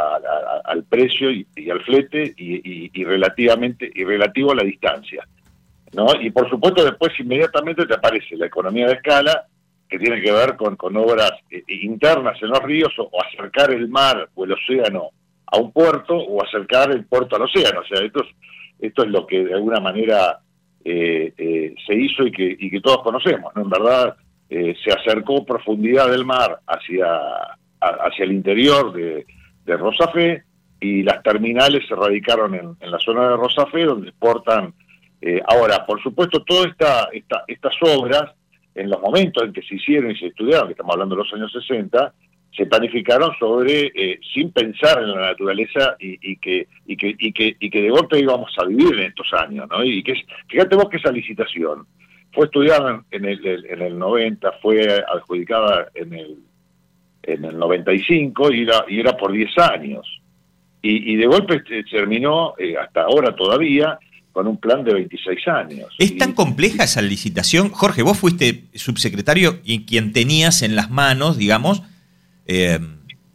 al 0.64 0.84
precio 0.84 1.28
y, 1.30 1.44
y 1.56 1.70
al 1.70 1.82
flete 1.82 2.32
y, 2.36 2.54
y- 2.86 2.90
y 2.94 3.04
relativamente 3.04 3.90
y 3.92 4.04
relativo 4.04 4.52
a 4.52 4.54
la 4.54 4.62
distancia, 4.62 5.26
¿no? 5.92 6.06
Y 6.20 6.30
por 6.30 6.48
supuesto 6.48 6.84
después 6.84 7.12
inmediatamente 7.18 7.84
te 7.84 7.94
aparece 7.94 8.36
la 8.36 8.46
economía 8.46 8.86
de 8.86 8.94
escala 8.94 9.46
que 9.88 9.98
tiene 9.98 10.22
que 10.22 10.30
ver 10.32 10.56
con, 10.56 10.76
con 10.76 10.96
obras 10.96 11.32
eh, 11.50 11.64
internas 11.68 12.40
en 12.42 12.50
los 12.50 12.62
ríos 12.62 12.92
o, 12.98 13.08
o 13.10 13.22
acercar 13.24 13.72
el 13.72 13.88
mar 13.88 14.28
o 14.34 14.44
el 14.44 14.52
océano 14.52 15.10
a 15.46 15.58
un 15.58 15.72
puerto 15.72 16.14
o 16.16 16.42
acercar 16.44 16.92
el 16.92 17.04
puerto 17.06 17.34
al 17.36 17.42
océano. 17.42 17.80
O 17.80 17.84
sea, 17.84 18.02
esto 18.06 18.22
es, 18.22 18.28
esto 18.78 19.02
es 19.02 19.10
lo 19.10 19.26
que 19.26 19.44
de 19.44 19.54
alguna 19.54 19.80
manera 19.80 20.38
eh, 20.84 21.32
eh, 21.36 21.74
se 21.86 21.94
hizo 21.94 22.26
y 22.26 22.32
que, 22.32 22.56
y 22.58 22.70
que 22.70 22.80
todos 22.80 23.02
conocemos. 23.02 23.52
¿no? 23.54 23.62
En 23.62 23.70
verdad, 23.70 24.16
eh, 24.50 24.74
se 24.84 24.92
acercó 24.92 25.44
profundidad 25.44 26.10
del 26.10 26.24
mar 26.24 26.58
hacia, 26.66 27.06
hacia 27.80 28.24
el 28.24 28.32
interior 28.32 28.92
de, 28.92 29.24
de 29.64 29.76
Rosafé 29.76 30.44
y 30.80 31.02
las 31.02 31.22
terminales 31.22 31.86
se 31.88 31.94
radicaron 31.94 32.54
en, 32.54 32.76
en 32.80 32.90
la 32.90 32.98
zona 32.98 33.28
de 33.28 33.36
Rosafé, 33.36 33.84
donde 33.84 34.08
exportan. 34.08 34.74
eh, 35.20 35.40
ahora, 35.46 35.86
por 35.86 36.02
supuesto, 36.02 36.42
todas 36.44 36.66
esta, 36.72 37.08
esta- 37.12 37.44
estas 37.46 37.74
obras, 37.82 38.32
en 38.74 38.90
los 38.90 39.00
momentos 39.00 39.44
en 39.44 39.52
que 39.52 39.62
se 39.62 39.76
hicieron 39.76 40.10
y 40.10 40.16
se 40.16 40.26
estudiaron, 40.26 40.66
que 40.66 40.72
estamos 40.72 40.94
hablando 40.94 41.14
de 41.14 41.22
los 41.22 41.32
años 41.34 41.52
60, 41.52 42.12
se 42.56 42.66
planificaron 42.66 43.32
sobre 43.38 43.92
eh, 43.94 44.20
sin 44.34 44.52
pensar 44.52 45.02
en 45.02 45.10
la 45.10 45.20
naturaleza 45.28 45.96
y, 45.98 46.18
y 46.20 46.36
que 46.36 46.68
y 46.86 46.96
que 46.96 47.14
y 47.18 47.32
que 47.32 47.56
y 47.58 47.70
que 47.70 47.82
de 47.82 47.90
golpe 47.90 48.18
íbamos 48.18 48.52
a 48.58 48.64
vivir 48.64 48.94
en 48.94 49.06
estos 49.06 49.32
años 49.32 49.66
no 49.70 49.82
y 49.82 50.02
que 50.02 50.12
es, 50.12 50.18
fíjate 50.48 50.76
vos 50.76 50.88
que 50.90 50.98
esa 50.98 51.10
licitación 51.10 51.86
fue 52.32 52.46
estudiada 52.46 53.04
en 53.10 53.24
el, 53.24 53.46
en 53.46 53.82
el 53.82 53.98
90 53.98 54.52
fue 54.60 55.02
adjudicada 55.08 55.88
en 55.94 56.14
el 56.14 56.36
en 57.22 57.44
el 57.44 57.58
95 57.58 58.52
y 58.52 58.62
era 58.62 58.84
y 58.88 59.00
era 59.00 59.16
por 59.16 59.32
10 59.32 59.58
años. 59.58 60.06
Y, 60.82 61.12
y 61.12 61.16
de 61.16 61.26
golpe 61.26 61.62
eh, 61.70 61.84
terminó 61.88 62.54
eh, 62.58 62.74
hasta 62.76 63.02
ahora 63.02 63.36
todavía 63.36 63.98
con 64.32 64.48
un 64.48 64.56
plan 64.56 64.82
de 64.82 64.94
26 64.94 65.48
años. 65.48 65.94
¿Es 65.98 66.16
tan 66.16 66.32
compleja 66.32 66.84
esa 66.84 67.02
licitación? 67.02 67.68
Jorge, 67.68 68.02
vos 68.02 68.18
fuiste 68.18 68.64
subsecretario 68.74 69.60
y 69.62 69.84
quien 69.84 70.12
tenías 70.12 70.62
en 70.62 70.74
las 70.74 70.90
manos, 70.90 71.36
digamos, 71.36 71.82
eh, 72.52 72.78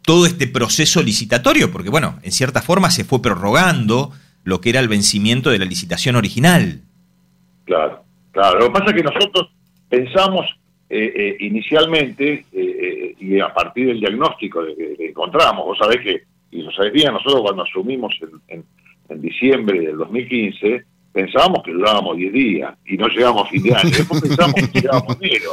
todo 0.02 0.26
este 0.26 0.46
proceso 0.46 1.02
licitatorio, 1.02 1.70
porque 1.70 1.90
bueno, 1.90 2.18
en 2.22 2.32
cierta 2.32 2.62
forma 2.62 2.90
se 2.90 3.04
fue 3.04 3.20
prorrogando 3.22 4.12
lo 4.44 4.60
que 4.60 4.70
era 4.70 4.80
el 4.80 4.88
vencimiento 4.88 5.50
de 5.50 5.58
la 5.58 5.64
licitación 5.66 6.16
original. 6.16 6.80
Claro, 7.64 8.02
claro. 8.32 8.58
Lo 8.60 8.66
que 8.66 8.72
pasa 8.72 8.86
es 8.90 8.94
que 8.94 9.02
nosotros 9.02 9.50
pensamos 9.88 10.46
eh, 10.88 11.12
eh, 11.14 11.36
inicialmente 11.40 12.46
eh, 12.52 13.14
y 13.20 13.38
a 13.40 13.52
partir 13.52 13.88
del 13.88 14.00
diagnóstico 14.00 14.62
que, 14.64 15.08
encontramos, 15.08 15.64
vos 15.66 15.78
sabés 15.78 15.98
que, 16.00 16.22
y 16.50 16.62
lo 16.62 16.70
sabés 16.72 16.92
bien, 16.94 17.12
nosotros 17.12 17.42
cuando 17.42 17.62
asumimos 17.62 18.14
en, 18.22 18.56
en- 18.58 18.64
en 19.10 19.22
diciembre 19.22 19.80
del 19.80 19.96
2015, 19.96 20.84
pensábamos 21.14 21.62
que 21.62 21.72
durábamos 21.72 22.14
10 22.18 22.30
días 22.30 22.74
y 22.84 22.96
no 22.98 23.08
llegamos 23.08 23.46
a 23.46 23.50
fin 23.50 23.62
de 23.62 23.74
año. 23.74 23.88
Después 23.90 24.20
pensamos 24.28 24.54
que 24.54 24.80
llegábamos 24.80 25.16
enero. 25.20 25.50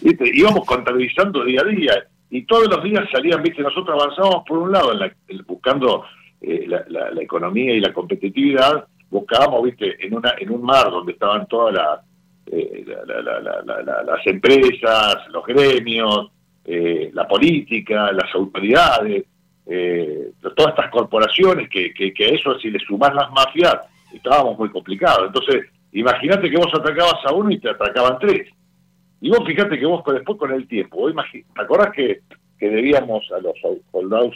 ¿Viste? 0.00 0.30
Íbamos 0.34 0.64
contabilizando 0.64 1.44
día 1.44 1.60
a 1.60 1.64
día 1.68 1.92
y 2.30 2.42
todos 2.46 2.68
los 2.68 2.82
días 2.82 3.04
salían, 3.10 3.42
viste, 3.42 3.62
nosotros 3.62 4.00
avanzábamos 4.02 4.44
por 4.46 4.58
un 4.58 4.72
lado 4.72 4.92
en 4.92 4.98
la- 5.00 5.12
buscando 5.46 6.04
eh, 6.40 6.64
la, 6.68 6.84
la- 6.88 7.10
la 7.10 7.22
economía 7.22 7.74
y 7.74 7.80
la 7.80 7.92
competitividad, 7.92 8.84
buscábamos, 9.10 9.62
viste, 9.64 10.04
en 10.06 10.14
una 10.14 10.34
en 10.38 10.50
un 10.50 10.62
mar 10.62 10.90
donde 10.90 11.12
estaban 11.12 11.46
todas 11.48 11.74
las 11.74 12.00
eh, 12.50 12.84
la- 12.86 13.04
la- 13.04 13.22
la- 13.22 13.40
la- 13.40 13.62
la- 13.62 13.82
la- 13.82 14.02
las 14.04 14.26
empresas, 14.26 15.16
los 15.30 15.44
gremios, 15.44 16.30
eh, 16.64 17.10
la 17.12 17.26
política, 17.28 18.10
las 18.12 18.34
autoridades, 18.34 19.24
eh, 19.66 20.30
todas 20.56 20.70
estas 20.74 20.90
corporaciones 20.90 21.68
que, 21.68 21.92
que, 21.92 22.12
que 22.14 22.24
a 22.24 22.28
eso 22.28 22.58
si 22.58 22.70
le 22.70 22.78
sumás 22.78 23.14
las 23.14 23.30
mafias, 23.32 23.76
estábamos 24.14 24.58
muy 24.58 24.70
complicados. 24.70 25.26
Entonces, 25.26 25.66
imagínate 25.92 26.50
que 26.50 26.56
vos 26.56 26.72
atacabas 26.72 27.24
a 27.26 27.32
uno 27.34 27.50
y 27.50 27.58
te 27.58 27.68
atacaban 27.70 28.18
tres. 28.18 28.48
Y 29.20 29.30
vos 29.30 29.40
fíjate 29.46 29.78
que 29.78 29.86
vos 29.86 30.02
después 30.12 30.38
con 30.38 30.52
el 30.52 30.66
tiempo, 30.68 30.98
vos 30.98 31.12
¿te 31.32 31.44
acordás 31.62 31.92
que, 31.92 32.20
que 32.58 32.68
debíamos 32.70 33.24
a 33.32 33.40
los 33.40 33.54
soldados 33.90 34.34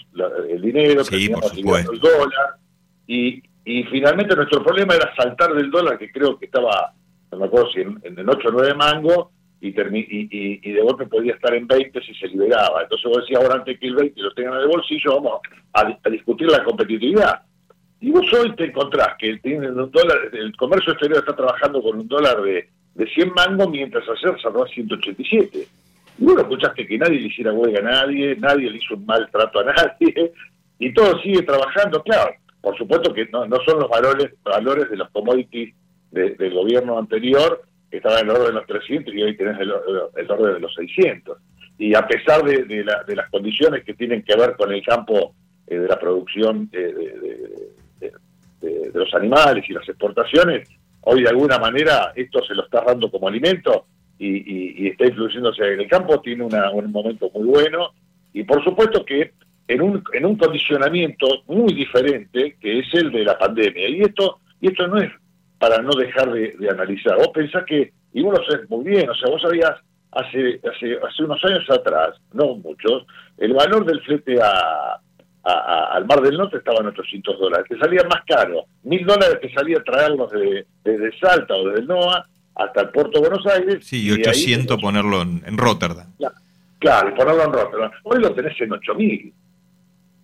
el 0.48 0.60
dinero, 0.60 1.04
Sí, 1.54 1.62
el 1.92 2.00
dólar? 2.00 2.54
Y, 3.06 3.42
y 3.64 3.84
finalmente 3.84 4.34
nuestro 4.34 4.62
problema 4.62 4.94
era 4.94 5.14
saltar 5.14 5.54
del 5.54 5.70
dólar, 5.70 5.98
que 5.98 6.10
creo 6.10 6.38
que 6.38 6.46
estaba 6.46 6.92
no 7.30 7.38
me 7.38 7.46
acuerdo 7.46 7.70
si 7.70 7.80
en, 7.80 7.98
en 8.02 8.28
8 8.28 8.48
o 8.48 8.52
9 8.52 8.74
mangos, 8.74 9.28
y, 9.60 9.72
termi- 9.72 10.06
y, 10.10 10.28
y, 10.30 10.60
y 10.62 10.72
de 10.72 10.82
golpe 10.82 11.06
podía 11.06 11.34
estar 11.34 11.54
en 11.54 11.66
20 11.66 12.02
si 12.02 12.12
se 12.16 12.26
liberaba. 12.28 12.82
Entonces 12.82 13.08
vos 13.08 13.18
decías, 13.22 13.40
ahora 13.40 13.54
antes 13.60 13.78
que 13.78 13.86
el 13.86 13.94
20 13.94 14.20
lo 14.20 14.34
tengan 14.34 14.54
en 14.54 14.60
el 14.62 14.66
bolsillo, 14.68 15.14
vamos 15.14 15.40
a, 15.72 15.96
a 16.02 16.10
discutir 16.10 16.48
la 16.50 16.62
competitividad. 16.64 17.40
Y 18.00 18.10
vos 18.10 18.26
hoy 18.34 18.54
te 18.56 18.64
encontrás 18.66 19.14
que 19.18 19.38
tienen 19.38 19.78
un 19.78 19.90
dólar, 19.90 20.18
el 20.32 20.54
comercio 20.56 20.92
exterior 20.92 21.20
está 21.20 21.34
trabajando 21.36 21.80
con 21.80 22.00
un 22.00 22.08
dólar 22.08 22.42
de, 22.42 22.68
de 22.94 23.06
100 23.06 23.32
mangos, 23.34 23.70
mientras 23.70 24.04
ayer 24.08 24.40
cerró 24.40 24.64
a 24.64 24.68
187. 24.68 25.58
Y 26.18 26.24
vos 26.24 26.34
no 26.34 26.40
escuchaste 26.42 26.86
que 26.86 26.98
nadie 26.98 27.20
le 27.20 27.28
hiciera 27.28 27.52
huelga 27.52 27.80
a 27.80 27.82
nadie, 28.04 28.36
nadie 28.36 28.70
le 28.70 28.76
hizo 28.78 28.94
un 28.94 29.06
mal 29.06 29.28
trato 29.30 29.60
a 29.60 29.64
nadie, 29.64 30.32
y 30.78 30.92
todo 30.92 31.18
sigue 31.20 31.42
trabajando. 31.42 32.02
Claro, 32.02 32.32
por 32.60 32.76
supuesto 32.76 33.12
que 33.14 33.26
no, 33.26 33.46
no 33.46 33.56
son 33.66 33.80
los 33.80 33.88
valores, 33.88 34.32
valores 34.44 34.90
de 34.90 34.96
los 34.96 35.08
commodities 35.10 35.74
de- 36.10 36.34
del 36.34 36.52
gobierno 36.54 36.98
anterior, 36.98 37.62
que 37.90 37.96
estaban 37.98 38.20
en 38.20 38.24
el 38.30 38.36
orden 38.36 38.46
de 38.48 38.52
los 38.52 38.66
300 38.66 39.14
y 39.14 39.22
hoy 39.22 39.36
tenés 39.36 39.58
el, 39.60 39.72
el 40.16 40.30
orden 40.30 40.54
de 40.54 40.60
los 40.60 40.74
600. 40.74 41.38
Y 41.78 41.94
a 41.94 42.06
pesar 42.06 42.42
de, 42.44 42.64
de 42.64 42.84
la- 42.84 43.02
de 43.04 43.16
las 43.16 43.30
condiciones 43.30 43.82
que 43.84 43.94
tienen 43.94 44.22
que 44.22 44.36
ver 44.36 44.54
con 44.56 44.70
el 44.72 44.82
campo 44.84 45.34
eh, 45.66 45.78
de 45.78 45.88
la 45.88 45.98
producción 45.98 46.68
eh, 46.72 46.92
de- 48.00 48.12
de 48.60 48.90
los 48.94 49.12
animales 49.14 49.64
y 49.68 49.72
las 49.72 49.88
exportaciones, 49.88 50.68
hoy 51.02 51.22
de 51.22 51.28
alguna 51.28 51.58
manera 51.58 52.12
esto 52.16 52.42
se 52.44 52.54
lo 52.54 52.64
está 52.64 52.82
dando 52.84 53.10
como 53.10 53.28
alimento 53.28 53.86
y, 54.18 54.88
está 54.88 55.06
influyéndose 55.06 55.64
en 55.72 55.80
el 55.80 55.88
campo, 55.88 56.20
tiene 56.20 56.44
una- 56.44 56.70
un 56.70 56.90
momento 56.92 57.30
muy 57.34 57.44
bueno 57.46 57.90
y 58.32 58.44
por 58.44 58.62
supuesto 58.62 59.04
que 59.04 59.32
en 59.68 59.80
un, 59.80 60.02
en 60.12 60.26
un 60.26 60.36
condicionamiento 60.36 61.26
muy 61.46 61.72
diferente 61.72 62.56
que 62.60 62.80
es 62.80 62.94
el 62.94 63.10
de 63.10 63.24
la 63.24 63.38
pandemia. 63.38 63.88
Y 63.88 64.02
esto, 64.02 64.38
y 64.60 64.68
esto 64.68 64.86
no 64.86 64.98
es 64.98 65.10
para 65.58 65.78
no 65.82 65.90
dejar 65.92 66.32
de, 66.32 66.54
de 66.58 66.68
analizar. 66.70 67.16
Vos 67.16 67.28
pensás 67.32 67.64
que, 67.64 67.92
y 68.12 68.22
vos 68.22 68.38
lo 68.38 68.44
sabés 68.44 68.68
muy 68.68 68.84
bien, 68.84 69.08
o 69.08 69.14
sea, 69.14 69.30
vos 69.30 69.40
sabías 69.42 69.72
hace, 70.10 70.60
hace, 70.70 70.98
hace 71.06 71.22
unos 71.22 71.42
años 71.44 71.68
atrás, 71.70 72.10
no 72.32 72.56
muchos, 72.56 73.06
el 73.38 73.54
valor 73.54 73.86
del 73.86 74.00
flete 74.02 74.40
a, 74.42 75.00
a- 75.44 75.50
a- 75.52 75.84
al 75.96 76.06
Mar 76.06 76.20
del 76.20 76.36
Norte 76.38 76.58
estaba 76.58 76.78
en 76.80 76.86
800 76.86 77.38
dólares, 77.38 77.66
te 77.68 77.78
salía 77.78 78.02
más 78.04 78.22
caro, 78.26 78.64
mil 78.84 79.04
dólares 79.04 79.38
te 79.40 79.52
salía 79.52 79.82
traerlos 79.82 80.30
de- 80.30 80.66
desde 80.84 81.18
Salta 81.18 81.54
o 81.54 81.68
desde 81.68 81.84
NOA 81.86 82.26
hasta 82.54 82.80
el 82.82 82.88
puerto 82.90 83.20
de 83.20 83.28
Buenos 83.28 83.46
Aires. 83.46 83.84
Sí, 83.86 84.04
y 84.04 84.08
de 84.08 84.14
ahí- 84.14 84.20
800 84.20 84.80
ponerlo 84.80 85.22
en, 85.22 85.42
en 85.46 85.56
Rotterdam. 85.58 86.06
Claro, 86.78 87.08
y 87.10 87.12
ponerlo 87.12 87.44
en 87.44 87.52
Rotterdam. 87.52 87.90
Hoy 88.04 88.20
lo 88.20 88.34
tenés 88.34 88.60
en 88.60 88.72
8000. 88.72 89.32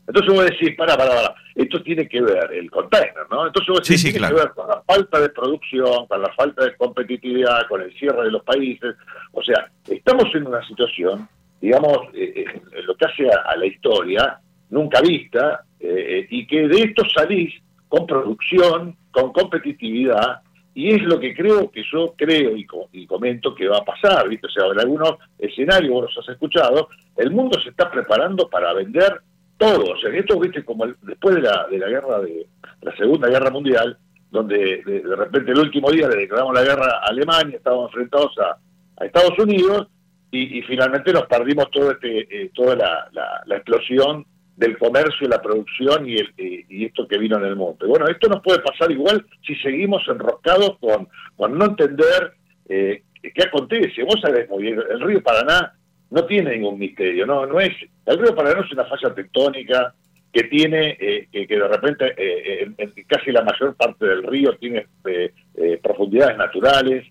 Entonces 0.09 0.33
vos 0.35 0.45
decís, 0.47 0.75
pará, 0.77 0.97
pará, 0.97 1.11
pará, 1.15 1.35
esto 1.55 1.83
tiene 1.83 2.09
que 2.09 2.21
ver, 2.23 2.51
el 2.53 2.71
container, 2.71 3.13
¿no? 3.31 3.47
Entonces 3.47 3.69
vos 3.69 3.81
decís, 3.83 4.01
Sí, 4.01 4.07
sí, 4.09 4.13
tiene 4.15 4.19
claro. 4.29 4.37
que 4.37 4.43
ver 4.43 4.53
con 4.55 4.69
la 4.69 4.83
falta 4.83 5.21
de 5.21 5.29
producción, 5.29 6.07
con 6.07 6.23
la 6.23 6.33
falta 6.33 6.65
de 6.65 6.75
competitividad, 6.77 7.67
con 7.69 7.83
el 7.83 7.93
cierre 7.99 8.25
de 8.25 8.31
los 8.31 8.43
países. 8.43 8.95
O 9.33 9.43
sea, 9.43 9.71
estamos 9.87 10.25
en 10.35 10.47
una 10.47 10.67
situación, 10.67 11.29
digamos, 11.61 11.99
eh, 12.15 12.33
eh, 12.47 12.83
lo 12.85 12.95
que 12.97 13.05
hace 13.05 13.29
a, 13.31 13.51
a 13.51 13.57
la 13.57 13.67
historia, 13.67 14.41
nunca 14.71 15.01
vista, 15.01 15.65
eh, 15.81 15.87
eh, 16.21 16.27
y 16.31 16.47
que 16.47 16.69
de 16.69 16.83
esto 16.83 17.05
salís 17.09 17.55
con 17.89 18.07
producción, 18.07 18.97
con 19.11 19.33
competitividad, 19.33 20.41
y 20.75 20.95
es 20.95 21.03
lo 21.03 21.19
que 21.19 21.35
creo 21.35 21.71
que 21.71 21.83
yo 21.91 22.15
creo 22.17 22.57
y, 22.57 22.65
co- 22.65 22.89
y 22.93 23.07
comento 23.07 23.55
que 23.55 23.67
va 23.67 23.79
a 23.79 23.85
pasar, 23.85 24.29
¿viste? 24.29 24.47
O 24.47 24.51
sea, 24.51 24.67
en 24.67 24.79
algunos 24.79 25.17
escenarios, 25.39 25.91
vos 25.93 26.15
los 26.15 26.19
has 26.29 26.33
escuchado, 26.35 26.89
el 27.17 27.31
mundo 27.31 27.59
se 27.61 27.71
está 27.71 27.91
preparando 27.91 28.49
para 28.49 28.73
vender 28.75 29.21
todo. 29.57 29.93
O 29.95 29.99
sea, 29.99 30.11
esto, 30.15 30.39
¿viste? 30.39 30.65
Como 30.65 30.85
el- 30.85 30.97
después 31.03 31.35
de 31.35 31.43
la, 31.43 31.67
de 31.69 31.79
la 31.79 31.89
guerra, 31.89 32.21
de 32.21 32.47
la 32.83 32.95
Segunda 32.97 33.29
Guerra 33.29 33.51
Mundial, 33.51 33.99
donde 34.31 34.83
de, 34.85 35.01
de 35.01 35.17
repente 35.17 35.51
el 35.53 35.59
último 35.59 35.91
día 35.91 36.07
le 36.09 36.17
declaramos 36.17 36.55
la 36.55 36.63
guerra 36.63 37.01
a 37.03 37.09
Alemania, 37.09 37.57
estábamos 37.57 37.87
enfrentados 37.91 38.39
a, 38.39 38.59
a 39.03 39.07
Estados 39.07 39.37
Unidos, 39.39 39.89
y, 40.31 40.59
y 40.59 40.63
finalmente 40.63 41.13
nos 41.13 41.27
perdimos 41.27 41.71
todo 41.71 41.91
este, 41.93 42.43
eh, 42.45 42.51
toda 42.55 42.77
la, 42.77 43.09
la- 43.13 43.43
la 43.47 43.57
explosión 43.57 44.25
del 44.59 44.77
comercio 44.77 45.27
y 45.27 45.31
la 45.31 45.41
producción 45.41 46.09
y, 46.09 46.17
el, 46.17 46.35
y- 46.37 46.85
esto 46.85 47.07
que 47.07 47.17
vino 47.17 47.37
en 47.39 47.45
el. 47.45 47.53
Y 47.53 47.87
bueno, 47.87 48.09
esto 48.09 48.29
nos 48.29 48.43
puede 48.43 48.59
pasar 48.59 48.91
igual 48.91 49.25
si 49.47 49.55
seguimos 49.57 50.03
enroscados 50.09 50.77
con, 50.81 51.09
con 51.37 51.57
no 51.57 51.65
entender 51.67 52.33
eh, 52.69 53.03
qué 53.23 53.43
acontece. 53.45 54.03
Vos 54.03 54.21
sabés 54.21 54.49
muy 54.51 54.65
bien, 54.65 54.81
el 54.91 55.01
río 55.01 55.23
Paraná 55.23 55.73
no 56.11 56.25
tiene 56.27 56.57
ningún 56.57 56.79
misterio, 56.79 57.25
no, 57.25 57.47
no 57.47 57.61
es, 57.61 57.73
el 58.07 58.19
río 58.19 58.35
Paraná 58.35 58.61
es 58.67 58.73
una 58.73 58.85
falla 58.87 59.15
tectónica 59.15 59.95
que 60.33 60.43
tiene, 60.45 60.97
eh, 61.01 61.29
que, 61.31 61.47
de 61.47 61.69
repente 61.69 62.15
eh, 62.17 62.69
en 62.77 62.95
casi 63.07 63.31
la 63.31 63.43
mayor 63.43 63.77
parte 63.77 64.07
del 64.07 64.25
río 64.25 64.57
tiene 64.59 64.87
eh, 65.07 65.33
eh, 65.55 65.79
profundidades 65.83 66.37
naturales, 66.37 67.07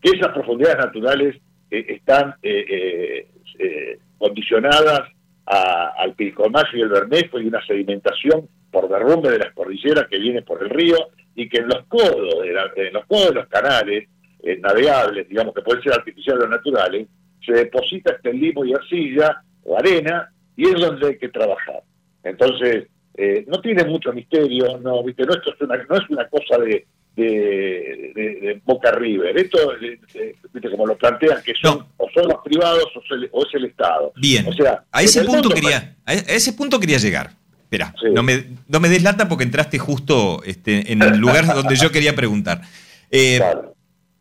que 0.00 0.10
esas 0.16 0.32
profundidades 0.32 0.78
naturales 0.78 1.36
eh, 1.70 1.84
están 1.88 2.34
eh, 2.42 2.64
eh, 2.68 3.26
eh, 3.58 3.98
condicionadas 4.18 5.10
a- 5.46 5.92
al 5.98 6.14
Pilcomayo 6.14 6.68
y 6.74 6.80
el 6.82 6.88
Bermejo 6.88 7.40
y 7.40 7.46
una 7.46 7.64
sedimentación 7.66 8.48
por 8.70 8.88
derrumbe 8.88 9.30
de 9.30 9.38
las 9.38 9.52
cordilleras 9.54 10.06
que 10.08 10.18
viene 10.18 10.42
por 10.42 10.62
el 10.62 10.70
río 10.70 10.96
y 11.34 11.48
que 11.48 11.58
en 11.58 11.68
los 11.68 11.84
codos 11.86 12.42
de, 12.42 12.52
la- 12.52 12.70
en 12.76 12.92
los 12.92 13.06
codos 13.06 13.28
de 13.28 13.34
los 13.34 13.46
canales 13.48 14.08
eh, 14.42 14.58
navegables, 14.58 15.28
digamos 15.28 15.54
que 15.54 15.62
pueden 15.62 15.82
ser 15.82 15.92
artificiales 15.94 16.44
o 16.44 16.48
naturales, 16.48 17.08
se 17.44 17.52
deposita 17.52 18.12
este 18.12 18.32
limo 18.32 18.64
y 18.64 18.74
arcilla 18.74 19.42
o 19.64 19.78
arena 19.78 20.30
y 20.56 20.66
es 20.68 20.74
donde 20.80 21.08
hay 21.08 21.18
que 21.18 21.28
trabajar. 21.28 21.80
Entonces, 22.22 22.86
eh, 23.16 23.44
no 23.48 23.60
tiene 23.60 23.84
mucho 23.84 24.12
misterio, 24.12 24.78
no, 24.78 25.02
¿viste? 25.02 25.24
no, 25.24 25.32
esto 25.34 25.52
es 25.54 25.60
una, 25.62 25.76
no 25.88 25.96
es 25.96 26.10
una 26.10 26.28
cosa 26.28 26.58
de, 26.58 26.86
de, 27.16 28.60
Boca 28.64 28.92
River, 28.92 29.36
esto, 29.38 29.58
eh, 29.80 29.98
eh, 30.14 30.34
¿viste? 30.52 30.70
como 30.70 30.86
lo 30.86 30.96
plantean, 30.96 31.42
que 31.44 31.54
son 31.54 31.86
son 32.16 32.28
los 32.28 32.38
privados 32.44 32.84
o, 32.96 32.98
es 33.00 33.10
el- 33.10 33.28
o 33.32 33.46
es 33.46 33.54
el 33.54 33.64
Estado. 33.66 34.12
Bien, 34.16 34.46
O 34.48 34.52
sea, 34.52 34.84
a 34.90 35.02
ese 35.02 35.22
punto 35.24 35.50
quería, 35.50 35.96
a 36.04 36.12
ese 36.14 36.52
punto 36.52 36.80
quería 36.80 36.98
llegar. 36.98 37.34
Espera, 37.62 37.94
no, 38.14 38.22
me, 38.22 38.44
no 38.68 38.78
me 38.80 38.88
des 38.88 39.02
lata 39.02 39.28
porque 39.28 39.42
entraste 39.44 39.78
justo 39.78 40.40
este, 40.44 40.92
en 40.92 41.02
el 41.02 41.18
lugar 41.18 41.46
donde 41.54 41.74
yo 41.76 41.90
quería 41.92 42.14
preguntar. 42.14 42.62
Eh, 43.10 43.40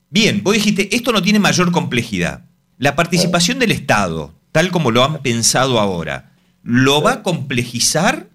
Bien, 0.09 0.41
vos 0.43 0.53
dijiste, 0.53 0.95
esto 0.95 1.11
no 1.11 1.21
tiene 1.21 1.39
mayor 1.39 1.71
complejidad. 1.71 2.45
La 2.77 2.95
participación 2.95 3.59
del 3.59 3.71
Estado, 3.71 4.33
tal 4.51 4.69
como 4.71 4.91
lo 4.91 5.03
han 5.03 5.21
pensado 5.21 5.79
ahora, 5.79 6.31
¿lo 6.63 7.01
va 7.01 7.13
a 7.13 7.23
complejizar 7.23 8.27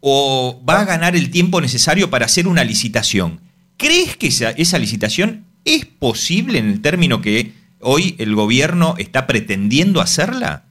o 0.00 0.62
va 0.68 0.80
a 0.80 0.84
ganar 0.84 1.16
el 1.16 1.30
tiempo 1.30 1.60
necesario 1.60 2.10
para 2.10 2.26
hacer 2.26 2.46
una 2.46 2.64
licitación? 2.64 3.40
¿Crees 3.76 4.16
que 4.16 4.28
esa, 4.28 4.50
esa 4.50 4.78
licitación 4.78 5.44
es 5.64 5.84
posible 5.86 6.58
en 6.58 6.68
el 6.68 6.80
término 6.82 7.20
que 7.20 7.52
hoy 7.80 8.16
el 8.18 8.34
gobierno 8.34 8.94
está 8.98 9.26
pretendiendo 9.26 10.00
hacerla? 10.00 10.64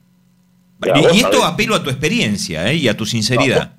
Ya, 0.86 0.98
y 0.98 1.02
vos 1.02 1.16
esto 1.16 1.32
sabés. 1.40 1.54
apelo 1.54 1.76
a 1.76 1.84
tu 1.84 1.90
experiencia 1.90 2.70
¿eh? 2.72 2.76
y 2.76 2.88
a 2.88 2.98
tu 2.98 3.06
sinceridad. 3.06 3.76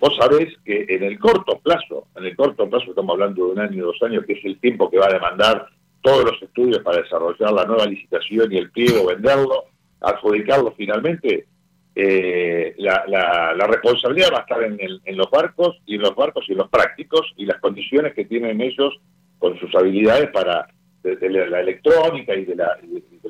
Vos 0.00 0.16
sabés 0.18 0.48
que 0.64 0.86
en 0.88 1.04
el 1.04 1.18
corto 1.18 1.60
plazo, 1.60 2.08
en 2.16 2.24
el 2.24 2.34
corto 2.36 2.68
plazo 2.68 2.86
estamos 2.90 3.12
hablando 3.14 3.46
de 3.46 3.52
un 3.52 3.58
año, 3.60 3.86
dos 3.86 4.02
años, 4.02 4.24
que 4.26 4.32
es 4.32 4.44
el 4.44 4.58
tiempo 4.58 4.90
que 4.90 4.98
va 4.98 5.06
a 5.06 5.12
demandar 5.12 5.66
todos 6.02 6.24
los 6.24 6.42
estudios 6.42 6.80
para 6.80 7.00
desarrollar 7.02 7.52
la 7.52 7.64
nueva 7.64 7.86
licitación 7.86 8.52
y 8.52 8.56
el 8.58 8.70
pliego, 8.72 9.06
venderlo, 9.06 9.66
adjudicarlo 10.00 10.74
finalmente, 10.76 11.46
eh, 11.94 12.74
la, 12.78 13.04
la- 13.06 13.54
la 13.56 13.66
responsabilidad 13.68 14.30
va 14.32 14.38
a 14.38 14.40
estar 14.40 14.62
en, 14.64 14.78
el- 14.80 15.00
en 15.04 15.16
los 15.16 15.30
barcos 15.30 15.76
y 15.86 15.94
en 15.94 16.00
los 16.02 16.16
barcos 16.16 16.44
y 16.48 16.52
en 16.52 16.58
los 16.58 16.68
prácticos 16.68 17.32
y 17.36 17.44
las 17.46 17.60
condiciones 17.60 18.14
que 18.14 18.24
tienen 18.24 18.60
ellos 18.60 18.94
con 19.38 19.56
sus 19.60 19.72
habilidades 19.76 20.30
para 20.32 20.66
de, 21.02 21.30
la, 21.30 21.60
electrónica 21.60 22.34
y 22.34 22.44
de 22.44 22.56
la, 22.56 22.78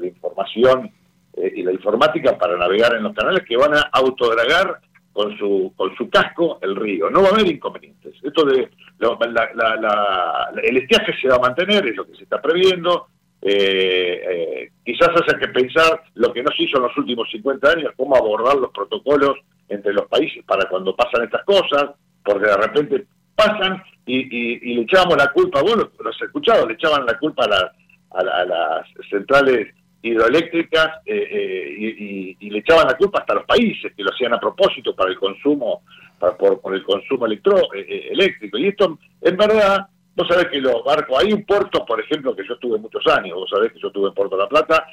información 0.04 0.90
eh, 1.34 1.52
y 1.56 1.62
la 1.62 1.72
informática 1.72 2.36
para 2.36 2.56
navegar 2.56 2.94
en 2.94 3.04
los 3.04 3.14
canales 3.14 3.42
que 3.46 3.56
van 3.56 3.74
a 3.74 3.88
autodragar 3.92 4.80
con 5.12 5.36
su 5.36 5.72
con 5.76 5.94
su 5.96 6.08
casco 6.08 6.58
el 6.62 6.74
río. 6.74 7.10
No 7.10 7.22
va 7.22 7.28
a 7.28 7.32
haber 7.32 7.46
inconvenientes. 7.46 8.14
Esto 8.22 8.44
de 8.44 8.70
la- 8.98 10.50
el 10.62 10.76
estiaje 10.78 11.12
se 11.20 11.28
va 11.28 11.36
a 11.36 11.40
mantener, 11.40 11.86
es 11.86 11.96
lo 11.96 12.06
que 12.06 12.16
se 12.16 12.24
está 12.24 12.40
previendo. 12.40 13.08
Eh, 13.44 14.22
eh, 14.30 14.70
quizás 14.84 15.08
haya 15.08 15.38
que 15.38 15.48
pensar 15.48 16.00
lo 16.14 16.32
que 16.32 16.42
no 16.42 16.50
se 16.56 16.62
hizo 16.62 16.76
en 16.76 16.84
los 16.84 16.96
últimos 16.96 17.28
50 17.30 17.72
años, 17.72 17.92
cómo 17.96 18.16
abordar 18.16 18.56
los 18.56 18.70
protocolos 18.70 19.36
entre 19.68 19.92
los 19.92 20.06
países 20.06 20.44
para 20.44 20.68
cuando 20.68 20.94
pasan 20.94 21.24
estas 21.24 21.44
cosas, 21.44 21.90
porque 22.24 22.46
de 22.46 22.56
repente 22.56 23.04
pasan 23.44 23.82
y, 24.06 24.16
y- 24.18 24.74
le 24.74 24.82
echábamos 24.82 25.16
la 25.16 25.28
culpa, 25.28 25.62
vos 25.62 25.76
lo, 25.76 25.90
lo 26.02 26.10
has 26.10 26.20
escuchado, 26.22 26.66
le 26.66 26.74
echaban 26.74 27.06
la 27.06 27.18
culpa 27.18 27.44
a, 27.44 27.48
la- 27.48 27.72
a 28.10 28.22
la- 28.24 28.36
a 28.40 28.44
las 28.44 28.86
centrales 29.10 29.68
hidroeléctricas 30.02 30.88
eh, 31.06 31.28
eh, 31.30 32.36
y, 32.40 32.50
le 32.50 32.58
echaban 32.58 32.86
la 32.88 32.96
culpa 32.96 33.20
hasta 33.20 33.34
a 33.34 33.36
los 33.36 33.46
países 33.46 33.92
que 33.96 34.02
lo 34.02 34.10
hacían 34.12 34.34
a 34.34 34.40
propósito 34.40 34.94
para 34.96 35.10
el 35.10 35.16
consumo, 35.18 35.82
para, 36.18 36.36
por, 36.36 36.74
el 36.74 36.82
consumo 36.82 37.26
electro, 37.26 37.56
eh, 37.74 37.86
eh, 37.88 38.08
eléctrico. 38.10 38.58
Y 38.58 38.66
esto, 38.68 38.98
en 39.20 39.36
verdad, 39.36 39.86
vos 40.16 40.26
sabés 40.28 40.46
que 40.48 40.60
los 40.60 40.82
barcos, 40.84 41.22
hay 41.22 41.32
un 41.32 41.44
puerto, 41.44 41.84
por 41.86 42.00
ejemplo, 42.00 42.34
que 42.34 42.46
yo 42.46 42.54
estuve 42.54 42.78
muchos 42.78 43.06
años, 43.06 43.34
vos 43.36 43.48
sabés 43.48 43.72
que 43.72 43.78
yo 43.80 43.88
estuve 43.88 44.08
en 44.08 44.14
Puerto 44.14 44.36
La 44.36 44.48
Plata, 44.48 44.84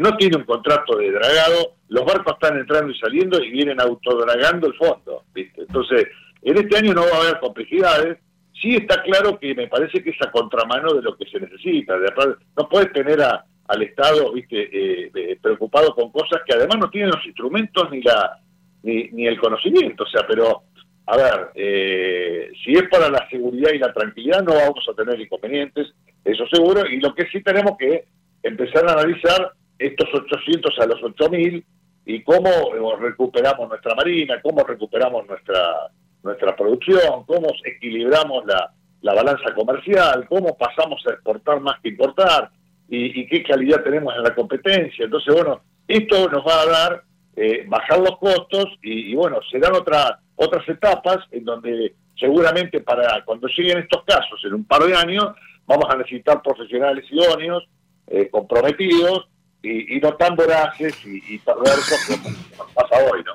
no 0.00 0.16
tiene 0.16 0.38
un 0.38 0.44
contrato 0.44 0.96
de 0.96 1.10
dragado, 1.12 1.74
los 1.90 2.04
barcos 2.06 2.32
están 2.32 2.58
entrando 2.58 2.90
y 2.90 2.98
saliendo 2.98 3.38
y 3.44 3.50
vienen 3.50 3.78
autodragando 3.82 4.66
el 4.66 4.74
fondo, 4.74 5.24
¿viste? 5.34 5.60
Entonces, 5.60 6.06
en 6.50 6.58
este 6.58 6.76
año 6.76 6.94
no 6.94 7.02
va 7.02 7.16
a 7.16 7.22
haber 7.22 7.40
complejidades, 7.40 8.18
sí 8.60 8.76
está 8.76 9.02
claro 9.02 9.38
que 9.38 9.54
me 9.54 9.68
parece 9.68 10.02
que 10.02 10.10
es 10.10 10.16
a 10.22 10.30
contramano 10.30 10.94
de 10.94 11.02
lo 11.02 11.16
que 11.16 11.26
se 11.26 11.40
necesita. 11.40 11.98
De, 11.98 12.12
no 12.56 12.68
puedes 12.68 12.92
tener 12.92 13.20
a, 13.22 13.44
al 13.68 13.82
Estado 13.82 14.32
viste 14.32 14.62
eh, 14.62 15.10
eh, 15.14 15.38
preocupado 15.40 15.94
con 15.94 16.10
cosas 16.10 16.42
que 16.46 16.54
además 16.54 16.78
no 16.78 16.90
tienen 16.90 17.10
los 17.10 17.24
instrumentos 17.26 17.90
ni 17.90 18.02
la 18.02 18.38
ni, 18.82 19.04
ni 19.12 19.26
el 19.26 19.38
conocimiento. 19.38 20.04
O 20.04 20.06
sea, 20.06 20.26
pero 20.26 20.64
a 21.06 21.16
ver, 21.16 21.50
eh, 21.54 22.50
si 22.64 22.72
es 22.72 22.88
para 22.88 23.10
la 23.10 23.28
seguridad 23.28 23.72
y 23.72 23.78
la 23.78 23.92
tranquilidad 23.92 24.42
no 24.42 24.54
vamos 24.54 24.86
a 24.88 24.94
tener 24.94 25.20
inconvenientes, 25.20 25.92
eso 26.24 26.46
seguro, 26.48 26.86
y 26.86 26.98
lo 26.98 27.14
que 27.14 27.26
sí 27.28 27.42
tenemos 27.42 27.76
que 27.78 28.04
empezar 28.42 28.88
a 28.88 28.92
analizar 28.92 29.52
estos 29.78 30.08
800 30.14 30.78
a 30.78 30.86
los 30.86 31.02
8000 31.02 31.64
y 32.06 32.22
cómo 32.22 32.50
recuperamos 32.98 33.68
nuestra 33.68 33.94
marina, 33.94 34.40
cómo 34.42 34.62
recuperamos 34.64 35.26
nuestra 35.26 35.90
nuestra 36.24 36.56
producción, 36.56 37.24
cómo 37.26 37.48
equilibramos 37.64 38.44
la, 38.46 38.72
la 39.04 39.14
balanza 39.14 39.54
comercial, 39.54 40.26
cómo 40.28 40.56
pasamos 40.56 41.06
a 41.06 41.12
exportar 41.12 41.60
más 41.60 41.78
que 41.80 41.90
importar 41.90 42.50
y, 42.88 43.26
qué 43.26 43.42
calidad 43.42 43.82
tenemos 43.82 44.14
en 44.16 44.22
la 44.22 44.34
competencia. 44.34 45.04
Entonces, 45.04 45.34
bueno, 45.34 45.60
esto 45.86 46.28
nos 46.30 46.44
va 46.44 46.62
a 46.62 46.66
dar 46.66 47.02
eh, 47.36 47.64
bajar 47.68 47.98
los 47.98 48.16
costos 48.18 48.66
y, 48.82 49.14
bueno, 49.14 49.40
serán 49.50 49.74
otras 49.74 50.12
otras 50.36 50.68
etapas 50.68 51.18
en 51.30 51.44
donde 51.44 51.94
seguramente 52.18 52.80
para 52.80 53.24
cuando 53.24 53.46
lleguen 53.46 53.78
estos 53.78 54.02
casos 54.04 54.40
en 54.44 54.54
un 54.54 54.64
par 54.64 54.82
de 54.82 54.96
años 54.96 55.26
vamos 55.64 55.86
a 55.88 55.96
necesitar 55.96 56.42
profesionales 56.42 57.04
idóneos, 57.10 57.68
eh, 58.08 58.28
comprometidos 58.30 59.28
y, 59.62 60.00
no 60.00 60.14
tan 60.14 60.34
voraces 60.34 60.94
y, 61.06 61.34
y 61.34 61.38
perversos 61.38 62.18
como 62.56 62.70
pasa 62.74 62.96
hoy, 63.10 63.22
¿no? 63.24 63.32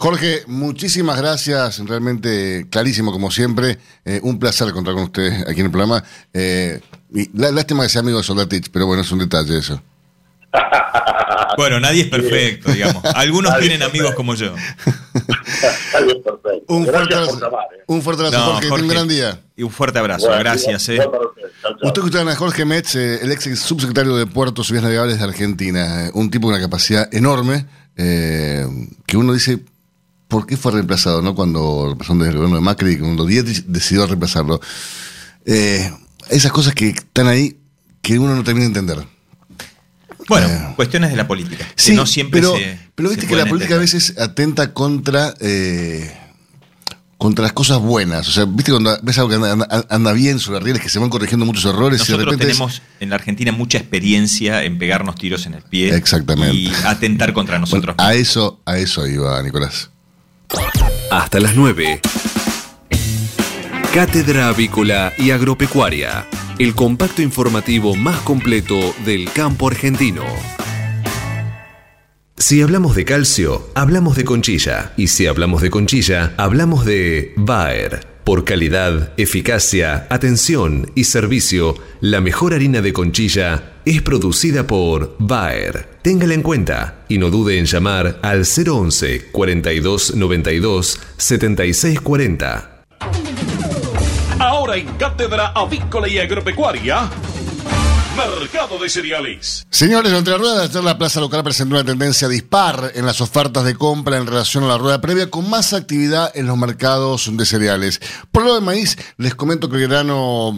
Jorge, 0.00 0.42
muchísimas 0.46 1.18
gracias, 1.18 1.86
realmente 1.86 2.66
clarísimo 2.70 3.12
como 3.12 3.30
siempre. 3.30 3.76
Eh, 4.06 4.18
un 4.22 4.38
placer 4.38 4.72
contar 4.72 4.94
con 4.94 5.02
usted 5.02 5.46
aquí 5.46 5.60
en 5.60 5.66
el 5.66 5.70
programa. 5.70 6.02
Eh, 6.32 6.80
y 7.12 7.28
lástima 7.34 7.82
que 7.82 7.90
sea 7.90 8.00
amigo 8.00 8.16
de 8.16 8.24
Soldatich, 8.24 8.70
pero 8.70 8.86
bueno, 8.86 9.02
es 9.02 9.12
un 9.12 9.18
detalle 9.18 9.58
eso. 9.58 9.82
bueno, 11.58 11.80
nadie 11.80 12.04
es 12.04 12.08
perfecto, 12.08 12.72
digamos. 12.72 13.04
Algunos 13.14 13.58
tienen 13.58 13.82
amigos 13.82 14.14
como 14.14 14.34
yo. 14.36 14.54
un, 16.68 16.86
fuerte 16.86 17.14
abrazo, 17.14 17.38
un 17.86 18.00
fuerte 18.00 18.26
abrazo, 18.26 18.54
Jorge, 18.54 18.70
un 18.70 18.88
gran 18.88 19.06
día. 19.06 19.38
Y 19.54 19.64
un 19.64 19.70
fuerte 19.70 19.98
abrazo, 19.98 20.30
gracias. 20.30 20.88
Eh. 20.88 21.06
Usted 21.82 22.02
escucha 22.02 22.22
a 22.22 22.36
Jorge 22.36 22.64
Metz, 22.64 22.94
el 22.94 23.30
ex 23.30 23.60
subsecretario 23.60 24.16
de 24.16 24.24
Puertos 24.24 24.70
y 24.70 24.72
Vías 24.72 24.82
Navegables 24.82 25.18
de 25.18 25.24
Argentina. 25.24 26.10
un 26.14 26.30
tipo 26.30 26.46
con 26.46 26.54
una 26.54 26.64
capacidad 26.64 27.14
enorme, 27.14 27.66
que 27.94 29.18
uno 29.18 29.34
dice, 29.34 29.60
por 30.30 30.46
qué 30.46 30.56
fue 30.56 30.72
reemplazado, 30.72 31.20
¿no? 31.20 31.34
Cuando 31.34 31.88
el 31.90 31.96
presidente 31.96 32.26
del 32.26 32.36
gobierno 32.36 32.56
de 32.56 32.62
Macri, 32.62 32.96
cuando 32.98 33.26
Díaz 33.26 33.64
decidió 33.66 34.06
reemplazarlo. 34.06 34.60
Eh, 35.44 35.92
esas 36.30 36.52
cosas 36.52 36.72
que 36.72 36.90
están 36.90 37.26
ahí 37.26 37.58
que 38.00 38.18
uno 38.18 38.34
no 38.34 38.44
termina 38.44 38.64
de 38.64 38.68
entender. 38.68 39.04
Bueno, 40.28 40.46
eh, 40.46 40.72
cuestiones 40.76 41.10
de 41.10 41.16
la 41.16 41.26
política. 41.26 41.66
Sí, 41.74 41.94
no 41.94 42.06
siempre 42.06 42.40
pero, 42.40 42.54
pero 42.94 43.10
viste 43.10 43.26
que 43.26 43.34
la 43.34 43.46
política 43.46 43.74
a 43.74 43.78
veces 43.78 44.16
atenta 44.18 44.72
contra 44.72 45.34
eh, 45.40 46.16
contra 47.18 47.42
las 47.42 47.52
cosas 47.52 47.80
buenas. 47.80 48.28
O 48.28 48.30
sea, 48.30 48.44
viste 48.44 48.70
cuando 48.70 48.96
ves 49.02 49.18
algo 49.18 49.30
que 49.30 49.64
anda, 49.90 50.12
bien 50.12 50.38
sobre 50.38 50.60
rieles, 50.60 50.80
que 50.80 50.88
se 50.88 51.00
van 51.00 51.10
corrigiendo 51.10 51.44
muchos 51.44 51.64
errores 51.64 51.98
Nosotros 51.98 52.08
y 52.08 52.18
de 52.18 52.24
repente 52.24 52.46
tenemos 52.46 52.82
en 53.00 53.10
la 53.10 53.16
Argentina 53.16 53.50
mucha 53.50 53.78
experiencia 53.78 54.62
en 54.62 54.78
pegarnos 54.78 55.16
tiros 55.16 55.44
en 55.46 55.54
el 55.54 55.62
pie. 55.62 55.92
Exactamente. 55.96 56.54
Y 56.54 56.72
atentar 56.84 57.32
contra 57.32 57.58
nosotros. 57.58 57.96
a 57.98 58.14
eso, 58.14 58.60
a 58.64 58.78
eso 58.78 59.08
iba 59.08 59.42
Nicolás. 59.42 59.90
Hasta 61.10 61.40
las 61.40 61.56
9. 61.56 62.00
Cátedra 63.94 64.48
Avícola 64.48 65.12
y 65.18 65.32
Agropecuaria, 65.32 66.26
el 66.58 66.74
compacto 66.74 67.22
informativo 67.22 67.96
más 67.96 68.20
completo 68.20 68.94
del 69.04 69.30
campo 69.32 69.68
argentino. 69.68 70.22
Si 72.36 72.62
hablamos 72.62 72.96
de 72.96 73.04
calcio, 73.04 73.68
hablamos 73.74 74.16
de 74.16 74.24
conchilla. 74.24 74.92
Y 74.96 75.08
si 75.08 75.26
hablamos 75.26 75.60
de 75.60 75.70
conchilla, 75.70 76.32
hablamos 76.36 76.84
de 76.84 77.34
Bayer. 77.36 78.09
Por 78.24 78.44
calidad, 78.44 79.12
eficacia, 79.16 80.06
atención 80.10 80.90
y 80.94 81.04
servicio, 81.04 81.74
la 82.00 82.20
mejor 82.20 82.54
harina 82.54 82.80
de 82.82 82.92
conchilla 82.92 83.72
es 83.84 84.02
producida 84.02 84.66
por 84.66 85.16
Bayer. 85.18 85.88
Téngala 86.02 86.34
en 86.34 86.42
cuenta 86.42 87.04
y 87.08 87.18
no 87.18 87.30
dude 87.30 87.58
en 87.58 87.64
llamar 87.64 88.18
al 88.22 88.44
011 88.44 89.30
42 89.32 90.14
92 90.16 91.00
76 91.16 92.00
40. 92.00 92.84
Ahora 94.38 94.76
en 94.76 94.86
Cátedra 94.96 95.48
Avícola 95.48 96.08
y 96.08 96.18
Agropecuaria. 96.18 97.10
Mercado 98.16 98.78
de 98.78 98.88
cereales. 98.88 99.66
Señores, 99.70 100.12
entre 100.12 100.32
la 100.32 100.38
rueda 100.38 100.68
de 100.68 100.82
la 100.82 100.98
plaza 100.98 101.20
local 101.20 101.44
presentó 101.44 101.76
una 101.76 101.84
tendencia 101.84 102.26
dispar 102.28 102.90
en 102.94 103.06
las 103.06 103.20
ofertas 103.20 103.64
de 103.64 103.76
compra 103.76 104.16
en 104.16 104.26
relación 104.26 104.64
a 104.64 104.68
la 104.68 104.78
rueda 104.78 105.00
previa, 105.00 105.30
con 105.30 105.48
más 105.48 105.72
actividad 105.72 106.30
en 106.34 106.46
los 106.46 106.58
mercados 106.58 107.30
de 107.32 107.46
cereales. 107.46 108.00
Por 108.32 108.44
lo 108.44 108.54
de 108.54 108.60
maíz, 108.60 108.98
les 109.16 109.36
comento 109.36 109.70
que 109.70 109.76
el 109.76 109.88
grano 109.88 110.52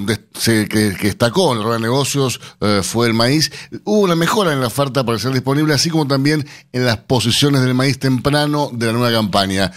que, 0.45 0.99
destacó 1.03 1.53
en 1.53 1.59
la 1.59 1.65
rueda 1.65 1.77
de 1.77 1.83
negocios 1.83 2.41
eh, 2.61 2.81
fue 2.83 3.07
el 3.07 3.15
maíz. 3.15 3.53
Hubo 3.85 4.01
una 4.01 4.17
mejora 4.17 4.53
en 4.53 4.61
la 4.61 4.69
oferta 4.69 5.05
para 5.05 5.19
ser 5.19 5.33
disponible, 5.33 5.75
así 5.75 5.91
como 5.91 6.07
también 6.07 6.49
en 6.73 6.87
las 6.87 6.97
posiciones 6.97 7.61
del 7.61 7.75
maíz 7.75 7.99
temprano 7.99 8.71
de 8.73 8.87
la 8.87 8.93
nueva 8.93 9.13
campaña. 9.13 9.71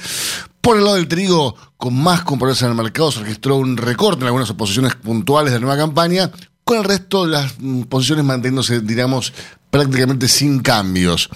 Por 0.61 0.78
el 0.78 0.84
lado 0.84 0.95
del 0.95 1.07
trigo, 1.07 1.55
con 1.78 1.93
más 1.93 2.23
compradores 2.23 2.61
en 2.63 2.69
el 2.69 2.76
mercado, 2.76 3.11
se 3.11 3.19
registró 3.19 3.57
un 3.57 3.78
recorte 3.78 4.21
en 4.21 4.28
algunas 4.28 4.51
posiciones 4.53 4.95
puntuales 4.95 5.53
de 5.53 5.59
la 5.59 5.65
nueva 5.65 5.80
campaña, 5.80 6.32
con 6.66 6.80
el 6.80 6.84
resto 6.84 7.26
de 7.26 7.32
las 7.32 7.53
mm, 7.59 7.84
posiciones 7.84 8.26
manteniéndose, 8.26 8.82
digamos, 8.82 9.32
prácticamente 9.70 10.28
sin 10.28 10.59
cambios. 10.59 11.30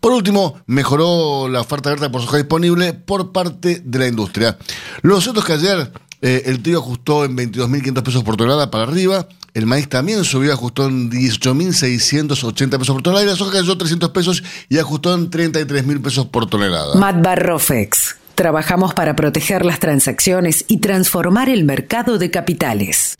Por 0.00 0.12
último, 0.12 0.60
mejoró 0.66 1.48
la 1.48 1.60
oferta 1.60 1.88
abierta 1.88 2.10
por 2.10 2.20
soja 2.20 2.36
disponible 2.36 2.92
por 2.92 3.32
parte 3.32 3.80
de 3.84 3.98
la 3.98 4.08
industria. 4.08 4.58
Lo 5.02 5.20
cierto 5.20 5.40
es 5.40 5.46
que 5.46 5.52
ayer 5.54 5.92
eh, 6.20 6.42
el 6.46 6.62
trigo 6.62 6.80
ajustó 6.80 7.24
en 7.24 7.36
22.500 7.36 8.02
pesos 8.02 8.24
por 8.24 8.36
tonelada 8.36 8.70
para 8.70 8.84
arriba, 8.84 9.28
el 9.54 9.66
maíz 9.66 9.88
también 9.88 10.24
subió, 10.24 10.52
ajustó 10.52 10.86
en 10.86 11.10
18.680 11.10 12.70
pesos 12.78 12.94
por 12.94 13.02
tonelada 13.02 13.24
y 13.24 13.30
la 13.30 13.36
soja 13.36 13.52
cayó 13.52 13.78
300 13.78 14.10
pesos 14.10 14.42
y 14.68 14.78
ajustó 14.78 15.14
en 15.14 15.30
33.000 15.30 16.02
pesos 16.02 16.26
por 16.26 16.46
tonelada. 16.50 16.94
Matt 16.96 17.22
Barrofex. 17.22 18.16
Trabajamos 18.34 18.94
para 18.94 19.16
proteger 19.16 19.64
las 19.64 19.78
transacciones 19.78 20.64
y 20.68 20.78
transformar 20.80 21.48
el 21.48 21.64
mercado 21.64 22.18
de 22.18 22.30
capitales. 22.30 23.16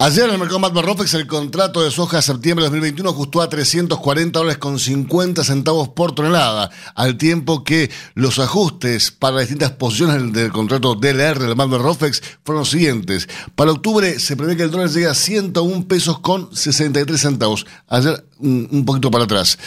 Ayer 0.00 0.26
en 0.26 0.30
el 0.30 0.38
mercado 0.38 0.60
Matbarrofex 0.60 1.14
el 1.14 1.26
contrato 1.26 1.82
de 1.82 1.90
soja 1.90 2.22
septiembre 2.22 2.62
de 2.62 2.70
2021 2.70 3.10
ajustó 3.10 3.42
a 3.42 3.48
340 3.48 4.38
dólares 4.38 4.58
con 4.58 4.78
50 4.78 5.42
centavos 5.42 5.88
por 5.88 6.14
tonelada, 6.14 6.70
al 6.94 7.16
tiempo 7.16 7.64
que 7.64 7.90
los 8.14 8.38
ajustes 8.38 9.10
para 9.10 9.40
distintas 9.40 9.72
posiciones 9.72 10.32
del, 10.32 10.52
contrato 10.52 10.94
DLR 10.94 11.40
del 11.40 11.56
Matbarrofex 11.56 12.22
fueron 12.44 12.60
los 12.60 12.70
siguientes. 12.70 13.28
Para 13.56 13.72
octubre 13.72 14.20
se 14.20 14.36
prevé 14.36 14.56
que 14.56 14.62
el 14.62 14.70
dólar 14.70 14.88
llegue 14.88 15.08
a 15.08 15.14
101 15.14 15.88
pesos 15.88 16.20
con 16.20 16.54
63 16.54 17.20
centavos. 17.20 17.66
Ayer 17.88 18.24
un, 18.38 18.84
poquito 18.84 19.10
para 19.10 19.24
atrás. 19.24 19.58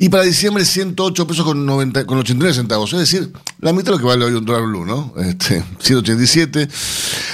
Y 0.00 0.10
para 0.10 0.22
diciembre 0.24 0.66
108 0.66 1.26
pesos 1.26 1.46
con, 1.46 1.64
90, 1.64 2.04
con 2.04 2.18
89 2.18 2.54
centavos. 2.54 2.92
Es 2.92 2.98
decir, 2.98 3.32
la 3.60 3.72
mitad 3.72 3.86
de 3.86 3.92
lo 3.92 3.98
que 4.00 4.04
vale 4.04 4.26
hoy 4.26 4.34
un 4.34 4.44
dólar 4.44 4.64
blue, 4.64 4.84
¿no? 4.84 5.14
Este, 5.16 5.64
187. 5.78 6.68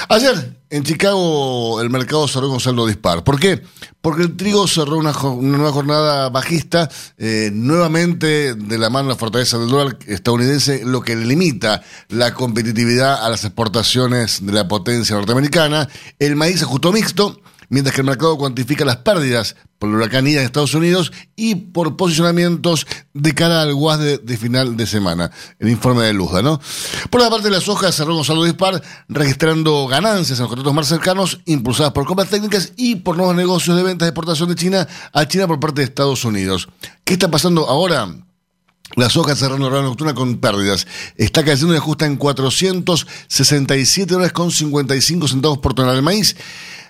Ayer 0.08 0.54
en 0.74 0.82
Chicago 0.82 1.80
el 1.80 1.88
mercado 1.88 2.26
cerró 2.26 2.48
con 2.48 2.58
saldo 2.58 2.84
dispar. 2.84 3.22
¿Por 3.22 3.38
qué? 3.38 3.62
Porque 4.00 4.22
el 4.22 4.36
trigo 4.36 4.66
cerró 4.66 4.96
una, 4.96 5.12
nueva 5.12 5.70
jornada 5.70 6.30
bajista, 6.30 6.90
eh, 7.16 7.50
nuevamente 7.52 8.56
de 8.56 8.78
la 8.78 8.90
mano 8.90 9.06
de 9.06 9.14
la 9.14 9.18
fortaleza 9.18 9.56
del 9.56 9.68
dólar 9.68 9.98
estadounidense, 10.08 10.84
lo 10.84 11.00
que 11.00 11.14
limita 11.14 11.80
la 12.08 12.34
competitividad 12.34 13.24
a 13.24 13.28
las 13.28 13.44
exportaciones 13.44 14.44
de 14.44 14.52
la 14.52 14.66
potencia 14.66 15.14
norteamericana. 15.14 15.88
El 16.18 16.34
maíz 16.34 16.60
ajustó 16.64 16.92
mixto 16.92 17.40
mientras 17.68 17.94
que 17.94 18.00
el 18.00 18.08
mercado 18.08 18.36
cuantifica 18.36 18.84
las 18.84 18.96
pérdidas 18.96 19.54
por 19.84 19.90
la 19.90 19.98
huracán 19.98 20.26
en 20.26 20.38
Estados 20.38 20.74
Unidos 20.74 21.12
y 21.36 21.56
por 21.56 21.96
posicionamientos 21.96 22.86
de 23.12 23.34
cara 23.34 23.60
al 23.60 23.74
guas 23.74 23.98
de, 23.98 24.36
final 24.38 24.76
de 24.78 24.86
semana, 24.86 25.30
el 25.58 25.68
informe 25.68 26.04
de 26.04 26.14
Luzda, 26.14 26.40
¿no? 26.40 26.58
Por 27.10 27.20
la 27.20 27.28
parte 27.28 27.44
de 27.44 27.50
las 27.50 27.68
hojas 27.68 27.94
cerró 27.94 28.14
con 28.14 28.24
saldo 28.24 28.44
dispar, 28.44 28.82
registrando 29.08 29.86
ganancias 29.86 30.38
en 30.38 30.44
los 30.44 30.48
contratos 30.48 30.74
más 30.74 30.88
cercanos, 30.88 31.40
impulsadas 31.44 31.92
por 31.92 32.06
compras 32.06 32.30
técnicas 32.30 32.72
y 32.76 32.96
por 32.96 33.16
nuevos 33.16 33.36
negocios 33.36 33.76
de 33.76 33.82
ventas 33.82 34.06
de 34.06 34.10
exportación 34.10 34.48
de 34.48 34.54
China 34.54 34.88
a 35.12 35.28
China 35.28 35.46
por 35.46 35.60
parte 35.60 35.82
de 35.82 35.84
Estados 35.84 36.24
Unidos. 36.24 36.68
¿Qué 37.04 37.12
está 37.12 37.30
pasando 37.30 37.68
ahora? 37.68 38.08
La 38.96 39.10
soja 39.10 39.34
cerrando 39.34 39.70
la 39.70 39.82
nocturna 39.82 40.14
con 40.14 40.36
pérdidas. 40.36 40.86
Está 41.16 41.44
cayendo 41.44 41.74
y 41.74 41.78
ajusta 41.78 42.06
en 42.06 42.16
467 42.16 44.12
dólares 44.12 44.32
con 44.32 44.50
55 44.52 45.26
centavos 45.28 45.58
por 45.58 45.74
tonelada. 45.74 45.98
El 45.98 46.04
maíz 46.04 46.36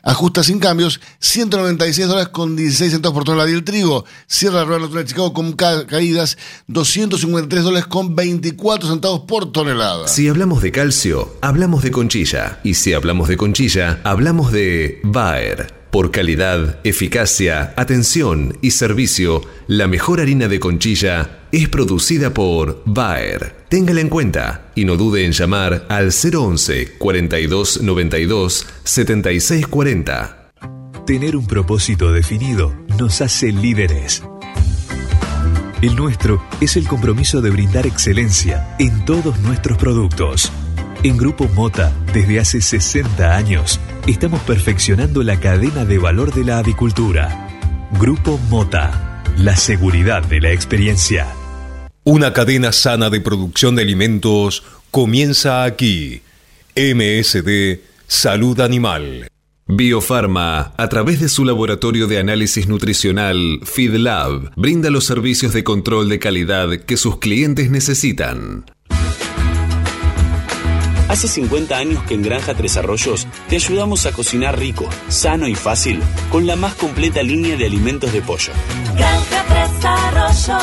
ajusta 0.02 0.42
sin 0.44 0.58
cambios, 0.58 1.00
196 1.20 2.06
dólares 2.06 2.28
con 2.28 2.56
16 2.56 2.92
centavos 2.92 3.14
por 3.14 3.24
tonelada. 3.24 3.48
Y 3.50 3.54
el 3.54 3.64
trigo 3.64 4.04
cierra 4.26 4.58
la 4.58 4.64
rueda 4.64 4.80
nocturna 4.80 5.02
de 5.02 5.08
Chicago 5.08 5.32
con 5.32 5.52
ca- 5.54 5.86
caídas, 5.86 6.36
253 6.66 7.62
dólares 7.64 7.86
con 7.86 8.14
24 8.14 8.86
centavos 8.90 9.20
por 9.20 9.50
tonelada. 9.50 10.06
Si 10.08 10.28
hablamos 10.28 10.60
de 10.62 10.72
calcio, 10.72 11.38
hablamos 11.40 11.82
de 11.82 11.90
conchilla. 11.90 12.60
Y 12.64 12.74
si 12.74 12.92
hablamos 12.92 13.28
de 13.28 13.38
conchilla, 13.38 14.00
hablamos 14.04 14.52
de 14.52 15.00
Bayer. 15.04 15.83
Por 15.94 16.10
calidad, 16.10 16.80
eficacia, 16.82 17.72
atención 17.76 18.58
y 18.60 18.72
servicio, 18.72 19.42
la 19.68 19.86
mejor 19.86 20.20
harina 20.20 20.48
de 20.48 20.58
conchilla 20.58 21.42
es 21.52 21.68
producida 21.68 22.34
por 22.34 22.82
Bayer. 22.84 23.54
Téngala 23.68 24.00
en 24.00 24.08
cuenta 24.08 24.72
y 24.74 24.86
no 24.86 24.96
dude 24.96 25.24
en 25.24 25.30
llamar 25.30 25.86
al 25.88 26.10
011 26.10 26.94
42 26.98 27.82
92 27.82 28.66
76 28.82 29.68
40. 29.68 30.50
Tener 31.06 31.36
un 31.36 31.46
propósito 31.46 32.10
definido 32.10 32.74
nos 32.98 33.20
hace 33.20 33.52
líderes. 33.52 34.24
El 35.80 35.94
nuestro 35.94 36.42
es 36.60 36.76
el 36.76 36.88
compromiso 36.88 37.40
de 37.40 37.50
brindar 37.50 37.86
excelencia 37.86 38.74
en 38.80 39.04
todos 39.04 39.38
nuestros 39.38 39.78
productos. 39.78 40.50
En 41.04 41.18
Grupo 41.18 41.48
Mota, 41.48 41.94
desde 42.14 42.40
hace 42.40 42.62
60 42.62 43.36
años, 43.36 43.78
estamos 44.06 44.40
perfeccionando 44.40 45.22
la 45.22 45.38
cadena 45.38 45.84
de 45.84 45.98
valor 45.98 46.32
de 46.32 46.44
la 46.44 46.56
avicultura. 46.56 47.46
Grupo 48.00 48.38
Mota, 48.48 49.22
la 49.36 49.54
seguridad 49.54 50.22
de 50.22 50.40
la 50.40 50.52
experiencia. 50.52 51.26
Una 52.04 52.32
cadena 52.32 52.72
sana 52.72 53.10
de 53.10 53.20
producción 53.20 53.76
de 53.76 53.82
alimentos 53.82 54.64
comienza 54.90 55.64
aquí. 55.64 56.22
MSD 56.74 57.80
Salud 58.06 58.58
Animal. 58.60 59.28
Biofarma, 59.66 60.72
a 60.74 60.88
través 60.88 61.20
de 61.20 61.28
su 61.28 61.44
laboratorio 61.44 62.06
de 62.06 62.18
análisis 62.18 62.66
nutricional 62.66 63.60
FeedLab, 63.62 64.52
brinda 64.56 64.88
los 64.88 65.04
servicios 65.04 65.52
de 65.52 65.64
control 65.64 66.08
de 66.08 66.18
calidad 66.18 66.70
que 66.86 66.96
sus 66.96 67.18
clientes 67.18 67.70
necesitan. 67.70 68.64
Hace 71.14 71.28
50 71.28 71.78
años 71.78 72.02
que 72.08 72.14
en 72.14 72.22
Granja 72.22 72.54
Tres 72.54 72.76
Arroyos 72.76 73.28
te 73.48 73.54
ayudamos 73.54 74.04
a 74.04 74.10
cocinar 74.10 74.58
rico, 74.58 74.88
sano 75.06 75.46
y 75.46 75.54
fácil 75.54 76.00
con 76.28 76.44
la 76.44 76.56
más 76.56 76.74
completa 76.74 77.22
línea 77.22 77.56
de 77.56 77.66
alimentos 77.66 78.12
de 78.12 78.20
pollo. 78.20 78.52
Granja 78.96 79.44
Tres 79.46 79.84
Arroyos, 79.84 80.62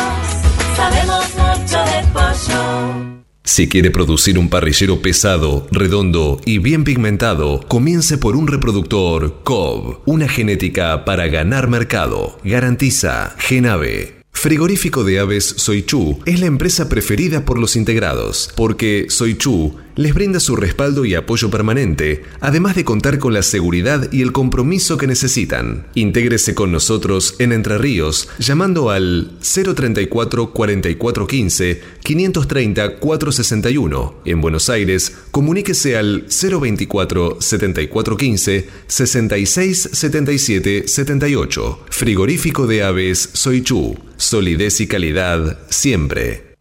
sabemos 0.75 1.25
mucho 1.35 1.77
de 1.85 2.05
pollo. 2.11 3.21
Si 3.45 3.69
quiere 3.69 3.91
producir 3.91 4.37
un 4.37 4.49
parrillero 4.49 5.01
pesado, 5.01 5.69
redondo 5.71 6.41
y 6.45 6.57
bien 6.57 6.83
pigmentado, 6.83 7.61
comience 7.69 8.17
por 8.17 8.35
un 8.35 8.47
reproductor 8.47 9.43
COB, 9.43 10.01
una 10.05 10.27
genética 10.27 11.05
para 11.05 11.29
ganar 11.29 11.69
mercado. 11.69 12.37
Garantiza 12.43 13.35
Genave. 13.37 14.21
Frigorífico 14.33 15.03
de 15.03 15.19
Aves 15.19 15.53
Soichu 15.57 16.19
es 16.25 16.39
la 16.39 16.47
empresa 16.47 16.89
preferida 16.89 17.45
por 17.45 17.59
los 17.59 17.75
integrados, 17.75 18.51
porque 18.55 19.05
Soichu 19.09 19.75
les 19.95 20.13
brinda 20.13 20.39
su 20.39 20.55
respaldo 20.55 21.05
y 21.05 21.15
apoyo 21.15 21.49
permanente, 21.49 22.23
además 22.39 22.75
de 22.75 22.85
contar 22.85 23.19
con 23.19 23.33
la 23.33 23.43
seguridad 23.43 24.11
y 24.11 24.21
el 24.21 24.31
compromiso 24.31 24.97
que 24.97 25.07
necesitan. 25.07 25.87
Intégrese 25.95 26.55
con 26.55 26.71
nosotros 26.71 27.35
en 27.39 27.51
Entre 27.51 27.77
Ríos 27.77 28.29
llamando 28.39 28.89
al 28.89 29.31
034 29.41 30.51
4415 30.53 31.81
530 32.03 32.97
461. 32.97 34.15
En 34.25 34.41
Buenos 34.41 34.69
Aires, 34.69 35.15
comuníquese 35.31 35.97
al 35.97 36.25
024 36.27 37.37
7415 37.39 38.69
66 38.87 39.89
77 39.91 40.87
78. 40.87 41.79
Frigorífico 41.89 42.67
de 42.67 42.83
Aves 42.83 43.29
Soichu. 43.33 43.97
Solidez 44.17 44.81
y 44.81 44.87
calidad 44.87 45.59
siempre. 45.69 46.51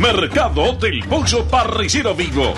Mercado 0.00 0.72
del 0.80 1.04
Pollo 1.04 1.44
Parrillero 1.46 2.14
Vivo. 2.14 2.54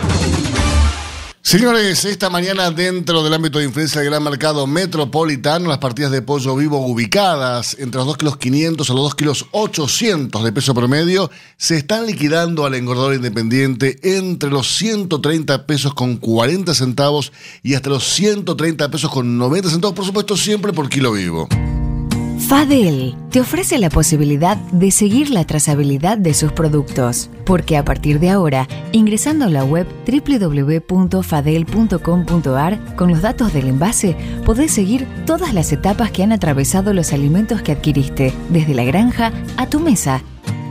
Señores, 1.41 2.05
esta 2.05 2.31
mañana 2.31 2.71
dentro 2.71 3.25
del 3.25 3.35
ámbito 3.35 3.59
de 3.59 3.65
influencia 3.65 4.01
del 4.01 4.11
gran 4.11 4.23
mercado 4.23 4.69
metropolitano, 4.69 5.69
las 5.69 5.79
partidas 5.79 6.13
de 6.13 6.23
pollo 6.23 6.55
vivo 6.55 6.79
ubicadas 6.87 7.77
entre 7.81 7.99
los 7.99 8.07
2 8.07 8.17
kilos 8.17 8.37
500 8.37 8.89
a 8.89 8.95
los 8.95 9.03
2 9.03 9.15
kilos 9.17 9.47
800 9.51 10.45
de 10.45 10.53
peso 10.53 10.73
promedio 10.73 11.33
se 11.57 11.79
están 11.79 12.07
liquidando 12.07 12.65
al 12.65 12.77
engordador 12.77 13.15
independiente 13.15 13.99
entre 14.05 14.49
los 14.49 14.77
130 14.77 15.67
pesos 15.67 15.95
con 15.95 16.19
40 16.19 16.73
centavos 16.75 17.33
y 17.65 17.75
hasta 17.75 17.91
los 17.91 18.05
130 18.05 18.89
pesos 18.89 19.11
con 19.11 19.37
90 19.37 19.69
centavos, 19.69 19.97
por 19.97 20.07
supuesto 20.07 20.37
siempre 20.37 20.73
por 20.73 20.89
kilo 20.89 21.11
vivo. 21.11 21.49
Fadel 22.49 23.15
te 23.31 23.41
ofrece 23.41 23.79
la 23.79 23.89
posibilidad 23.89 24.57
de 24.57 24.91
seguir 24.91 25.31
la 25.31 25.45
trazabilidad 25.45 26.19
de 26.19 26.35
sus 26.35 26.51
productos, 26.53 27.31
porque 27.45 27.77
a 27.77 27.85
partir 27.85 28.19
de 28.19 28.31
ahora, 28.31 28.67
ingresando 28.91 29.45
a 29.45 29.49
la 29.49 29.63
web 29.65 29.87
www.fadel.com.ar 30.07 32.97
con 32.97 33.11
los 33.11 33.23
datos 33.23 33.53
del 33.53 33.69
envase, 33.69 34.17
podés 34.45 34.73
seguir 34.73 35.07
todas 35.25 35.55
las 35.55 35.71
etapas 35.73 36.11
que 36.11 36.25
han 36.25 36.33
atravesado 36.33 36.93
los 36.93 37.13
alimentos 37.13 37.63
que 37.63 37.71
adquiriste, 37.73 38.35
desde 38.51 38.75
la 38.75 38.85
granja 38.85 39.33
a 39.57 39.69
tu 39.69 39.79
mesa. 39.81 40.23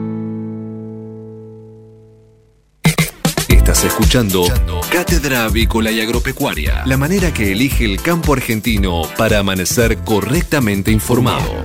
Estás 3.64 3.84
escuchando 3.84 4.44
Cátedra 4.92 5.46
Avícola 5.46 5.90
y 5.90 5.98
Agropecuaria, 5.98 6.82
la 6.84 6.98
manera 6.98 7.32
que 7.32 7.52
elige 7.52 7.86
el 7.86 7.98
campo 7.98 8.34
argentino 8.34 9.04
para 9.16 9.38
amanecer 9.38 10.04
correctamente 10.04 10.90
informado. 10.90 11.64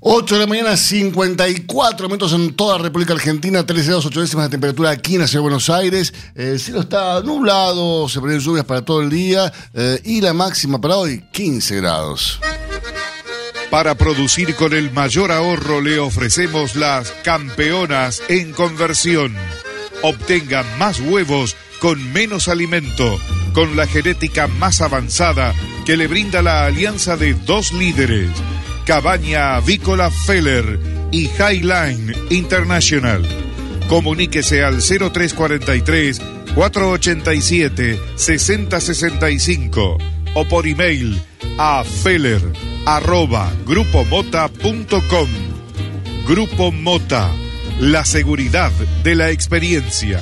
8 0.00 0.34
de 0.34 0.40
la 0.42 0.46
mañana, 0.46 0.76
54 0.76 2.06
minutos 2.06 2.34
en 2.34 2.54
toda 2.54 2.76
la 2.76 2.82
República 2.82 3.14
Argentina, 3.14 3.64
13 3.64 3.86
grados 3.86 4.04
8 4.04 4.20
décimas 4.20 4.44
de 4.44 4.50
temperatura 4.50 4.90
aquí 4.90 5.14
en 5.14 5.22
la 5.22 5.26
Ciudad 5.26 5.40
de 5.40 5.48
Buenos 5.48 5.70
Aires. 5.70 6.12
El 6.34 6.60
cielo 6.60 6.80
está 6.80 7.22
nublado, 7.22 8.10
se 8.10 8.20
prevén 8.20 8.40
lluvias 8.40 8.66
para 8.66 8.84
todo 8.84 9.00
el 9.00 9.08
día 9.08 9.50
eh, 9.72 10.02
y 10.04 10.20
la 10.20 10.34
máxima 10.34 10.78
para 10.78 10.98
hoy, 10.98 11.24
15 11.32 11.76
grados. 11.76 12.40
Para 13.72 13.94
producir 13.94 14.54
con 14.54 14.74
el 14.74 14.92
mayor 14.92 15.32
ahorro 15.32 15.80
le 15.80 15.98
ofrecemos 15.98 16.76
las 16.76 17.10
campeonas 17.24 18.22
en 18.28 18.52
conversión. 18.52 19.34
Obtenga 20.02 20.62
más 20.78 21.00
huevos 21.00 21.56
con 21.80 22.12
menos 22.12 22.48
alimento, 22.48 23.18
con 23.54 23.74
la 23.74 23.86
genética 23.86 24.46
más 24.46 24.82
avanzada 24.82 25.54
que 25.86 25.96
le 25.96 26.06
brinda 26.06 26.42
la 26.42 26.66
alianza 26.66 27.16
de 27.16 27.32
dos 27.32 27.72
líderes, 27.72 28.28
Cabaña 28.84 29.56
Avícola 29.56 30.10
Feller 30.10 30.78
y 31.10 31.30
Highline 31.30 32.14
International. 32.28 33.26
Comuníquese 33.88 34.62
al 34.64 34.82
0343 34.82 36.20
487 36.54 37.98
6065 38.16 39.96
o 40.34 40.44
por 40.44 40.66
email 40.66 41.20
a 41.58 41.84
feller. 41.84 42.40
Grupo 46.26 46.72
Mota, 46.72 47.30
la 47.80 48.04
seguridad 48.04 48.72
de 49.02 49.14
la 49.14 49.30
experiencia. 49.30 50.20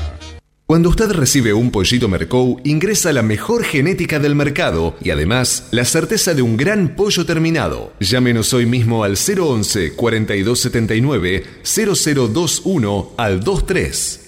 Cuando 0.70 0.88
usted 0.88 1.10
recibe 1.10 1.52
un 1.52 1.72
pollito 1.72 2.06
Mercou, 2.06 2.60
ingresa 2.62 3.12
la 3.12 3.22
mejor 3.22 3.64
genética 3.64 4.20
del 4.20 4.36
mercado 4.36 4.94
y 5.02 5.10
además 5.10 5.66
la 5.72 5.84
certeza 5.84 6.32
de 6.32 6.42
un 6.42 6.56
gran 6.56 6.94
pollo 6.94 7.26
terminado. 7.26 7.92
Llámenos 7.98 8.54
hoy 8.54 8.66
mismo 8.66 9.02
al 9.02 9.16
011 9.16 9.94
4279 9.96 11.44
0021 11.64 13.14
al 13.16 13.40
23. 13.40 14.20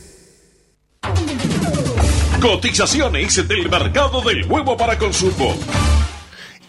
Cotizaciones 2.42 3.46
del 3.46 3.70
mercado 3.70 4.20
del 4.20 4.44
huevo 4.50 4.76
para 4.76 4.98
consumo. 4.98 5.56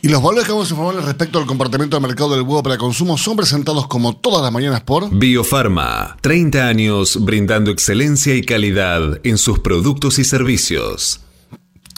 Y 0.04 0.08
los 0.08 0.22
valores 0.22 0.46
que 0.46 0.52
vamos 0.52 0.70
a 0.70 0.74
informarles 0.76 1.04
respecto 1.04 1.40
al 1.40 1.48
comportamiento 1.48 1.98
del 1.98 2.06
mercado 2.06 2.30
del 2.36 2.42
huevo 2.42 2.62
para 2.62 2.78
consumo 2.78 3.18
son 3.18 3.36
presentados 3.36 3.88
como 3.88 4.16
todas 4.16 4.44
las 4.44 4.52
mañanas 4.52 4.82
por 4.82 5.10
Biofarma, 5.10 6.16
30 6.22 6.68
años 6.68 7.26
brindando 7.26 7.72
excelencia 7.72 8.36
y 8.36 8.44
calidad 8.44 9.20
en 9.24 9.40
sus 9.40 9.58
productos 9.58 10.20
y 10.20 10.26
servicios. 10.26 11.23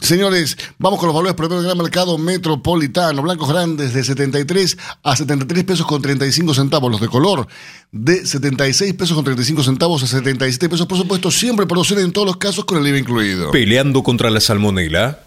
Señores, 0.02 0.58
vamos 0.78 1.00
con 1.00 1.08
los 1.08 1.16
valores 1.16 1.36
primero 1.36 1.56
del 1.56 1.66
gran 1.66 1.78
mercado 1.78 2.18
metropolitano. 2.18 3.22
Blancos 3.22 3.50
grandes 3.50 3.94
de 3.94 4.04
73 4.04 4.78
a 5.04 5.16
73 5.16 5.64
pesos 5.64 5.86
con 5.86 6.02
35 6.02 6.54
centavos. 6.54 6.92
Los 6.92 7.02
de 7.02 7.08
color 7.08 7.48
de 7.92 8.26
76 8.26 8.94
pesos 8.94 9.16
con 9.16 9.24
35 9.24 9.64
centavos 9.64 10.04
a 10.04 10.08
77 10.08 10.70
pesos. 10.70 10.88
Por 10.88 10.98
supuesto, 10.98 11.32
siempre 11.32 11.66
producen 11.66 12.00
en 12.00 12.12
todos 12.12 12.28
los 12.28 12.38
casos 12.38 12.66
con 12.66 12.78
el 12.78 12.88
IVA 12.88 13.00
incluido. 13.00 13.52
Peleando 13.52 14.04
contra 14.04 14.30
la 14.30 14.42
salmonela, 14.42 15.20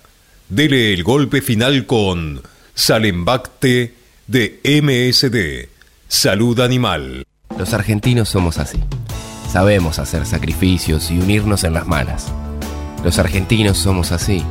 dele 0.49 0.93
el 0.93 1.03
golpe 1.03 1.43
final 1.43 1.87
con 1.87 2.43
Salembacte 2.75 3.95
de 4.27 4.61
MSD. 4.65 5.69
Salud 6.09 6.61
Animal. 6.61 7.25
Los 7.59 7.75
argentinos 7.75 8.29
somos 8.29 8.59
así. 8.59 8.79
Sabemos 9.51 9.99
hacer 9.99 10.27
sacrificios 10.27 11.11
y 11.11 11.19
unirnos 11.19 11.65
en 11.65 11.73
las 11.73 11.87
malas. 11.87 12.33
Los 13.05 13.19
argentinos 13.19 13.79
somos 13.79 14.13
así. 14.13 14.45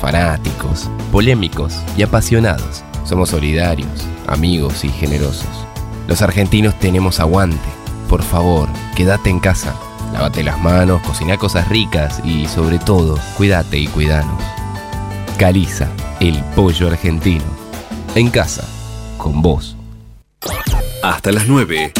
Fanáticos, 0.00 0.88
polémicos 1.12 1.76
y 1.96 2.02
apasionados. 2.02 2.82
Somos 3.04 3.30
solidarios, 3.30 4.06
amigos 4.26 4.84
y 4.84 4.88
generosos. 4.88 5.66
Los 6.08 6.22
argentinos 6.22 6.78
tenemos 6.78 7.20
aguante. 7.20 7.58
Por 8.08 8.22
favor, 8.22 8.68
quédate 8.96 9.30
en 9.30 9.40
casa. 9.40 9.74
Lávate 10.12 10.42
las 10.42 10.60
manos, 10.60 11.02
cocina 11.02 11.36
cosas 11.36 11.68
ricas 11.68 12.20
y 12.24 12.46
sobre 12.48 12.78
todo, 12.78 13.18
cuídate 13.36 13.78
y 13.78 13.86
cuidanos. 13.86 14.42
Caliza, 15.38 15.88
el 16.18 16.42
pollo 16.56 16.88
argentino. 16.88 17.44
En 18.14 18.30
casa, 18.30 18.64
con 19.16 19.40
vos. 19.40 19.76
Hasta 21.02 21.30
las 21.32 21.46
9. 21.46 21.92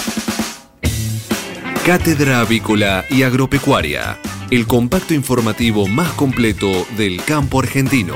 Cátedra 1.86 2.40
Avícola 2.40 3.04
y 3.08 3.22
Agropecuaria, 3.22 4.18
el 4.50 4.66
compacto 4.66 5.14
informativo 5.14 5.86
más 5.86 6.12
completo 6.12 6.86
del 6.96 7.22
campo 7.24 7.60
argentino. 7.60 8.14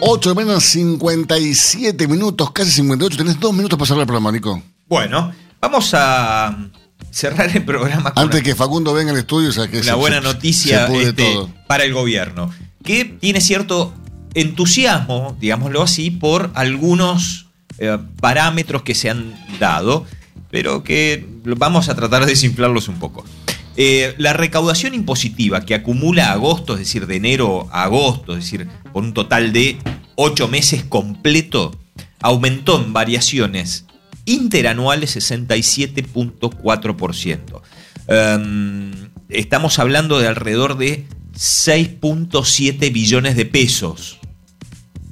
8 0.00 0.28
de 0.28 0.34
la 0.34 0.40
mañana, 0.40 0.60
57 0.60 2.06
minutos, 2.06 2.50
casi 2.52 2.70
58. 2.70 3.16
Tenés 3.16 3.40
dos 3.40 3.52
minutos 3.54 3.76
para 3.78 3.86
cerrar 3.88 4.02
el 4.02 4.06
programa, 4.06 4.30
Nico. 4.30 4.62
Bueno, 4.88 5.32
vamos 5.60 5.90
a 5.94 6.56
cerrar 7.10 7.54
el 7.56 7.64
programa 7.64 8.12
con 8.12 8.22
Antes 8.22 8.42
que 8.42 8.54
Facundo 8.54 8.92
venga 8.94 9.10
al 9.10 9.18
estudio, 9.18 9.48
o 9.48 9.52
sea 9.52 9.66
que 9.68 9.78
una 9.78 9.84
se- 9.86 9.92
buena 9.94 10.20
noticia 10.20 10.86
este, 10.86 11.12
todo. 11.32 11.50
para 11.66 11.84
el 11.84 11.92
gobierno, 11.92 12.50
que 12.84 13.04
tiene 13.04 13.40
cierto 13.40 13.92
entusiasmo, 14.34 15.36
digámoslo 15.40 15.82
así, 15.82 16.10
por 16.12 16.50
algunos 16.54 17.46
eh, 17.78 17.98
parámetros 18.20 18.82
que 18.82 18.94
se 18.94 19.10
han 19.10 19.34
dado, 19.58 20.04
pero 20.50 20.84
que 20.84 21.26
vamos 21.44 21.88
a 21.88 21.94
tratar 21.94 22.24
de 22.24 22.32
desinflarlos 22.32 22.88
un 22.88 22.98
poco. 22.98 23.24
Eh, 23.76 24.14
la 24.16 24.32
recaudación 24.32 24.94
impositiva 24.94 25.66
que 25.66 25.74
acumula 25.74 26.32
agosto, 26.32 26.72
es 26.74 26.80
decir, 26.80 27.06
de 27.06 27.16
enero 27.16 27.68
a 27.72 27.84
agosto, 27.84 28.32
es 28.32 28.38
decir, 28.44 28.66
por 28.92 29.04
un 29.04 29.12
total 29.12 29.52
de 29.52 29.76
ocho 30.14 30.48
meses 30.48 30.82
completo, 30.82 31.78
aumentó 32.20 32.82
en 32.82 32.94
variaciones 32.94 33.84
interanuales 34.24 35.14
67.4%. 35.16 37.60
Em, 38.08 39.10
estamos 39.28 39.78
hablando 39.78 40.18
de 40.18 40.28
alrededor 40.28 40.78
de 40.78 41.04
6.7 41.34 42.90
billones 42.92 43.36
de 43.36 43.44
pesos. 43.44 44.18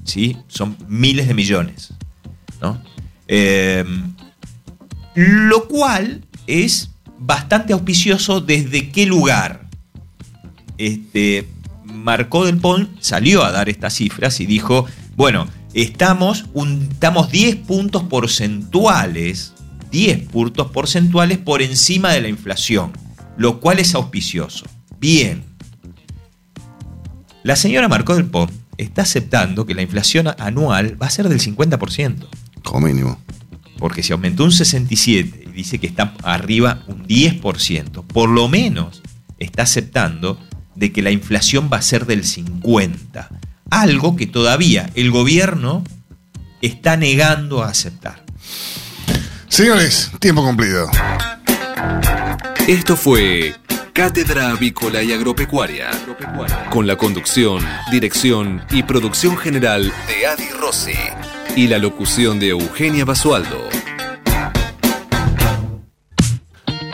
¿Sí? 0.04 0.38
Son 0.48 0.78
miles 0.88 1.28
de 1.28 1.34
millones. 1.34 1.92
¿no? 2.60 2.82
Em, 3.28 4.13
lo 5.14 5.68
cual 5.68 6.24
es 6.46 6.90
bastante 7.18 7.72
auspicioso 7.72 8.40
desde 8.40 8.90
qué 8.90 9.06
lugar. 9.06 9.66
Este, 10.78 11.48
Marcó 11.84 12.44
del 12.44 12.58
Pon 12.58 12.90
salió 13.00 13.44
a 13.44 13.52
dar 13.52 13.68
estas 13.68 13.94
cifras 13.94 14.40
y 14.40 14.46
dijo, 14.46 14.86
bueno, 15.16 15.46
estamos, 15.72 16.46
un- 16.52 16.88
estamos 16.90 17.30
10 17.30 17.56
puntos 17.56 18.02
porcentuales, 18.04 19.52
10 19.90 20.28
puntos 20.28 20.70
porcentuales 20.72 21.38
por 21.38 21.62
encima 21.62 22.12
de 22.12 22.20
la 22.22 22.28
inflación, 22.28 22.92
lo 23.36 23.60
cual 23.60 23.78
es 23.78 23.94
auspicioso. 23.94 24.66
Bien. 24.98 25.44
La 27.42 27.56
señora 27.56 27.88
Marcó 27.88 28.14
del 28.16 28.24
Pon 28.26 28.50
está 28.78 29.02
aceptando 29.02 29.66
que 29.66 29.74
la 29.74 29.82
inflación 29.82 30.28
anual 30.38 31.00
va 31.00 31.06
a 31.06 31.10
ser 31.10 31.28
del 31.28 31.40
50%. 31.40 32.26
Como 32.64 32.86
mínimo. 32.86 33.18
Porque 33.78 34.02
si 34.02 34.12
aumentó 34.12 34.44
un 34.44 34.52
67 34.52 35.44
y 35.46 35.50
dice 35.50 35.78
que 35.78 35.86
está 35.86 36.14
arriba 36.22 36.82
un 36.86 37.06
10%, 37.06 38.06
por 38.06 38.28
lo 38.28 38.48
menos 38.48 39.02
está 39.38 39.62
aceptando 39.62 40.38
de 40.74 40.92
que 40.92 41.02
la 41.02 41.10
inflación 41.10 41.68
va 41.72 41.78
a 41.78 41.82
ser 41.82 42.06
del 42.06 42.24
50%. 42.24 43.28
Algo 43.70 44.14
que 44.14 44.26
todavía 44.26 44.90
el 44.94 45.10
gobierno 45.10 45.82
está 46.60 46.96
negando 46.96 47.62
a 47.62 47.68
aceptar. 47.68 48.24
Señores, 49.48 50.10
tiempo 50.20 50.44
cumplido. 50.44 50.88
Esto 52.66 52.96
fue 52.96 53.54
Cátedra 53.92 54.50
Avícola 54.50 55.02
y 55.02 55.12
Agropecuaria, 55.12 55.90
con 56.70 56.86
la 56.86 56.96
conducción, 56.96 57.64
dirección 57.90 58.64
y 58.70 58.82
producción 58.82 59.36
general 59.36 59.92
de 60.08 60.26
Adi 60.26 60.48
Rossi 60.58 60.94
y 61.56 61.68
la 61.68 61.78
locución 61.78 62.40
de 62.40 62.48
Eugenia 62.48 63.04
Basualdo. 63.04 63.68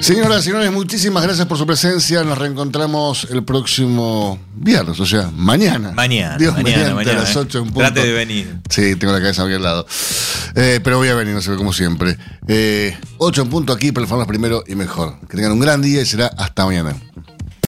Señoras 0.00 0.40
y 0.40 0.44
señores, 0.44 0.72
muchísimas 0.72 1.22
gracias 1.22 1.46
por 1.46 1.58
su 1.58 1.66
presencia. 1.66 2.24
Nos 2.24 2.38
reencontramos 2.38 3.28
el 3.30 3.44
próximo 3.44 4.38
viernes, 4.54 4.98
o 4.98 5.06
sea, 5.06 5.30
mañana. 5.34 5.92
Mañana. 5.92 6.36
Dios 6.38 6.54
mañana, 6.54 6.94
mañana 6.94 7.20
a 7.20 7.22
las 7.24 7.36
¿eh? 7.36 7.40
8 7.40 7.58
en 7.58 7.64
punto. 7.64 7.80
Trate 7.80 8.06
de 8.06 8.12
venir. 8.12 8.61
Sí, 8.68 8.96
tengo 8.96 9.12
la 9.12 9.20
cabeza 9.20 9.44
aquí 9.44 9.54
al 9.54 9.62
lado. 9.62 9.86
Eh, 10.54 10.80
pero 10.82 10.98
voy 10.98 11.08
a 11.08 11.14
venir, 11.14 11.34
no 11.34 11.42
sé, 11.42 11.54
como 11.54 11.72
siempre. 11.72 12.16
Eh, 12.48 12.96
8 13.18 13.42
en 13.42 13.50
punto 13.50 13.72
aquí, 13.72 13.92
performance 13.92 14.26
primero 14.26 14.64
y 14.66 14.74
mejor. 14.74 15.20
Que 15.28 15.36
tengan 15.36 15.52
un 15.52 15.61
gran 15.61 15.82
día 15.82 16.00
y 16.00 16.06
será 16.06 16.26
hasta 16.26 16.64
mañana. 16.64 16.96